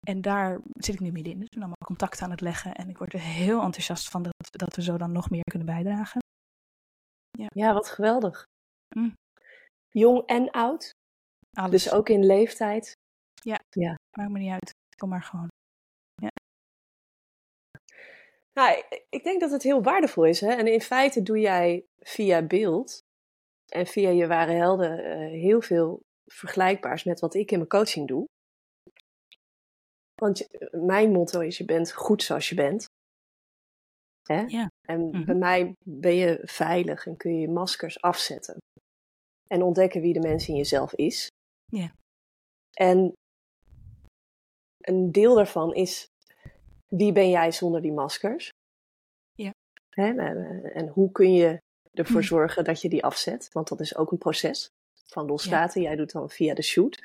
En 0.07 0.21
daar 0.21 0.61
zit 0.73 0.95
ik 0.95 1.01
nu 1.01 1.13
middenin. 1.13 1.39
Dus 1.39 1.49
ik 1.49 1.55
ben 1.55 1.63
allemaal 1.63 1.87
contact 1.87 2.23
aan 2.23 2.31
het 2.31 2.41
leggen. 2.41 2.75
En 2.75 2.89
ik 2.89 2.99
word 2.99 3.13
er 3.13 3.21
heel 3.21 3.63
enthousiast 3.63 4.09
van 4.09 4.23
dat, 4.23 4.35
dat 4.51 4.77
we 4.77 4.83
zo 4.83 4.97
dan 4.97 5.13
nog 5.13 5.31
meer 5.31 5.43
kunnen 5.51 5.67
bijdragen. 5.67 6.21
Ja, 7.39 7.72
wat 7.72 7.89
geweldig. 7.89 8.45
Mm. 8.97 9.14
Jong 9.89 10.26
en 10.26 10.51
oud, 10.51 10.91
Alles. 11.53 11.70
dus 11.70 11.93
ook 11.93 12.09
in 12.09 12.24
leeftijd. 12.26 12.93
Maakt 14.18 14.30
me 14.30 14.39
niet 14.39 14.51
uit. 14.53 14.70
Kom 14.97 15.09
maar 15.09 15.22
gewoon. 15.22 15.49
Nou, 18.53 18.83
ik- 19.09 19.24
denk 19.24 19.41
dat 19.41 19.51
het 19.51 19.62
heel 19.62 19.83
waardevol 19.83 20.24
is. 20.24 20.41
Hè? 20.41 20.53
En 20.53 20.66
in 20.66 20.80
feite 20.80 21.22
doe 21.22 21.39
jij 21.39 21.85
via 21.99 22.43
beeld 22.47 22.99
en 23.72 23.87
via 23.87 24.11
je 24.11 24.26
ware 24.26 24.53
helden 24.53 25.05
eh, 25.05 25.16
heel 25.41 25.61
veel 25.62 26.01
vergelijkbaars 26.30 27.05
met 27.05 27.20
wat 27.20 27.35
ik 27.35 27.51
in 27.51 27.57
mijn 27.57 27.68
coaching 27.68 28.09
doe. 28.09 28.24
Want 30.14 30.39
je- 30.39 30.68
mijn 30.85 31.12
motto 31.12 31.41
is: 31.41 31.59
je 31.59 31.64
bent 31.64 31.93
goed 31.93 32.22
zoals 32.22 32.49
je 32.49 32.55
bent. 32.55 32.87
Hè? 34.23 34.41
Ja. 34.41 34.70
En 34.89 35.01
Mhm. 35.09 35.25
bij 35.25 35.35
mij 35.35 35.75
ben 35.85 36.14
je 36.14 36.41
veilig 36.43 37.07
en 37.07 37.16
kun 37.16 37.35
je 37.35 37.41
je 37.41 37.49
maskers 37.49 38.01
afzetten. 38.01 38.57
En 39.49 39.62
ontdekken 39.62 40.01
wie 40.01 40.12
de 40.12 40.20
mens 40.29 40.49
in 40.49 40.57
jezelf 40.57 40.95
is. 40.95 41.29
Ja. 41.66 41.93
En 42.73 43.12
een 44.81 45.12
deel 45.12 45.35
daarvan 45.35 45.75
is, 45.75 46.07
wie 46.89 47.12
ben 47.12 47.31
jij 47.31 47.53
zonder 47.53 47.83
die 47.83 47.93
maskers? 47.93 48.49
Ja. 49.35 49.51
Hè? 49.91 50.07
En, 50.18 50.64
en 50.75 50.89
hoe 50.89 51.12
kun 51.12 51.33
je 51.35 51.59
ervoor 51.93 52.16
Mhm. 52.20 52.27
zorgen 52.27 52.64
dat 52.64 52.81
je 52.83 52.89
die 52.89 53.05
afzet? 53.05 53.53
Want 53.53 53.68
dat 53.68 53.81
is 53.81 53.97
ook 53.97 54.11
een 54.12 54.18
proces 54.18 54.68
van 55.07 55.27
loslaten. 55.27 55.83
Jij 55.83 55.97
doet 55.97 56.12
dan 56.12 56.31
via 56.31 56.55
de 56.55 56.62
shoot. 56.62 57.01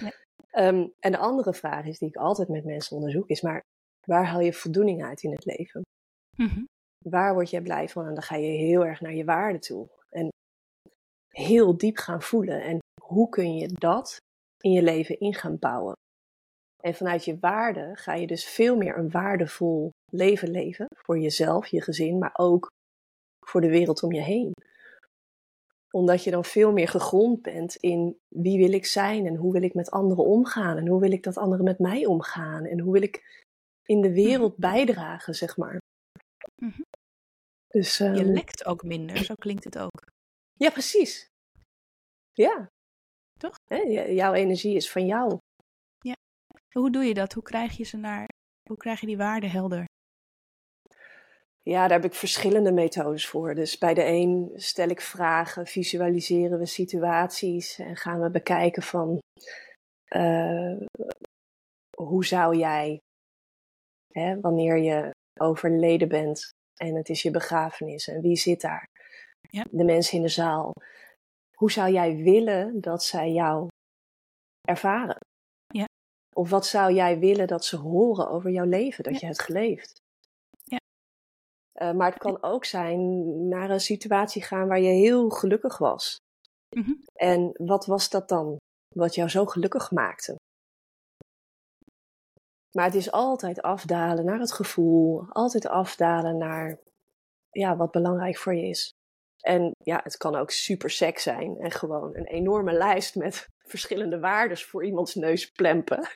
Ja. 0.00 0.12
Ehm, 0.50 0.88
en 1.00 1.12
de 1.12 1.18
andere 1.18 1.54
vraag 1.54 1.86
is, 1.86 1.98
die 1.98 2.08
ik 2.08 2.16
altijd 2.16 2.48
met 2.48 2.64
mensen 2.64 2.96
onderzoek, 2.96 3.28
is 3.28 3.40
maar 3.40 3.60
waar 4.06 4.26
haal 4.26 4.40
je 4.40 4.52
voldoening 4.52 5.04
uit 5.04 5.22
in 5.22 5.30
het 5.32 5.44
leven? 5.44 5.82
Mhm. 6.36 6.64
Waar 7.04 7.34
word 7.34 7.50
jij 7.50 7.62
blij 7.62 7.88
van? 7.88 8.06
En 8.06 8.14
dan 8.14 8.22
ga 8.22 8.36
je 8.36 8.50
heel 8.50 8.86
erg 8.86 9.00
naar 9.00 9.14
je 9.14 9.24
waarde 9.24 9.58
toe. 9.58 9.88
En 10.08 10.28
heel 11.28 11.76
diep 11.76 11.96
gaan 11.96 12.22
voelen. 12.22 12.62
En 12.62 12.78
hoe 13.02 13.28
kun 13.28 13.56
je 13.56 13.68
dat 13.68 14.16
in 14.60 14.70
je 14.72 14.82
leven 14.82 15.18
in 15.20 15.34
gaan 15.34 15.58
bouwen? 15.58 15.94
En 16.82 16.94
vanuit 16.94 17.24
je 17.24 17.38
waarde 17.38 17.90
ga 17.94 18.14
je 18.14 18.26
dus 18.26 18.44
veel 18.44 18.76
meer 18.76 18.96
een 18.96 19.10
waardevol 19.10 19.90
leven 20.10 20.50
leven. 20.50 20.86
Voor 20.96 21.18
jezelf, 21.18 21.66
je 21.66 21.82
gezin, 21.82 22.18
maar 22.18 22.32
ook 22.32 22.70
voor 23.46 23.60
de 23.60 23.68
wereld 23.68 24.02
om 24.02 24.12
je 24.12 24.20
heen. 24.20 24.52
Omdat 25.90 26.24
je 26.24 26.30
dan 26.30 26.44
veel 26.44 26.72
meer 26.72 26.88
gegrond 26.88 27.42
bent 27.42 27.76
in 27.76 28.18
wie 28.28 28.58
wil 28.58 28.72
ik 28.72 28.86
zijn 28.86 29.26
en 29.26 29.36
hoe 29.36 29.52
wil 29.52 29.62
ik 29.62 29.74
met 29.74 29.90
anderen 29.90 30.24
omgaan. 30.24 30.76
En 30.76 30.86
hoe 30.86 31.00
wil 31.00 31.12
ik 31.12 31.22
dat 31.22 31.36
anderen 31.36 31.64
met 31.64 31.78
mij 31.78 32.06
omgaan. 32.06 32.64
En 32.64 32.80
hoe 32.80 32.92
wil 32.92 33.02
ik 33.02 33.44
in 33.84 34.00
de 34.00 34.12
wereld 34.12 34.56
bijdragen, 34.56 35.34
zeg 35.34 35.56
maar. 35.56 35.80
Mhm. 36.64 36.82
Dus, 37.68 37.96
Je 37.96 38.04
ehm, 38.04 38.32
lekt 38.32 38.64
ook 38.64 38.82
minder, 38.82 39.16
zo 39.16 39.34
klinkt 39.34 39.64
het 39.64 39.78
ook. 39.78 40.06
Ja, 40.52 40.70
precies. 40.70 41.26
Ja. 42.32 42.68
Toch? 43.38 43.54
Hè, 43.64 43.76
jouw 44.06 44.32
energie 44.32 44.76
is 44.76 44.90
van 44.90 45.06
jou. 45.06 45.38
Hoe 46.72 46.90
doe 46.90 47.04
je 47.04 47.14
dat? 47.14 47.32
Hoe 47.32 47.42
krijg 47.42 47.76
je 47.76 47.84
ze 47.84 47.96
naar, 47.96 48.28
hoe 48.68 48.76
krijg 48.76 49.00
je 49.00 49.06
die 49.06 49.16
waarde 49.16 49.46
helder? 49.46 49.84
Ja, 51.62 51.80
daar 51.88 52.00
heb 52.00 52.10
ik 52.10 52.14
verschillende 52.14 52.72
methodes 52.72 53.26
voor. 53.26 53.54
Dus 53.54 53.78
bij 53.78 53.94
de 53.94 54.04
een 54.04 54.50
stel 54.54 54.88
ik 54.88 55.00
vragen, 55.00 55.66
visualiseren 55.66 56.58
we 56.58 56.66
situaties 56.66 57.78
en 57.78 57.96
gaan 57.96 58.20
we 58.20 58.30
bekijken 58.30 58.82
van 58.82 59.18
eh, 60.04 60.76
hoe 61.96 62.24
zou 62.24 62.56
jij, 62.56 62.98
hè, 64.12 64.40
wanneer 64.40 64.76
je 64.76 65.10
overleden 65.40 66.08
bent 66.08 66.50
en 66.76 66.94
het 66.94 67.08
is 67.08 67.22
je 67.22 67.30
begrafenis 67.30 68.08
en 68.08 68.20
wie 68.20 68.36
zit 68.36 68.60
daar? 68.60 68.86
Ja. 69.50 69.64
De 69.70 69.84
mensen 69.84 70.16
in 70.16 70.22
de 70.22 70.28
zaal. 70.28 70.72
Hoe 71.56 71.70
zou 71.72 71.92
jij 71.92 72.16
willen 72.16 72.80
dat 72.80 73.04
zij 73.04 73.32
jou 73.32 73.68
ervaren? 74.68 75.16
Ja. 75.66 75.84
Of 76.34 76.50
wat 76.50 76.66
zou 76.66 76.92
jij 76.92 77.18
willen 77.18 77.46
dat 77.46 77.64
ze 77.64 77.76
horen 77.76 78.28
over 78.28 78.50
jouw 78.50 78.64
leven, 78.64 79.04
dat 79.04 79.12
Ja. 79.12 79.18
je 79.20 79.26
hebt 79.26 79.42
geleefd? 79.42 80.00
Ja. 80.64 80.78
Eh, 81.72 81.92
maar 81.92 82.10
het 82.10 82.18
kan 82.18 82.42
ook 82.42 82.64
zijn 82.64 82.98
naar 83.48 83.70
een 83.70 83.80
situatie 83.80 84.42
gaan 84.42 84.68
waar 84.68 84.80
je 84.80 84.92
heel 84.92 85.30
gelukkig 85.30 85.78
was. 85.78 86.16
Mhm. 86.76 86.92
En 87.12 87.50
wat 87.52 87.86
was 87.86 88.10
dat 88.10 88.28
dan 88.28 88.56
wat 88.94 89.14
jou 89.14 89.28
zo 89.28 89.46
gelukkig 89.46 89.90
maakte? 89.90 90.36
Maar 92.72 92.84
het 92.84 92.94
is 92.94 93.10
altijd 93.12 93.62
afdalen 93.62 94.24
naar 94.24 94.38
het 94.38 94.52
gevoel, 94.52 95.24
altijd 95.28 95.66
afdalen 95.66 96.36
naar 96.38 96.78
ja, 97.50 97.76
wat 97.76 97.90
belangrijk 97.90 98.36
voor 98.36 98.54
je 98.54 98.68
is. 98.68 98.94
En 99.40 99.74
ja, 99.78 100.00
het 100.02 100.16
kan 100.16 100.36
ook 100.36 100.50
super 100.50 100.90
sec 100.90 101.18
zijn 101.18 101.56
en 101.58 101.70
gewoon 101.70 102.16
een 102.16 102.26
enorme 102.26 102.72
lijst 102.72 103.14
met 103.14 103.48
verschillende 103.72 104.18
waardes 104.20 104.64
voor 104.64 104.84
iemands 104.84 105.14
neus 105.14 105.50
plempen. 105.50 106.08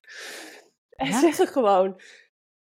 En 0.97 1.07
Ja. 1.07 1.21
zeggen 1.21 1.47
gewoon, 1.47 2.01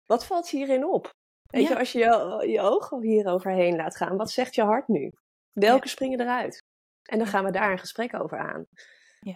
wat 0.05 0.25
valt 0.25 0.49
hierin 0.49 0.85
op? 0.85 1.09
Weet 1.43 1.61
Ja. 1.63 1.69
je, 1.69 1.77
als 1.79 1.91
je, 1.91 1.99
je 1.99 2.47
je 2.51 2.61
ogen 2.61 3.01
hier 3.01 3.27
overheen 3.27 3.75
laat 3.75 3.95
gaan, 3.97 4.17
wat 4.17 4.31
zegt 4.31 4.55
je 4.55 4.61
hart 4.63 4.87
nu? 4.87 5.11
Welke 5.51 5.87
springen 5.87 6.19
eruit? 6.21 6.63
En 7.03 7.17
dan 7.17 7.27
gaan 7.27 7.43
we 7.45 7.51
daar 7.51 7.71
een 7.71 7.79
gesprek 7.79 8.13
over 8.21 8.37
aan. 8.37 8.65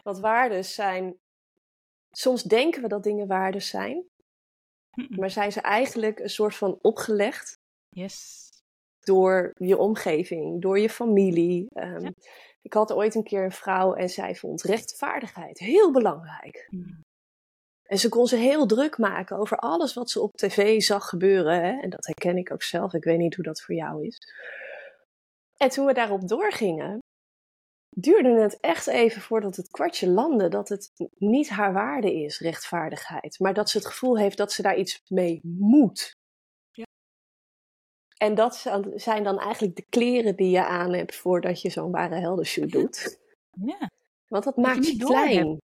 Want 0.03 0.19
waardes 0.19 0.73
zijn, 0.73 1.17
soms 2.09 2.43
denken 2.43 2.81
we 2.81 2.87
dat 2.87 3.03
dingen 3.03 3.27
waardes 3.27 3.67
zijn. 3.69 4.05
Maar 5.09 5.29
zijn 5.29 5.51
ze 5.51 5.61
eigenlijk 5.61 6.19
een 6.19 6.29
soort 6.29 6.55
van 6.55 6.79
opgelegd 6.81 7.53
Yes. 7.89 8.47
door 8.99 9.51
je 9.53 9.77
omgeving, 9.77 10.61
door 10.61 10.79
je 10.79 10.89
familie. 10.89 11.65
Ehm, 11.69 12.03
Ja. 12.03 12.11
Ik 12.61 12.73
had 12.73 12.91
ooit 12.93 13.15
een 13.15 13.23
keer 13.23 13.43
een 13.43 13.51
vrouw 13.51 13.93
en 13.93 14.09
zij 14.09 14.35
vond 14.35 14.61
rechtvaardigheid 14.61 15.59
heel 15.59 15.91
belangrijk. 15.91 16.67
Mhm. 16.69 16.99
En 17.83 17.97
ze 17.97 18.09
kon 18.09 18.27
ze 18.27 18.35
heel 18.35 18.65
druk 18.65 18.97
maken 18.97 19.37
over 19.37 19.57
alles 19.57 19.93
wat 19.93 20.09
ze 20.09 20.21
op 20.21 20.31
tv 20.35 20.81
zag 20.81 21.09
gebeuren. 21.09 21.63
Hè? 21.63 21.79
En 21.79 21.89
dat 21.89 22.05
herken 22.05 22.37
ik 22.37 22.51
ook 22.51 22.63
zelf. 22.63 22.93
Ik 22.93 23.03
weet 23.03 23.17
niet 23.17 23.35
hoe 23.35 23.43
dat 23.43 23.61
voor 23.61 23.75
jou 23.75 24.05
is. 24.05 24.17
En 25.57 25.69
toen 25.69 25.85
we 25.85 25.93
daarop 25.93 26.27
doorgingen, 26.27 26.99
duurde 27.95 28.41
het 28.41 28.59
echt 28.59 28.87
even 28.87 29.21
voordat 29.21 29.55
het 29.55 29.69
kwartje 29.69 30.09
landde 30.09 30.49
dat 30.49 30.69
het 30.69 30.91
niet 31.17 31.49
haar 31.49 31.73
waarde 31.73 32.13
is, 32.13 32.39
rechtvaardigheid. 32.39 33.39
Maar 33.39 33.53
dat 33.53 33.69
ze 33.69 33.77
het 33.77 33.87
gevoel 33.87 34.17
heeft 34.17 34.37
dat 34.37 34.51
ze 34.51 34.61
daar 34.61 34.77
iets 34.77 35.01
mee 35.07 35.39
moet. 35.43 36.11
Ja. 36.71 36.85
En 38.17 38.35
dat 38.35 38.65
zijn 38.95 39.23
dan 39.23 39.39
eigenlijk 39.39 39.75
de 39.75 39.85
kleren 39.89 40.35
die 40.35 40.49
je 40.49 40.65
aan 40.65 40.93
hebt 40.93 41.15
voordat 41.15 41.61
je 41.61 41.69
zo'n 41.69 41.91
ware 41.91 42.15
heldenshoot 42.15 42.71
doet. 42.71 43.19
Ja. 43.51 43.89
Want 44.27 44.43
dat 44.43 44.57
maakt 44.57 44.87
je 44.87 44.97
klein. 44.97 45.57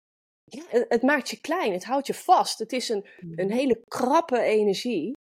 Ja, 0.43 0.63
het, 0.67 0.85
het 0.89 1.01
maakt 1.01 1.29
je 1.29 1.41
klein, 1.41 1.71
het 1.73 1.85
houdt 1.85 2.07
je 2.07 2.13
vast. 2.13 2.59
Het 2.59 2.71
is 2.71 2.89
een, 2.89 3.05
een 3.35 3.51
hele 3.51 3.83
krappe 3.87 4.39
energie. 4.39 5.13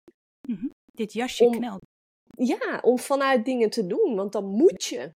Mhm. 0.48 0.66
Dit 0.92 1.12
jasje 1.12 1.44
Om- 1.44 1.52
knelt. 1.52 1.80
Ja, 2.36 2.80
om 2.82 2.98
vanuit 2.98 3.44
dingen 3.44 3.70
te 3.70 3.86
doen, 3.86 4.14
want 4.14 4.32
dan 4.32 4.44
moet 4.44 4.84
je. 4.84 5.11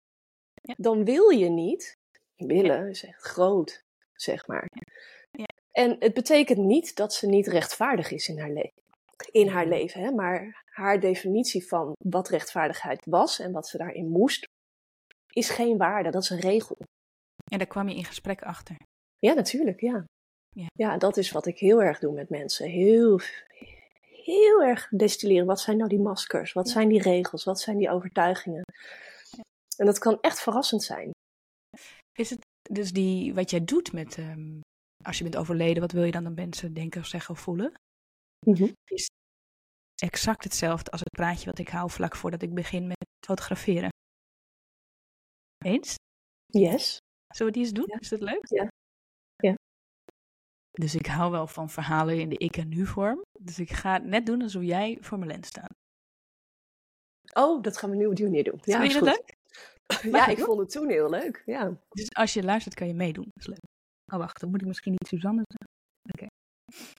Ja. 0.69 0.75
Dan 0.77 1.05
wil 1.05 1.29
je 1.29 1.49
niet. 1.49 1.97
Willen 2.37 2.89
is 2.89 3.05
echt 3.05 3.23
groot, 3.23 3.81
zeg 4.15 4.47
maar. 4.47 4.67
Ja. 5.31 5.45
En 5.73 5.97
het 5.99 6.15
betekent 6.15 6.59
niet 6.59 6.97
dat 6.97 7.15
ze 7.15 7.27
niet 7.27 7.47
rechtvaardig 7.47 8.11
is 8.11 8.29
in 8.29 8.39
haar, 8.39 8.51
le- 8.51 8.71
in 9.31 9.49
haar 9.49 9.67
Mhm. 9.67 9.75
leven, 9.75 10.01
hè? 10.01 10.11
maar 10.11 10.63
haar 10.65 11.01
definitie 11.01 11.67
van 11.67 11.93
wat 12.05 12.29
rechtvaardigheid 12.29 13.05
was 13.07 13.39
en 13.39 13.53
wat 13.53 13.69
ze 13.69 13.77
daarin 13.79 14.09
moest, 14.09 14.45
is 15.33 15.51
geen 15.51 15.77
waarde, 15.77 16.11
dat 16.11 16.23
is 16.23 16.31
een 16.31 16.41
regel. 16.41 16.77
En 17.51 17.59
daar 17.59 17.67
kwam 17.67 17.89
je 17.89 17.97
in 17.97 18.05
gesprek 18.05 18.43
achter. 18.43 18.77
Ja, 19.19 19.33
natuurlijk, 19.35 19.81
ja. 19.81 20.05
Ja. 20.57 20.67
Ja, 20.75 20.97
dat 20.99 21.17
is 21.17 21.31
wat 21.31 21.47
ik 21.47 21.59
heel 21.59 21.83
erg 21.83 21.99
doe 21.99 22.13
met 22.15 22.29
mensen. 22.29 22.69
Heel, 22.69 23.21
heel 24.25 24.63
erg 24.63 24.89
destilleren. 24.89 25.47
Wat 25.47 25.61
zijn 25.61 25.77
nou 25.77 25.89
die 25.89 25.99
maskers? 26.01 26.53
Wat 26.53 26.67
Ja. 26.67 26.73
zijn 26.73 26.89
die 26.89 27.03
regels? 27.03 27.45
Wat 27.45 27.61
zijn 27.61 27.77
die 27.79 27.91
overtuigingen? 27.91 28.63
En 29.79 29.87
dat 29.87 29.99
kan 29.99 30.21
echt 30.21 30.41
verrassend 30.41 30.83
zijn. 30.83 31.11
Is 32.13 32.31
het 32.31 32.47
dus 32.71 32.93
die, 32.93 33.35
wat 33.35 33.51
jij 33.51 33.65
doet 33.65 33.93
met, 33.93 34.19
ehm, 34.19 34.61
als 35.05 35.19
je 35.19 35.23
bent 35.23 35.37
overleden, 35.37 35.83
wat 35.83 35.93
wil 35.93 36.05
je 36.05 36.13
dan 36.13 36.27
aan 36.27 36.35
mensen 36.35 36.75
denken 36.75 37.07
zeggen 37.07 37.35
of 37.35 37.41
voelen? 37.41 37.73
Is 38.85 39.07
exact 40.03 40.45
hetzelfde 40.45 40.91
als 40.91 41.01
het 41.01 41.11
praatje 41.11 41.45
wat 41.45 41.59
ik 41.59 41.69
hou 41.69 41.91
vlak 41.91 42.17
voordat 42.17 42.43
ik 42.43 42.55
begin 42.55 42.87
met 42.87 43.07
fotograferen. 43.27 43.91
Eens? 45.65 45.95
Yes. 46.47 46.99
Zullen 47.35 47.53
we 47.53 47.59
die 47.59 47.69
eens 47.69 47.77
doen? 47.79 47.89
Ja. 47.89 47.99
Is 47.99 48.09
dat 48.09 48.21
leuk? 48.21 48.47
Ja. 48.49 48.69
Ja. 49.37 49.55
Dus 50.71 50.95
ik 50.95 51.07
hou 51.07 51.31
wel 51.31 51.47
van 51.47 51.71
verhalen 51.71 52.21
in 52.21 52.29
de 52.29 52.37
ik 52.37 52.57
en 52.57 52.69
nu 52.69 52.87
vorm. 52.87 53.23
Dus 53.41 53.59
ik 53.59 53.71
ga 53.71 53.93
het 53.93 54.05
net 54.05 54.27
doen 54.27 54.43
alsof 54.43 54.63
jij 54.63 54.99
voor 55.01 55.19
mijn 55.19 55.31
lens 55.31 55.49
staat. 55.49 55.73
Oh, 57.35 57.63
dat 57.63 57.77
gaan 57.77 57.91
we 57.91 57.97
nu 57.97 58.07
op 58.07 58.17
die 58.17 58.25
manier 58.25 58.45
doen. 58.45 58.61
Ja, 58.63 58.81
Vind 58.81 58.93
je 58.93 58.99
dat 58.99 59.09
leuk? 59.17 59.38
Ja, 60.13 60.27
ik 60.27 60.39
vond 60.39 60.59
het 60.59 60.71
toen 60.71 60.89
heel 60.89 61.11
leuk. 61.11 61.43
Ja. 61.47 61.77
Dus 61.89 62.15
als 62.15 62.33
je 62.33 62.43
luistert 62.43 62.75
kan 62.75 62.87
je 62.87 62.95
meedoen. 62.95 63.25
Dat 63.33 63.43
is 63.43 63.47
leuk. 63.47 63.67
Oh 64.13 64.19
wacht, 64.19 64.41
dan 64.41 64.51
moet 64.51 64.61
ik 64.61 64.67
misschien 64.67 64.93
niet 64.93 65.09
Suzanne 65.09 65.43
zeggen. 65.47 66.29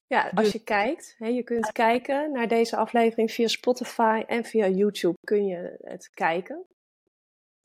Ja, 0.06 0.22
als 0.34 0.44
Dus- 0.44 0.52
je 0.52 0.62
kijkt, 0.64 1.14
hè, 1.18 1.26
je 1.26 1.42
kunt 1.42 1.72
kijken 1.72 2.32
naar 2.32 2.48
deze 2.48 2.76
aflevering 2.76 3.30
via 3.30 3.48
Spotify 3.48 4.22
en 4.26 4.44
via 4.44 4.68
YouTube 4.68 5.16
kun 5.26 5.46
je 5.46 5.76
het 5.80 6.10
kijken. 6.10 6.64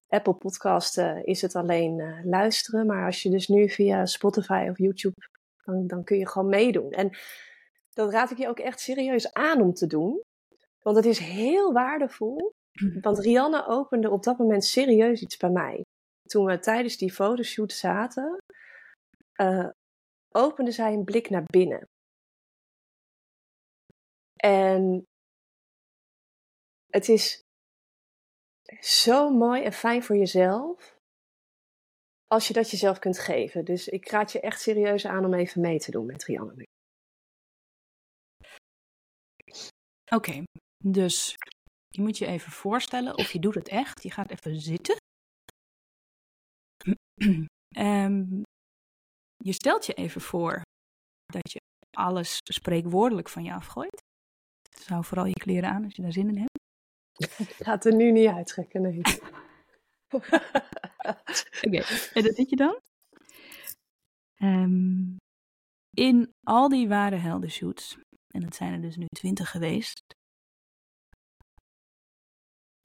Apple 0.07 0.33
Podcast 0.33 0.97
eh, 0.97 1.23
is 1.23 1.41
het 1.41 1.55
alleen 1.55 1.99
eh, 1.99 2.25
luisteren, 2.25 2.85
maar 2.85 3.05
als 3.05 3.21
je 3.21 3.29
dus 3.29 3.47
nu 3.47 3.69
via 3.69 4.05
Spotify 4.05 4.67
of 4.69 4.77
YouTube, 4.77 5.15
dan, 5.63 5.87
dan 5.87 6.03
kun 6.03 6.17
je 6.17 6.27
gewoon 6.27 6.49
meedoen. 6.49 6.91
En 6.91 7.17
dat 7.93 8.11
raad 8.11 8.31
ik 8.31 8.37
je 8.37 8.47
ook 8.47 8.59
echt 8.59 8.79
serieus 8.79 9.33
aan 9.33 9.61
om 9.61 9.73
te 9.73 9.87
doen, 9.87 10.21
want 10.81 10.95
het 10.95 11.05
is 11.05 11.19
heel 11.19 11.73
waardevol. 11.73 12.53
Want 13.01 13.19
Rianne 13.19 13.65
opende 13.65 14.09
op 14.09 14.23
dat 14.23 14.37
moment 14.37 14.65
serieus 14.65 15.21
iets 15.21 15.37
bij 15.37 15.49
mij. 15.49 15.81
Toen 16.21 16.45
we 16.45 16.59
tijdens 16.59 16.97
die 16.97 17.11
fotoshoot 17.11 17.71
zaten, 17.71 18.37
eh, 19.31 19.69
opende 20.29 20.71
zij 20.71 20.93
een 20.93 21.03
blik 21.03 21.29
naar 21.29 21.43
binnen. 21.43 21.87
En 24.35 25.05
het 26.91 27.09
is 27.09 27.43
Zo 28.79 29.29
mooi 29.29 29.63
en 29.63 29.73
fijn 29.73 30.03
voor 30.03 30.15
jezelf. 30.15 30.97
Als 32.27 32.47
je 32.47 32.53
dat 32.53 32.69
jezelf 32.69 32.99
kunt 32.99 33.19
geven. 33.19 33.65
Dus 33.65 33.87
ik 33.87 34.09
raad 34.09 34.31
je 34.31 34.39
echt 34.39 34.61
serieus 34.61 35.05
aan 35.05 35.25
om 35.25 35.33
even 35.33 35.61
mee 35.61 35.79
te 35.79 35.91
doen 35.91 36.05
met 36.05 36.23
Rianne. 36.23 36.63
Oké, 40.13 40.43
dus 40.83 41.35
je 41.95 42.01
moet 42.01 42.17
je 42.17 42.25
even 42.25 42.51
voorstellen 42.51 43.17
of 43.17 43.31
je 43.31 43.39
doet 43.39 43.55
het 43.55 43.67
echt. 43.67 44.03
Je 44.03 44.11
gaat 44.11 44.31
even 44.31 44.61
zitten. 44.61 44.95
um, 47.77 48.41
je 49.47 49.53
stelt 49.53 49.85
je 49.85 49.93
even 49.93 50.21
voor 50.21 50.61
dat 51.25 51.51
je 51.51 51.59
alles 51.97 52.39
spreekwoordelijk 52.43 53.29
van 53.29 53.43
je 53.43 53.53
afgooit. 53.53 54.01
Zou 54.79 55.03
vooral 55.03 55.25
je 55.25 55.33
kleren 55.33 55.69
aan 55.69 55.83
als 55.83 55.95
je 55.95 56.01
daar 56.01 56.11
zin 56.11 56.29
in 56.29 56.37
hebt. 56.37 56.59
Ik 57.49 57.65
ga 57.65 57.71
het 57.71 57.85
er 57.85 57.95
nu 57.95 58.11
niet 58.11 58.27
uittrekken, 58.27 58.81
nee. 58.81 59.01
Oké, 61.65 61.83
en 62.13 62.23
dat 62.23 62.35
zit 62.35 62.49
je 62.49 62.55
dan? 62.55 62.79
Um, 64.37 65.15
in 65.89 66.31
al 66.43 66.69
die 66.69 66.87
ware 66.87 67.15
heldenshoots, 67.15 67.97
en 68.27 68.41
dat 68.41 68.55
zijn 68.55 68.73
er 68.73 68.81
dus 68.81 68.95
nu 68.95 69.05
twintig 69.05 69.51
geweest, 69.51 70.01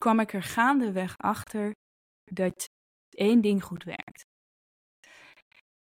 kwam 0.00 0.20
ik 0.20 0.32
er 0.32 0.42
gaandeweg 0.42 1.18
achter 1.18 1.72
dat 2.32 2.68
één 3.10 3.40
ding 3.40 3.64
goed 3.64 3.84
werkt. 3.84 4.22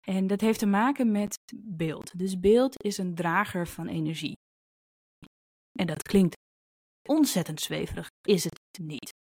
En 0.06 0.28
dat 0.28 0.42
heeft 0.42 0.60
te 0.60 0.66
maken 0.66 1.12
met 1.12 1.38
beeld. 1.56 2.18
Dus 2.18 2.40
beeld 2.40 2.84
is 2.84 2.98
een 2.98 3.16
drager 3.16 3.68
van 3.68 3.88
energie. 3.88 4.34
En 5.80 5.88
dat 5.88 6.02
klinkt 6.02 6.36
ontzettend 7.10 7.62
zweverig, 7.62 8.08
is 8.28 8.44
het 8.44 8.60
niet. 8.82 9.12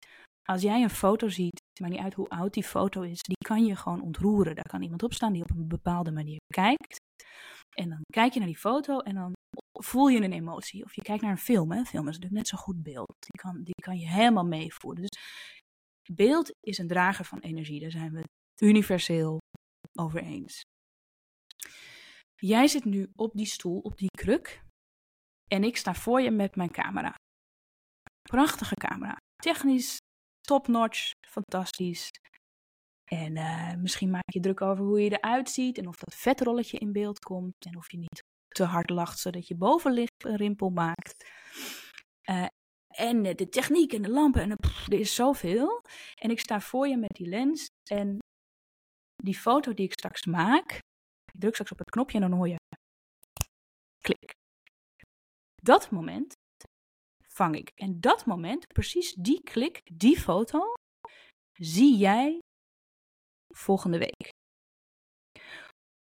Als 0.49 0.61
jij 0.61 0.81
een 0.83 0.89
foto 0.89 1.29
ziet, 1.29 1.61
maar 1.81 1.89
niet 1.89 1.99
uit 1.99 2.13
hoe 2.13 2.29
oud 2.29 2.53
die 2.53 2.63
foto 2.63 3.01
is, 3.01 3.21
die 3.21 3.37
kan 3.47 3.65
je 3.65 3.75
gewoon 3.75 4.01
ontroeren. 4.01 4.55
Daar 4.55 4.69
kan 4.69 4.81
iemand 4.81 5.03
op 5.03 5.13
staan 5.13 5.33
die 5.33 5.41
op 5.41 5.49
een 5.49 5.67
bepaalde 5.67 6.11
manier 6.11 6.39
kijkt. 6.47 6.97
En 7.75 7.89
dan 7.89 8.01
kijk 8.13 8.33
je 8.33 8.39
naar 8.39 8.47
die 8.47 8.57
foto 8.57 8.99
en 8.99 9.15
dan 9.15 9.33
voel 9.74 10.07
je 10.07 10.21
een 10.21 10.34
emotie. 10.34 10.84
Of 10.84 10.95
je 10.95 11.01
kijkt 11.01 11.21
naar 11.21 11.32
een 11.32 11.38
film. 11.38 11.71
Hè? 11.71 11.78
Een 11.78 11.86
film 11.86 12.07
is 12.07 12.15
natuurlijk 12.15 12.36
net 12.36 12.47
zo 12.47 12.57
goed 12.57 12.84
beeld. 12.84 13.15
Die 13.19 13.41
kan, 13.41 13.63
die 13.63 13.82
kan 13.82 13.97
je 13.97 14.09
helemaal 14.09 14.45
meevoeren. 14.45 15.01
Dus 15.01 15.19
beeld 16.11 16.51
is 16.59 16.78
een 16.78 16.88
drager 16.88 17.26
van 17.26 17.39
energie. 17.39 17.80
Daar 17.80 17.91
zijn 17.91 18.11
we 18.11 18.17
het 18.17 18.61
universeel 18.61 19.38
over 19.93 20.24
eens. 20.24 20.61
Jij 22.36 22.67
zit 22.67 22.86
nu 22.86 23.11
op 23.15 23.32
die 23.34 23.45
stoel, 23.45 23.80
op 23.80 23.97
die 23.97 24.09
kruk. 24.17 24.63
En 25.47 25.63
ik 25.63 25.78
sta 25.78 25.93
voor 25.93 26.21
je 26.21 26.32
met 26.32 26.55
mijn 26.55 26.71
camera. 26.71 27.15
Prachtige 28.21 28.76
camera. 28.76 29.15
Technisch, 29.36 29.97
top-notch, 30.41 31.11
fantastisch. 31.28 32.09
En 33.03 33.36
uh, 33.36 33.76
misschien 33.76 34.09
maak 34.09 34.32
je 34.34 34.39
druk 34.39 34.61
over 34.61 34.86
hoe 34.86 35.01
je 35.01 35.09
eruit 35.09 35.49
ziet 35.49 35.78
en 35.78 35.88
of 35.88 35.95
dat 35.95 36.15
vetrolletje 36.15 36.78
in 36.78 36.91
beeld 36.91 37.19
komt 37.19 37.65
en 37.65 37.78
of 37.78 37.91
je 37.91 37.97
niet 37.97 38.21
te 38.53 38.63
hard 38.63 38.89
lacht 38.89 39.19
zodat 39.19 39.47
je 39.47 39.55
bovenlicht 39.55 40.25
een 40.25 40.35
rimpel 40.35 40.69
maakt. 40.69 41.29
Uh, 42.29 42.45
en 42.87 43.23
de 43.23 43.49
techniek 43.49 43.93
en 43.93 44.01
de 44.01 44.09
lampen 44.09 44.41
en 44.41 44.51
er 44.51 44.99
is 44.99 45.15
zoveel. 45.15 45.81
En 46.15 46.29
ik 46.29 46.39
sta 46.39 46.61
voor 46.61 46.87
je 46.87 46.97
met 46.97 47.11
die 47.13 47.27
lens 47.27 47.65
en 47.89 48.17
die 49.15 49.37
foto 49.37 49.73
die 49.73 49.85
ik 49.85 49.93
straks 49.93 50.25
maak, 50.25 50.71
ik 51.33 51.39
druk 51.39 51.53
straks 51.53 51.71
op 51.71 51.79
het 51.79 51.89
knopje 51.89 52.19
en 52.19 52.29
dan 52.29 52.37
hoor 52.37 52.47
je 52.47 52.57
klik. 53.99 54.33
Dat 55.55 55.91
moment 55.91 56.33
vang 57.27 57.55
ik. 57.55 57.71
En 57.75 57.99
dat 57.99 58.25
moment, 58.25 58.67
precies 58.67 59.13
die 59.13 59.41
klik, 59.43 59.81
die 59.93 60.19
foto, 60.19 60.73
zie 61.53 61.97
jij 61.97 62.39
volgende 63.55 63.97
week. 63.97 64.29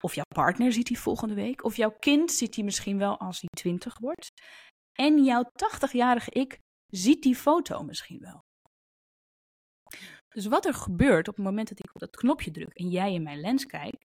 Of 0.06 0.16
jouw 0.16 0.34
partner 0.36 0.72
ziet 0.72 0.88
die 0.88 1.00
volgende 1.00 1.34
week. 1.34 1.64
Of 1.64 1.76
jouw 1.76 1.96
kind 2.00 2.32
ziet 2.32 2.54
die 2.54 2.64
misschien 2.64 2.98
wel 2.98 3.20
als 3.20 3.40
hij 3.40 3.50
20 3.50 4.00
wordt. 4.00 4.30
En 4.92 5.24
jouw 5.24 5.44
80-jarige 5.44 6.32
ik 6.32 6.60
ziet 6.88 7.24
die 7.24 7.36
foto 7.36 7.84
misschien 7.84 8.20
wel. 8.20 8.40
Dus 10.28 10.46
wat 10.46 10.66
er 10.66 10.74
gebeurt 10.74 11.28
op 11.28 11.36
het 11.36 11.46
moment 11.46 11.70
dat 11.70 11.80
ik 11.80 11.94
op 11.94 12.00
dat 12.00 12.16
knopje 12.16 12.52
druk 12.52 12.74
en 12.74 12.90
jij 12.90 13.14
in 13.14 13.24
mijn 13.24 13.40
lens 13.40 13.66
kijkt, 13.66 14.04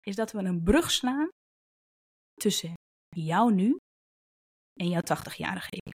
is 0.00 0.16
dat 0.16 0.32
we 0.32 0.38
een 0.38 0.62
brug 0.62 0.90
slaan 0.90 1.28
tussen 2.34 2.74
jou 3.16 3.54
nu 3.54 3.76
en 4.80 4.88
jouw 4.88 5.02
80-jarige 5.02 5.70
ik. 5.70 5.92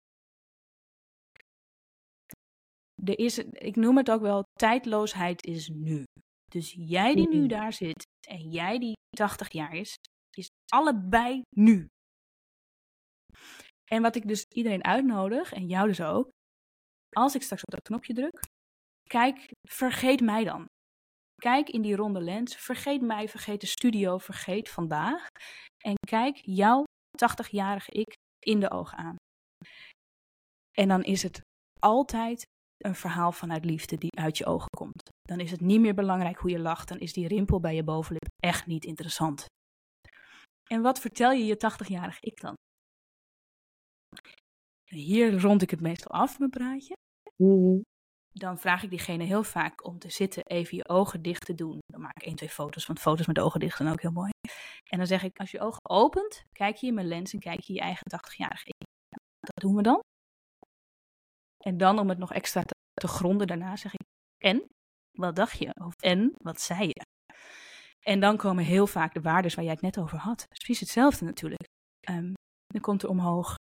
Er 3.04 3.18
is, 3.18 3.38
ik 3.38 3.76
noem 3.76 3.96
het 3.96 4.10
ook 4.10 4.20
wel, 4.20 4.42
tijdloosheid 4.52 5.44
is 5.44 5.68
nu. 5.68 6.04
Dus 6.52 6.74
jij 6.76 7.14
die 7.14 7.28
nu 7.28 7.46
daar 7.46 7.72
zit 7.72 8.06
en 8.28 8.50
jij 8.50 8.78
die 8.78 8.92
80 9.16 9.52
jaar 9.52 9.74
is, 9.74 9.94
is 10.36 10.48
allebei 10.66 11.42
nu. 11.56 11.86
En 13.84 14.02
wat 14.02 14.16
ik 14.16 14.28
dus 14.28 14.44
iedereen 14.48 14.84
uitnodig, 14.84 15.52
en 15.52 15.66
jou 15.66 15.88
dus 15.88 16.00
ook, 16.00 16.28
als 17.16 17.34
ik 17.34 17.42
straks 17.42 17.62
op 17.62 17.70
dat 17.70 17.82
knopje 17.82 18.14
druk, 18.14 18.40
kijk, 19.08 19.50
vergeet 19.68 20.20
mij 20.20 20.44
dan. 20.44 20.66
Kijk 21.34 21.68
in 21.68 21.82
die 21.82 21.96
ronde 21.96 22.20
lens, 22.20 22.56
vergeet 22.56 23.00
mij, 23.00 23.28
vergeet 23.28 23.60
de 23.60 23.66
studio, 23.66 24.18
vergeet 24.18 24.68
vandaag. 24.68 25.26
En 25.84 25.94
kijk 26.06 26.36
jouw 26.42 26.84
80-jarige 27.24 27.90
ik 27.90 28.14
in 28.38 28.60
de 28.60 28.70
ogen 28.70 28.98
aan. 28.98 29.16
En 30.70 30.88
dan 30.88 31.02
is 31.02 31.22
het 31.22 31.40
altijd 31.80 32.44
een 32.84 32.94
verhaal 32.94 33.32
vanuit 33.32 33.64
liefde 33.64 33.96
die 33.96 34.16
uit 34.18 34.38
je 34.38 34.46
ogen 34.46 34.70
komt. 34.76 35.08
Dan 35.22 35.40
is 35.40 35.50
het 35.50 35.60
niet 35.60 35.80
meer 35.80 35.94
belangrijk 35.94 36.38
hoe 36.38 36.50
je 36.50 36.58
lacht, 36.58 36.88
dan 36.88 36.98
is 36.98 37.12
die 37.12 37.28
rimpel 37.28 37.60
bij 37.60 37.74
je 37.74 37.84
bovenlip 37.84 38.26
echt 38.44 38.66
niet 38.66 38.84
interessant. 38.84 39.44
En 40.70 40.82
wat 40.82 41.00
vertel 41.00 41.32
je 41.32 41.44
je 41.44 41.56
80-jarige 41.56 42.20
ik 42.20 42.40
dan? 42.40 42.54
Hier 44.84 45.40
rond 45.40 45.62
ik 45.62 45.70
het 45.70 45.80
meestal 45.80 46.10
af, 46.10 46.38
mijn 46.38 46.50
praatje. 46.50 46.96
Mhm. 47.36 47.80
Dan 48.32 48.58
vraag 48.58 48.82
ik 48.82 48.90
diegene 48.90 49.24
heel 49.24 49.42
vaak 49.42 49.86
om 49.86 49.98
te 49.98 50.10
zitten, 50.10 50.42
even 50.44 50.76
je 50.76 50.88
ogen 50.88 51.22
dicht 51.22 51.44
te 51.44 51.54
doen. 51.54 51.78
Dan 51.86 52.00
maak 52.00 52.16
ik 52.16 52.22
één, 52.22 52.36
twee 52.36 52.48
foto's, 52.48 52.86
want 52.86 53.00
foto's 53.00 53.26
met 53.26 53.38
ogen 53.38 53.60
dicht 53.60 53.76
zijn 53.76 53.88
ook 53.88 54.02
heel 54.02 54.10
mooi. 54.12 54.30
En 54.90 54.98
dan 54.98 55.06
zeg 55.06 55.22
ik, 55.22 55.38
als 55.38 55.50
je 55.50 55.60
ogen 55.60 55.90
opent, 55.90 56.44
kijk 56.52 56.76
je 56.76 56.86
in 56.86 56.94
mijn 56.94 57.06
lens 57.06 57.32
en 57.32 57.38
kijk 57.38 57.60
je 57.60 57.72
je 57.72 57.80
eigen 57.80 58.06
80-jarige 58.16 58.66
ik. 58.66 58.86
Dat 59.40 59.62
doen 59.62 59.74
we 59.74 59.82
dan. 59.82 60.00
En 61.64 61.76
dan 61.76 61.98
om 61.98 62.08
het 62.08 62.18
nog 62.18 62.32
extra 62.32 62.62
te, 62.62 62.74
te 62.92 63.08
gronden 63.08 63.46
daarna 63.46 63.76
zeg 63.76 63.94
ik, 63.94 64.00
en? 64.38 64.64
Wat 65.12 65.36
dacht 65.36 65.58
je? 65.58 65.74
Of 65.84 65.94
en? 65.94 66.32
Wat 66.36 66.60
zei 66.60 66.86
je? 66.86 67.04
En 68.00 68.20
dan 68.20 68.36
komen 68.36 68.64
heel 68.64 68.86
vaak 68.86 69.14
de 69.14 69.20
waarden 69.20 69.54
waar 69.54 69.64
jij 69.64 69.72
het 69.72 69.82
net 69.82 69.98
over 69.98 70.18
had. 70.18 70.46
precies 70.48 70.80
hetzelfde 70.80 71.24
natuurlijk. 71.24 71.68
Um, 72.10 72.32
dan 72.66 72.80
komt 72.80 73.02
er 73.02 73.08
omhoog, 73.08 73.54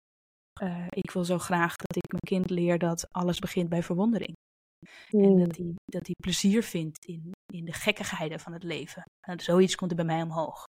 uh, 0.61 0.87
ik 0.89 1.11
wil 1.11 1.23
zo 1.23 1.37
graag 1.37 1.75
dat 1.75 1.95
ik 1.95 2.11
mijn 2.11 2.41
kind 2.41 2.49
leer 2.49 2.77
dat 2.77 3.07
alles 3.11 3.39
begint 3.39 3.69
bij 3.69 3.83
verwondering. 3.83 4.33
Mm. 5.09 5.23
En 5.23 5.37
dat 5.37 5.57
hij, 5.57 5.73
dat 5.85 6.05
hij 6.05 6.15
plezier 6.21 6.63
vindt 6.63 7.05
in, 7.05 7.31
in 7.53 7.65
de 7.65 7.73
gekkigheden 7.73 8.39
van 8.39 8.53
het 8.53 8.63
leven. 8.63 9.03
En 9.27 9.39
zoiets 9.39 9.75
komt 9.75 9.91
er 9.91 9.97
bij 9.97 10.05
mij 10.05 10.21
omhoog. 10.21 10.63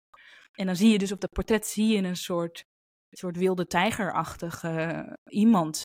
En 0.53 0.67
dan 0.67 0.77
zie 0.77 0.91
je 0.91 0.99
dus 0.99 1.13
op 1.13 1.21
dat 1.21 1.31
portret 1.31 1.67
zie 1.67 1.87
je 1.87 2.03
een 2.03 2.17
soort, 2.17 2.63
soort 3.11 3.37
wilde 3.37 3.67
tijgerachtige 3.67 5.17
iemand 5.31 5.83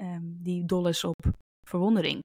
um, 0.00 0.42
die 0.42 0.64
dol 0.64 0.88
is 0.88 1.04
op 1.04 1.28
verwondering. 1.68 2.20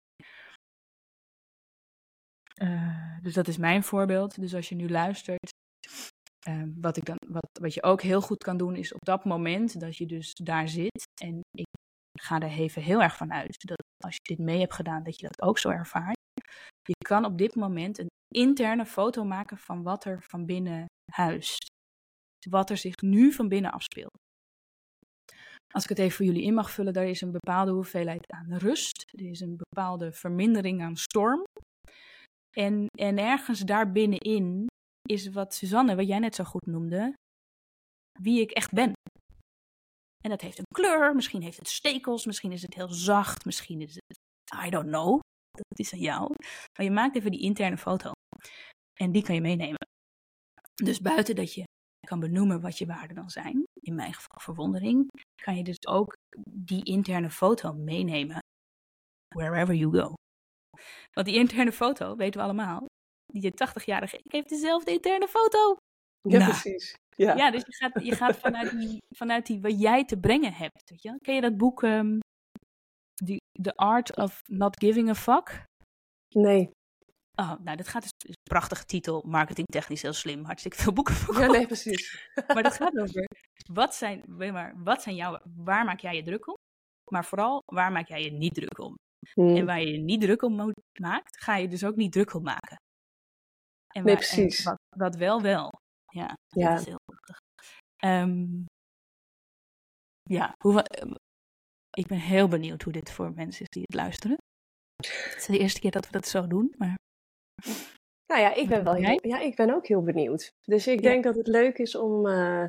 Uh, 2.61 3.21
dus 3.21 3.33
dat 3.33 3.47
is 3.47 3.57
mijn 3.57 3.83
voorbeeld. 3.83 4.39
Dus 4.39 4.55
als 4.55 4.69
je 4.69 4.75
nu 4.75 4.89
luistert, 4.89 5.49
um, 6.47 6.81
wat, 6.81 6.97
ik 6.97 7.05
dan, 7.05 7.17
wat, 7.27 7.49
wat 7.61 7.73
je 7.73 7.83
ook 7.83 8.01
heel 8.01 8.21
goed 8.21 8.43
kan 8.43 8.57
doen, 8.57 8.75
is 8.75 8.93
op 8.93 9.05
dat 9.05 9.25
moment 9.25 9.79
dat 9.79 9.97
je 9.97 10.05
dus 10.05 10.33
daar 10.33 10.69
zit. 10.69 11.03
En 11.21 11.39
ik 11.57 11.65
ga 12.19 12.39
er 12.39 12.51
even 12.51 12.81
heel 12.81 13.01
erg 13.01 13.17
van 13.17 13.33
uit 13.33 13.67
dat 13.67 13.83
als 14.03 14.15
je 14.15 14.35
dit 14.35 14.45
mee 14.45 14.59
hebt 14.59 14.73
gedaan, 14.73 15.03
dat 15.03 15.19
je 15.19 15.27
dat 15.27 15.41
ook 15.41 15.57
zo 15.57 15.69
ervaart. 15.69 16.19
Je 16.81 16.93
kan 17.05 17.25
op 17.25 17.37
dit 17.37 17.55
moment 17.55 17.97
een 17.97 18.09
interne 18.35 18.85
foto 18.85 19.23
maken 19.23 19.57
van 19.57 19.83
wat 19.83 20.05
er 20.05 20.23
van 20.23 20.45
binnen 20.45 20.85
huist. 21.11 21.65
Wat 22.49 22.69
er 22.69 22.77
zich 22.77 22.95
nu 23.01 23.31
van 23.31 23.47
binnen 23.47 23.71
afspeelt. 23.71 24.17
Als 25.71 25.83
ik 25.83 25.89
het 25.89 25.99
even 25.99 26.15
voor 26.15 26.25
jullie 26.25 26.43
in 26.43 26.53
mag 26.53 26.71
vullen, 26.71 26.93
daar 26.93 27.07
is 27.07 27.21
een 27.21 27.31
bepaalde 27.31 27.71
hoeveelheid 27.71 28.31
aan 28.31 28.53
rust. 28.53 29.05
Er 29.17 29.25
is 29.25 29.39
een 29.39 29.57
bepaalde 29.57 30.11
vermindering 30.11 30.81
aan 30.81 30.95
storm. 30.95 31.43
En, 32.57 32.85
en 32.99 33.17
ergens 33.17 33.59
daar 33.59 33.91
binnenin 33.91 34.67
is 35.09 35.29
wat 35.29 35.53
Suzanne, 35.53 35.95
wat 35.95 36.07
jij 36.07 36.19
net 36.19 36.35
zo 36.35 36.43
goed 36.43 36.65
noemde, 36.65 37.13
wie 38.19 38.41
ik 38.41 38.51
echt 38.51 38.71
ben. 38.71 38.93
En 40.23 40.29
dat 40.29 40.41
heeft 40.41 40.57
een 40.57 40.75
kleur, 40.75 41.15
misschien 41.15 41.41
heeft 41.41 41.57
het 41.57 41.67
stekels, 41.67 42.25
misschien 42.25 42.51
is 42.51 42.61
het 42.61 42.73
heel 42.73 42.93
zacht, 42.93 43.45
misschien 43.45 43.81
is 43.81 43.93
het, 43.93 44.17
I 44.65 44.69
don't 44.69 44.87
know, 44.87 45.19
dat 45.51 45.79
is 45.79 45.93
aan 45.93 45.99
jou. 45.99 46.33
Maar 46.77 46.85
je 46.85 46.91
maakt 46.91 47.15
even 47.15 47.31
die 47.31 47.41
interne 47.41 47.77
foto 47.77 48.11
en 48.99 49.11
die 49.11 49.23
kan 49.23 49.35
je 49.35 49.41
meenemen. 49.41 49.87
Dus 50.83 50.99
buiten 50.99 51.35
dat 51.35 51.53
je 51.53 51.63
kan 52.07 52.19
benoemen 52.19 52.61
wat 52.61 52.77
je 52.77 52.85
waarden 52.85 53.15
dan 53.15 53.29
zijn, 53.29 53.63
in 53.81 53.95
mijn 53.95 54.13
geval 54.13 54.39
verwondering, 54.39 55.07
kan 55.43 55.55
je 55.55 55.63
dus 55.63 55.87
ook 55.87 56.13
die 56.49 56.83
interne 56.83 57.29
foto 57.29 57.73
meenemen 57.73 58.39
wherever 59.35 59.75
you 59.75 59.91
go. 59.99 60.13
Want 61.13 61.27
die 61.27 61.35
interne 61.35 61.71
foto, 61.71 62.15
weten 62.15 62.39
we 62.39 62.45
allemaal, 62.45 62.85
die 63.33 63.51
80-jarige, 63.51 64.17
ik 64.23 64.31
heeft 64.31 64.49
dezelfde 64.49 64.91
interne 64.91 65.27
foto. 65.27 65.75
Ja, 66.29 66.37
Nou. 66.37 66.51
precies. 66.51 66.93
Ja. 67.15 67.35
Ja, 67.35 67.51
dus 67.51 67.63
je 67.65 67.73
gaat, 67.75 68.03
je 68.03 68.15
gaat 68.15 68.37
vanuit, 68.37 68.71
die, 68.71 68.97
vanuit 69.15 69.45
die 69.45 69.61
wat 69.61 69.79
jij 69.81 70.05
te 70.05 70.19
brengen 70.19 70.53
hebt. 70.53 70.89
Weet 70.89 71.01
je? 71.01 71.15
Ken 71.17 71.35
je 71.35 71.41
dat 71.41 71.57
boek 71.57 71.81
die, 73.13 73.37
The 73.61 73.75
Art 73.75 74.15
of 74.17 74.41
Not 74.49 74.79
Giving 74.79 75.09
a 75.09 75.15
Fuck? 75.15 75.63
Nee. 76.35 76.71
Oh, 77.41 77.53
nou, 77.59 77.77
dat 77.77 77.87
gaat 77.87 78.01
dus, 78.01 78.11
een 78.17 78.35
prachtige 78.43 78.85
titel, 78.85 79.23
marketingtechnisch 79.27 80.01
heel 80.01 80.13
slim, 80.13 80.43
hartstikke 80.43 80.77
veel 80.77 80.93
boeken 80.93 81.13
voor. 81.13 81.39
Ja, 81.39 81.47
nee, 81.47 81.65
precies. 81.65 82.29
Maar 82.53 82.63
dat 82.63 82.73
gaat 82.73 82.97
over, 82.99 83.27
wat 83.71 83.95
zijn, 83.95 84.23
weet 84.27 84.51
maar, 84.51 84.83
wat 84.83 85.01
zijn 85.01 85.15
jouw, 85.15 85.39
waar 85.55 85.85
maak 85.85 85.99
jij 85.99 86.15
je 86.15 86.23
druk 86.23 86.47
om? 86.47 86.55
Maar 87.11 87.25
vooral, 87.25 87.61
waar 87.65 87.91
maak 87.91 88.07
jij 88.07 88.23
je 88.23 88.31
niet 88.31 88.53
druk 88.53 88.79
om? 88.79 88.95
Hm. 89.33 89.55
En 89.55 89.65
waar 89.65 89.79
je 89.81 89.91
je 89.91 89.97
niet 89.97 90.21
druk 90.21 90.41
om 90.41 90.73
maakt, 90.99 91.41
ga 91.43 91.55
je 91.55 91.67
dus 91.67 91.83
ook 91.83 91.95
niet 91.95 92.11
druk 92.11 92.33
om 92.33 92.43
maken. 92.43 92.75
En 93.93 94.03
Nee, 94.03 94.15
waar- 94.15 94.23
en 94.23 94.35
precies. 94.35 94.63
wat, 94.63 94.77
wat 94.97 95.15
wel, 95.15 95.41
wel. 95.41 95.71
Ja, 96.05 96.33
Ja. 96.47 96.69
dat 96.69 96.79
is 96.79 96.85
heel 96.85 96.99
prachtig. 97.05 97.37
Ehm, 97.95 98.63
ja, 100.23 100.53
hoe, 100.63 100.81
ehm, 100.83 101.13
ik 101.97 102.07
ben 102.07 102.19
heel 102.19 102.47
benieuwd 102.47 102.81
hoe 102.81 102.93
dit 102.93 103.11
voor 103.11 103.33
mensen 103.33 103.61
is 103.61 103.67
die 103.69 103.83
het 103.85 103.95
luisteren. 103.95 104.37
Het 104.97 105.35
is 105.37 105.45
de 105.45 105.57
eerste 105.59 105.79
keer 105.79 105.91
dat 105.91 106.05
we 106.05 106.11
dat 106.11 106.27
zo 106.27 106.47
doen, 106.47 106.73
maar 106.77 106.95
Nou 108.27 108.41
ja, 108.41 108.53
ik 108.53 108.67
ben 108.67 108.83
wel 108.83 108.93
heel, 108.93 109.19
ja, 109.27 109.39
ik 109.39 109.55
ben 109.55 109.73
ook 109.75 109.87
heel 109.87 110.01
benieuwd. 110.01 110.51
Dus 110.65 110.87
ik 110.87 110.99
Ja. 111.01 111.09
denk 111.09 111.23
dat 111.23 111.35
het 111.35 111.47
leuk 111.47 111.77
is 111.77 111.95
om 111.95 112.27
eh, 112.27 112.67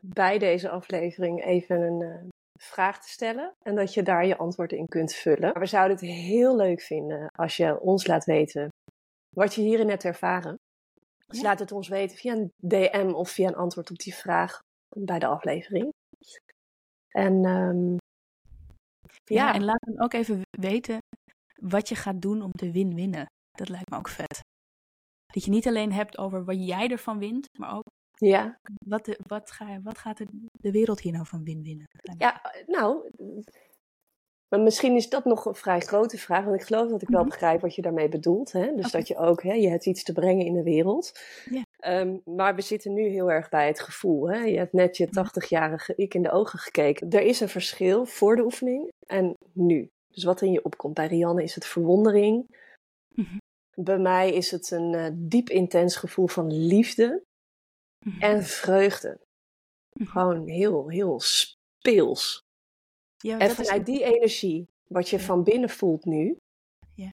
bij 0.00 0.38
deze 0.38 0.68
aflevering 0.68 1.44
even 1.44 1.80
een 1.80 2.02
eh, 2.02 2.28
vraag 2.60 3.02
te 3.02 3.08
stellen. 3.10 3.52
En 3.64 3.74
dat 3.74 3.94
je 3.94 4.02
daar 4.02 4.26
je 4.26 4.36
antwoord 4.36 4.72
in 4.72 4.86
kunt 4.88 5.12
vullen. 5.14 5.40
Maar 5.52 5.58
we 5.62 5.66
zouden 5.66 5.96
het 5.96 6.06
heel 6.06 6.56
leuk 6.56 6.80
vinden 6.80 7.28
als 7.38 7.56
je 7.56 7.80
ons 7.80 8.06
laat 8.06 8.24
weten 8.24 8.68
wat 9.36 9.54
je 9.54 9.60
hierin 9.62 9.88
hebt 9.88 10.04
ervaren. 10.04 10.56
Dus 11.26 11.40
Ja. 11.40 11.44
laat 11.44 11.58
het 11.58 11.72
ons 11.72 11.88
weten 11.88 12.16
via 12.16 12.32
een 12.32 12.52
DM 12.56 13.12
of 13.14 13.30
via 13.30 13.48
een 13.48 13.54
antwoord 13.56 13.90
op 13.90 13.96
die 13.98 14.14
vraag 14.14 14.58
bij 14.96 15.18
de 15.18 15.26
aflevering. 15.26 15.90
En 17.08 17.44
ehm, 17.44 17.92
ja. 19.24 19.46
ja, 19.46 19.54
en 19.54 19.64
laat 19.64 19.80
dan 19.86 20.00
ook 20.00 20.12
even 20.12 20.40
weten 20.50 20.98
wat 21.60 21.88
je 21.88 21.94
gaat 21.94 22.22
doen 22.22 22.42
om 22.42 22.52
te 22.52 22.70
win-winnen. 22.70 23.26
Dat 23.52 23.68
lijkt 23.68 23.90
me 23.90 23.96
ook 23.96 24.08
vet. 24.08 24.40
Dat 25.32 25.44
je 25.44 25.50
niet 25.50 25.66
alleen 25.66 25.92
hebt 25.92 26.18
over 26.18 26.44
wat 26.44 26.66
jij 26.66 26.88
ervan 26.90 27.18
wint, 27.18 27.46
maar 27.58 27.74
ook 27.76 27.84
ja, 28.14 28.58
wat, 28.86 29.04
de, 29.04 29.18
wat, 29.26 29.50
ga, 29.50 29.80
wat 29.82 29.98
gaat 29.98 30.16
de, 30.16 30.26
de 30.52 30.70
wereld 30.70 31.00
hier 31.00 31.12
nou 31.12 31.26
van 31.26 31.42
lijkt 31.44 31.64
me- 32.02 32.14
Ja, 32.18 32.40
nou, 32.66 33.10
maar 34.48 34.60
misschien 34.60 34.94
is 34.96 35.08
dat 35.08 35.24
nog 35.24 35.44
een 35.44 35.54
vrij 35.54 35.80
grote 35.80 36.18
vraag, 36.18 36.44
want 36.44 36.60
ik 36.60 36.66
geloof 36.66 36.90
dat 36.90 37.02
ik 37.02 37.08
wel 37.08 37.20
Mhm. 37.20 37.28
begrijp 37.28 37.60
wat 37.60 37.74
je 37.74 37.82
daarmee 37.82 38.08
bedoelt. 38.08 38.52
Hè? 38.52 38.74
Dus 38.74 38.90
dat 38.90 39.08
je 39.08 39.16
ook, 39.16 39.42
hè, 39.42 39.52
je 39.52 39.68
hebt 39.68 39.86
iets 39.86 40.02
te 40.02 40.12
brengen 40.12 40.46
in 40.46 40.52
de 40.54 40.62
wereld. 40.62 41.20
Ja. 41.50 41.62
Ehm, 41.76 42.18
maar 42.24 42.54
we 42.54 42.60
zitten 42.62 42.92
nu 42.92 43.02
heel 43.08 43.30
erg 43.30 43.48
bij 43.48 43.66
het 43.66 43.80
gevoel. 43.80 44.30
Hè? 44.30 44.38
Je 44.38 44.58
hebt 44.58 44.72
net 44.72 44.96
je 44.96 45.06
80-jarige 45.10 45.92
ik 45.96 46.14
in 46.14 46.22
de 46.22 46.30
ogen 46.30 46.58
gekeken. 46.58 47.10
Er 47.10 47.20
is 47.22 47.40
een 47.40 47.48
verschil 47.48 48.06
voor 48.06 48.36
de 48.36 48.44
oefening 48.44 48.88
en 49.06 49.36
nu. 49.52 49.88
Dus 50.08 50.24
wat 50.24 50.40
in 50.40 50.52
je 50.52 50.64
opkomt. 50.64 50.94
Bij 50.94 51.06
Rianne 51.06 51.42
is 51.42 51.54
het 51.54 51.66
verwondering. 51.66 52.60
Bij 53.74 53.98
mij 53.98 54.32
is 54.32 54.50
het 54.50 54.70
een 54.70 54.94
eh, 54.94 55.10
diep 55.14 55.48
intens 55.50 55.96
gevoel 55.96 56.26
van 56.28 56.52
liefde 56.66 57.22
Mhm. 58.04 58.20
en 58.22 58.42
vreugde. 58.44 59.20
Mhm. 59.92 60.08
Gewoon 60.10 60.48
heel, 60.48 60.88
heel 60.88 61.20
speels. 61.20 62.40
Ja, 63.16 63.32
En 63.32 63.38
dat 63.48 63.58
is 63.58 63.66
vanuit 63.66 63.86
die 63.86 64.04
energie, 64.04 64.68
wat 64.88 65.08
je 65.08 65.16
Ja. 65.18 65.22
van 65.22 65.42
binnen 65.42 65.70
voelt 65.70 66.04
nu, 66.04 66.36
Ja. 66.94 67.12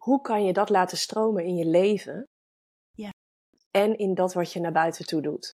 hoe 0.00 0.20
kan 0.20 0.44
je 0.44 0.52
dat 0.52 0.68
laten 0.70 0.98
stromen 0.98 1.44
in 1.44 1.56
je 1.56 1.66
leven? 1.66 2.24
Ja. 2.96 3.10
En 3.70 3.98
in 3.98 4.14
dat 4.14 4.32
wat 4.32 4.52
je 4.52 4.60
naar 4.60 4.72
buiten 4.72 5.06
toe 5.06 5.22
doet. 5.22 5.50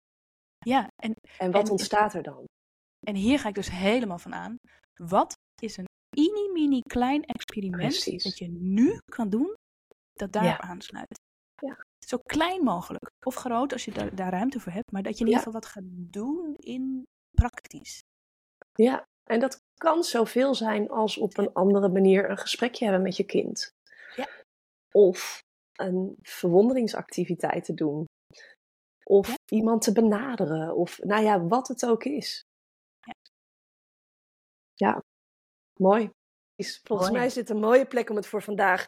Ja, 0.59 0.89
en, 1.03 1.15
En 1.39 1.51
wat 1.51 1.65
En- 1.65 1.71
ontstaat 1.71 2.15
er 2.15 2.23
dan? 2.23 2.45
en 3.07 3.15
hier 3.15 3.39
ga 3.39 3.49
ik 3.49 3.55
dus 3.55 3.71
helemaal 3.71 4.19
van 4.19 4.35
aan. 4.35 4.57
Wat 4.95 5.35
is 5.63 5.77
een 5.77 5.85
mini-mini 6.17 6.81
klein 6.81 7.23
experiment 7.25 7.81
Precies. 7.93 8.25
dat 8.25 8.39
je 8.39 8.49
nu 8.49 8.99
kan 9.13 9.29
doen 9.31 9.55
dat 10.19 10.33
daarop 10.33 10.61
Ja. 10.61 10.69
aansluit? 10.69 11.21
Ja. 11.63 11.85
Zo 12.07 12.19
klein 12.19 12.65
mogelijk. 12.65 13.11
Of 13.27 13.35
groot 13.35 13.73
als 13.73 13.85
je 13.85 13.93
daar, 13.93 14.15
daar 14.15 14.31
ruimte 14.31 14.61
voor 14.61 14.73
hebt. 14.73 14.93
Maar 14.93 15.03
dat 15.03 15.13
je 15.19 15.21
in 15.21 15.27
ieder 15.27 15.43
geval 15.43 15.61
wat 15.61 15.71
gaat 15.71 15.85
doen 15.87 16.55
in 16.55 17.03
praktisch. 17.31 18.01
Ja, 18.75 19.05
en 19.31 19.41
dat 19.41 19.59
kan 19.75 20.05
zoveel 20.05 20.55
zijn 20.55 20.89
als 20.89 21.19
op 21.19 21.37
een 21.39 21.53
andere 21.53 21.89
manier 21.89 22.31
een 22.31 22.39
gesprekje 22.39 22.85
hebben 22.85 23.03
met 23.03 23.17
je 23.17 23.25
kind. 23.25 23.71
Ja. 24.17 24.29
Of 24.95 25.39
een 25.73 26.17
verwonderingsactiviteit 26.23 27.65
te 27.65 27.75
doen. 27.75 28.05
Of 29.05 29.29
Ja. 29.29 29.35
iemand 29.53 29.83
te 29.83 29.93
benaderen. 29.93 30.77
Of 30.77 30.99
nou 31.03 31.23
ja, 31.25 31.47
wat 31.47 31.69
het 31.69 31.87
ook 31.87 32.05
is. 32.05 32.43
Ja. 33.01 33.15
Ja, 34.75 35.03
mooi. 35.81 36.11
Volgens 36.57 37.09
Mooi. 37.09 37.13
mij 37.13 37.27
is 37.27 37.35
dit 37.35 37.51
een 37.51 37.61
mooie 37.61 37.87
plek 37.87 38.11
om 38.11 38.17
het 38.17 38.27
voor 38.27 38.43
vandaag 38.43 38.87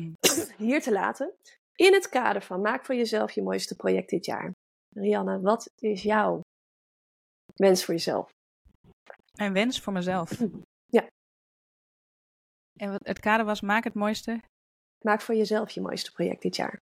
hier 0.58 0.82
te 0.82 0.92
laten. 0.92 1.34
In 1.74 1.92
het 1.92 2.08
kader 2.08 2.42
van 2.42 2.60
maak 2.60 2.84
voor 2.84 2.94
jezelf 2.94 3.30
je 3.30 3.42
mooiste 3.42 3.76
project 3.76 4.10
dit 4.10 4.24
jaar. 4.24 4.52
Rianne, 4.94 5.40
wat 5.40 5.72
is 5.76 6.02
jouw 6.02 6.40
wens 7.54 7.84
voor 7.84 7.94
jezelf? 7.94 8.30
Mijn 9.32 9.52
wens 9.52 9.80
voor 9.80 9.92
mezelf. 9.92 10.30
Ja. 10.88 11.06
En 12.80 12.90
wat 12.90 13.06
het 13.06 13.18
kader 13.18 13.46
was, 13.46 13.60
maak 13.60 13.84
het 13.84 13.94
mooiste. 13.94 14.40
Maak 15.04 15.20
voor 15.20 15.34
jezelf 15.34 15.70
je 15.70 15.80
mooiste 15.80 16.12
project 16.12 16.42
dit 16.42 16.56
jaar. 16.56 16.78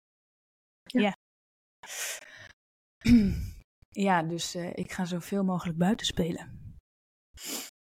Ja, 3.89 4.21
dus 4.33 4.55
eh, 4.55 4.73
ik 4.73 4.91
ga 4.91 5.05
zoveel 5.05 5.43
mogelijk 5.43 5.77
buiten 5.77 6.05
spelen. 6.05 6.75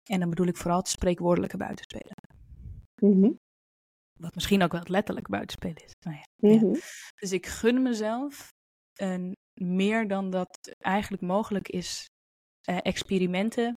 En 0.10 0.20
dan 0.20 0.30
bedoel 0.30 0.48
ik 0.48 0.58
vooral 0.58 0.78
het 0.78 0.88
spreekwoordelijke 0.88 1.58
buitenspelen. 1.58 2.35
Mhm. 3.02 3.32
Wat 4.20 4.36
misschien 4.36 4.64
ook 4.64 4.72
wel 4.72 4.80
het 4.80 4.90
letterlijk 4.90 5.28
buitenspelen 5.28 5.84
is. 5.84 5.92
Nou 6.06 6.18
ja, 6.18 6.50
ja. 6.50 6.56
Mhm. 6.56 6.74
Dus 7.16 7.32
ik 7.32 7.46
gun 7.46 7.82
mezelf 7.82 8.50
een, 8.94 9.36
meer 9.62 10.08
dan 10.08 10.30
dat 10.30 10.76
eigenlijk 10.80 11.24
mogelijk 11.24 11.70
is, 11.70 12.06
eh, 12.62 12.78
experimenten 12.82 13.74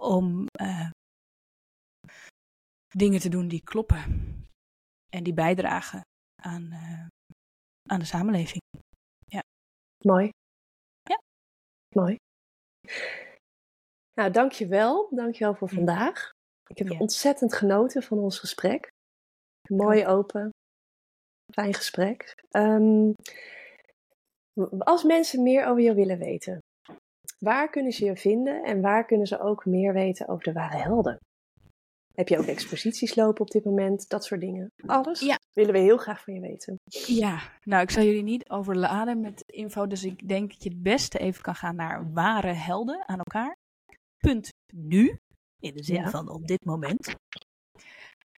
om 0.00 0.46
eh, 0.46 0.90
dingen 2.96 3.20
te 3.20 3.28
doen 3.28 3.48
die 3.48 3.62
kloppen 3.62 4.02
en 5.08 5.22
die 5.22 5.34
bijdragen 5.34 6.00
aan, 6.42 6.70
eh, 6.72 7.06
aan 7.88 7.98
de 7.98 8.04
samenleving. 8.04 8.60
Mooi. 10.04 10.30
Ja. 11.02 11.20
Mooi. 11.94 12.16
Nou, 14.14 14.30
dankjewel. 14.30 15.08
Dankjewel 15.10 15.54
voor 15.54 15.68
vandaag. 15.68 16.30
Ik 16.68 16.78
heb 16.78 16.88
Ja. 16.88 16.98
ontzettend 16.98 17.54
genoten 17.54 18.02
van 18.02 18.18
ons 18.18 18.38
gesprek. 18.38 18.88
Mooi, 19.68 20.06
open, 20.06 20.50
fijn 21.54 21.74
gesprek. 21.74 22.34
Ehm, 22.50 23.12
als 24.78 25.02
mensen 25.02 25.42
meer 25.42 25.66
over 25.66 25.82
je 25.82 25.94
willen 25.94 26.18
weten, 26.18 26.58
waar 27.38 27.70
kunnen 27.70 27.92
ze 27.92 28.04
je 28.04 28.16
vinden 28.16 28.62
en 28.64 28.80
waar 28.80 29.04
kunnen 29.04 29.26
ze 29.26 29.38
ook 29.40 29.64
meer 29.66 29.92
weten 29.92 30.28
over 30.28 30.44
de 30.44 30.52
ware 30.52 30.76
helden? 30.76 31.16
Heb 32.14 32.28
je 32.28 32.38
ook 32.38 32.46
exposities 32.46 33.14
lopen 33.14 33.40
op 33.40 33.50
dit 33.50 33.64
moment? 33.64 34.08
Dat 34.08 34.24
soort 34.24 34.40
dingen. 34.40 34.68
Alles 34.86 35.20
Ja. 35.20 35.38
willen 35.52 35.72
we 35.72 35.78
heel 35.78 35.96
graag 35.96 36.22
van 36.24 36.34
je 36.34 36.40
weten. 36.40 36.76
Ja, 37.06 37.38
nou, 37.62 37.82
ik 37.82 37.90
zal 37.90 38.02
jullie 38.02 38.22
niet 38.22 38.48
overladen 38.50 39.20
met 39.20 39.42
info, 39.46 39.86
dus 39.86 40.04
ik 40.04 40.28
denk 40.28 40.50
dat 40.50 40.62
je 40.62 40.68
het 40.68 40.82
beste 40.82 41.18
even 41.18 41.42
kan 41.42 41.54
gaan 41.54 41.76
naar 41.76 42.12
ware 42.12 42.52
helden 42.52 43.08
aan 43.08 43.18
elkaar. 43.18 43.56
Punt 44.18 44.48
nu, 44.74 45.16
in 45.60 45.74
de 45.74 45.82
zin 45.82 46.00
Ja. 46.00 46.10
van 46.10 46.28
op 46.28 46.46
dit 46.46 46.64
moment. 46.64 47.14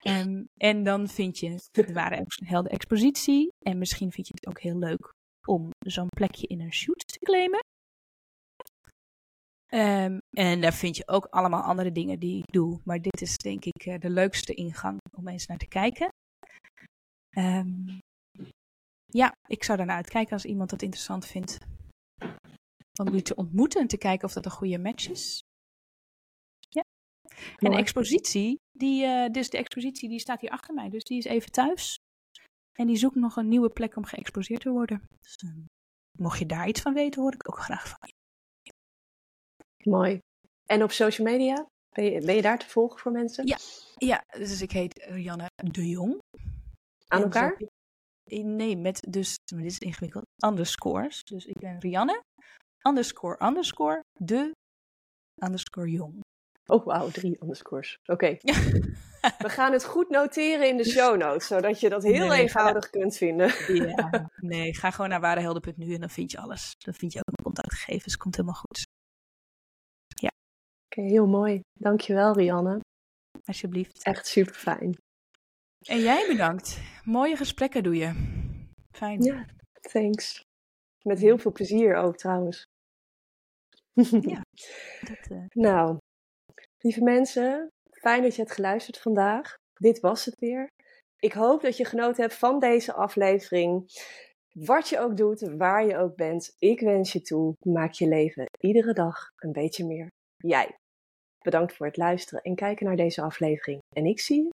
Ehm, 0.00 0.44
en 0.56 0.84
dan 0.84 1.08
vind 1.08 1.38
je 1.38 1.60
de 1.70 1.92
ware 1.92 2.24
helden 2.44 2.70
expositie. 2.72 3.52
En 3.58 3.78
misschien 3.78 4.12
vind 4.12 4.26
je 4.26 4.32
het 4.36 4.46
ook 4.46 4.60
heel 4.60 4.78
leuk 4.78 5.12
om 5.46 5.70
zo'n 5.86 6.08
plekje 6.08 6.46
in 6.46 6.60
een 6.60 6.72
shoot 6.72 7.06
te 7.06 7.18
claimen. 7.18 7.64
Ehm, 9.66 10.18
en 10.30 10.60
daar 10.60 10.72
vind 10.74 10.96
je 10.96 11.08
ook 11.08 11.26
allemaal 11.26 11.62
andere 11.62 11.92
dingen 11.92 12.18
die 12.18 12.38
ik 12.38 12.52
doe. 12.52 12.80
Maar 12.84 13.00
dit 13.00 13.20
is 13.20 13.36
denk 13.36 13.64
ik 13.64 13.84
eh, 13.86 13.98
de 13.98 14.10
leukste 14.10 14.54
ingang 14.54 14.98
om 15.16 15.28
eens 15.28 15.46
naar 15.46 15.58
te 15.58 15.68
kijken. 15.68 16.08
Ehm, 17.30 17.98
ja, 19.06 19.32
ik 19.46 19.64
zou 19.64 19.78
daarna 19.78 19.94
uitkijken 19.94 20.32
als 20.32 20.44
iemand 20.44 20.70
dat 20.70 20.82
interessant 20.82 21.26
vindt. 21.26 21.58
Om 23.00 23.06
jullie 23.06 23.22
te 23.22 23.34
ontmoeten 23.34 23.80
en 23.80 23.86
te 23.86 23.98
kijken 23.98 24.26
of 24.28 24.32
dat 24.32 24.44
een 24.44 24.50
goede 24.50 24.78
match 24.78 25.08
is. 25.08 25.40
En 27.57 27.70
de 27.70 27.76
expositie, 27.76 28.59
die, 28.72 29.05
eh, 29.05 29.30
dus 29.30 29.51
de 29.51 29.59
expositie 29.59 30.09
die 30.09 30.18
staat 30.18 30.41
hier 30.41 30.51
achter 30.51 30.74
mij. 30.74 30.88
Dus 30.88 31.05
die 31.05 31.18
is 31.18 31.24
even 31.24 31.51
thuis. 31.51 31.99
En 32.72 32.86
die 32.86 32.97
zoekt 32.97 33.14
nog 33.14 33.36
een 33.36 33.49
nieuwe 33.49 33.70
plek 33.70 33.97
om 33.97 34.05
geëxposeerd 34.05 34.61
te 34.61 34.70
worden. 34.70 35.03
Dus, 35.20 35.34
ehm, 35.36 35.61
mocht 36.18 36.38
je 36.38 36.47
daar 36.47 36.68
iets 36.68 36.80
van 36.80 36.95
weten, 36.95 37.22
hoor 37.22 37.34
ik 37.34 37.49
ook 37.49 37.59
graag 37.59 37.88
van 37.88 37.99
je. 38.01 38.72
Mooi. 39.91 40.18
En 40.66 40.82
op 40.82 40.91
social 40.91 41.26
media? 41.26 41.66
Ben 41.91 42.05
je, 42.05 42.24
ben 42.24 42.34
je 42.34 42.43
daar 42.43 42.59
te 42.59 42.68
volgen 42.68 42.99
voor 42.99 43.12
mensen? 43.12 43.47
Ja, 43.47 43.59
ja 43.97 44.24
dus 44.38 44.62
ik 44.62 44.70
heet 44.70 45.05
Rianne 45.09 45.47
de 45.55 45.88
Jong. 45.88 46.18
Aan 47.07 47.22
elkaar? 47.22 47.62
Nee, 48.24 48.76
met 48.76 49.03
dus, 49.09 49.36
maar 49.55 49.62
dit 49.62 49.70
is 49.70 49.78
ingewikkeld, 49.78 50.24
underscores. 50.45 51.22
Dus 51.22 51.47
ik 51.47 51.59
ben 51.59 51.80
Rianne, 51.80 52.22
underscore, 52.88 53.47
underscore, 53.47 54.01
de, 54.12 54.53
underscore 55.45 55.91
Jong. 55.91 56.20
Oh, 56.70 56.84
wauw, 56.84 57.08
drie 57.08 57.42
underscores. 57.42 57.98
Oké. 58.04 58.36
We 59.38 59.48
gaan 59.48 59.72
het 59.72 59.84
goed 59.84 60.08
noteren 60.08 60.68
in 60.68 60.76
de 60.76 60.84
show 60.84 61.16
notes, 61.16 61.46
zodat 61.46 61.80
je 61.80 61.88
dat 61.88 62.02
heel 62.02 62.28
nee, 62.28 62.40
eenvoudig 62.40 62.90
kunt 62.90 63.16
vinden. 63.16 63.74
Ja, 63.74 64.30
nee, 64.36 64.74
ga 64.74 64.90
gewoon 64.90 65.10
naar 65.10 65.20
warehelden.nu 65.20 65.94
en 65.94 66.00
dan 66.00 66.10
vind 66.10 66.30
je 66.30 66.38
alles. 66.38 66.74
Dan 66.78 66.94
vind 66.94 67.12
je 67.12 67.18
ook 67.18 67.24
mijn 67.24 67.54
contactgegevens, 67.54 68.16
komt 68.16 68.36
helemaal 68.36 68.60
goed. 68.60 68.86
Ja. 70.06 70.30
Oké, 70.84 71.08
heel 71.08 71.26
mooi. 71.26 71.60
Dankjewel, 71.72 72.32
Rianne. 72.32 72.80
Alsjeblieft. 73.44 74.04
Echt 74.04 74.26
super 74.26 74.54
fijn. 74.54 74.96
En 75.88 76.00
jij 76.00 76.26
bedankt. 76.28 76.80
Mooie 77.04 77.36
gesprekken 77.36 77.82
doe 77.82 77.96
je. 77.96 78.38
Fijn. 78.90 79.22
Ja, 79.22 79.46
thanks. 79.80 80.42
Met 81.02 81.18
heel 81.18 81.38
veel 81.38 81.52
plezier 81.52 81.94
ook 81.94 82.16
trouwens. 82.16 82.64
Ja. 84.20 84.40
Dat, 85.08 85.30
uh... 85.30 85.44
Nou, 85.48 85.98
lieve 86.83 87.03
mensen, 87.03 87.68
fijn 87.91 88.22
dat 88.22 88.35
je 88.35 88.43
hebt 88.43 88.55
geluisterd 88.55 88.99
vandaag. 88.99 89.55
Dit 89.74 90.01
was 90.01 90.24
het 90.24 90.39
weer. 90.39 90.68
Ik 91.18 91.33
hoop 91.33 91.62
dat 91.62 91.76
je 91.76 91.85
genoten 91.85 92.22
hebt 92.22 92.35
van 92.35 92.59
deze 92.59 92.93
aflevering. 92.93 93.85
Wat 94.53 94.89
je 94.89 94.99
ook 94.99 95.16
doet, 95.16 95.41
waar 95.41 95.87
je 95.87 95.97
ook 95.97 96.16
bent, 96.16 96.55
ik 96.59 96.81
wens 96.81 97.12
je 97.12 97.20
toe. 97.20 97.55
Maak 97.66 97.93
je 97.93 98.09
leven 98.09 98.47
iedere 98.61 98.93
dag 98.93 99.28
een 99.37 99.53
beetje 99.53 99.87
meer 99.87 100.09
jij. 100.37 100.74
Bedankt 101.39 101.74
voor 101.76 101.87
het 101.87 101.97
luisteren 101.97 102.43
en 102.43 102.55
kijken 102.55 102.87
naar 102.87 102.97
deze 102.97 103.22
aflevering. 103.22 103.78
En 103.97 104.07
ik 104.07 104.20
zie 104.20 104.43
je 104.43 104.51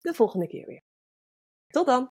de 0.00 0.14
volgende 0.14 0.46
keer 0.46 0.66
weer. 0.66 0.80
Tot 1.66 1.86
dan! 1.86 2.08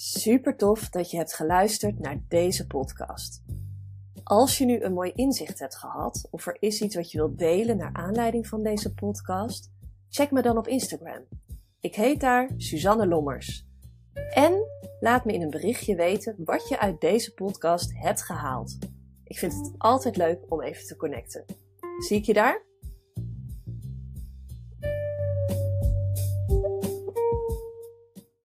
Super 0.00 0.56
tof 0.56 0.88
dat 0.88 1.10
je 1.10 1.16
hebt 1.16 1.34
geluisterd 1.34 1.98
naar 1.98 2.20
deze 2.28 2.66
podcast. 2.66 3.42
Als 4.24 4.58
je 4.58 4.64
nu 4.64 4.82
een 4.82 4.92
mooi 4.92 5.12
inzicht 5.14 5.58
hebt 5.58 5.76
gehad, 5.76 6.28
of 6.30 6.46
er 6.46 6.56
is 6.60 6.80
iets 6.80 6.94
wat 6.94 7.10
je 7.10 7.18
wilt 7.18 7.38
delen 7.38 7.76
naar 7.76 7.92
aanleiding 7.92 8.46
van 8.46 8.62
deze 8.62 8.94
podcast, 8.94 9.70
check 10.08 10.30
me 10.30 10.42
dan 10.42 10.58
op 10.58 10.66
Instagram. 10.68 11.22
Ik 11.80 11.94
heet 11.94 12.20
daar 12.20 12.50
Suzanne 12.56 13.06
Lommers. 13.06 13.66
En 14.30 14.64
laat 15.00 15.24
me 15.24 15.32
in 15.32 15.42
een 15.42 15.50
berichtje 15.50 15.94
weten 15.94 16.34
wat 16.44 16.68
je 16.68 16.78
uit 16.78 17.00
deze 17.00 17.34
podcast 17.34 17.92
hebt 17.94 18.22
gehaald. 18.22 18.78
Ik 19.24 19.38
vind 19.38 19.52
het 19.52 19.74
altijd 19.78 20.16
leuk 20.16 20.40
om 20.48 20.62
even 20.62 20.86
te 20.86 20.96
connecten. 20.96 21.44
Zie 21.98 22.16
ik 22.16 22.24
je 22.24 22.32
daar? 22.32 22.67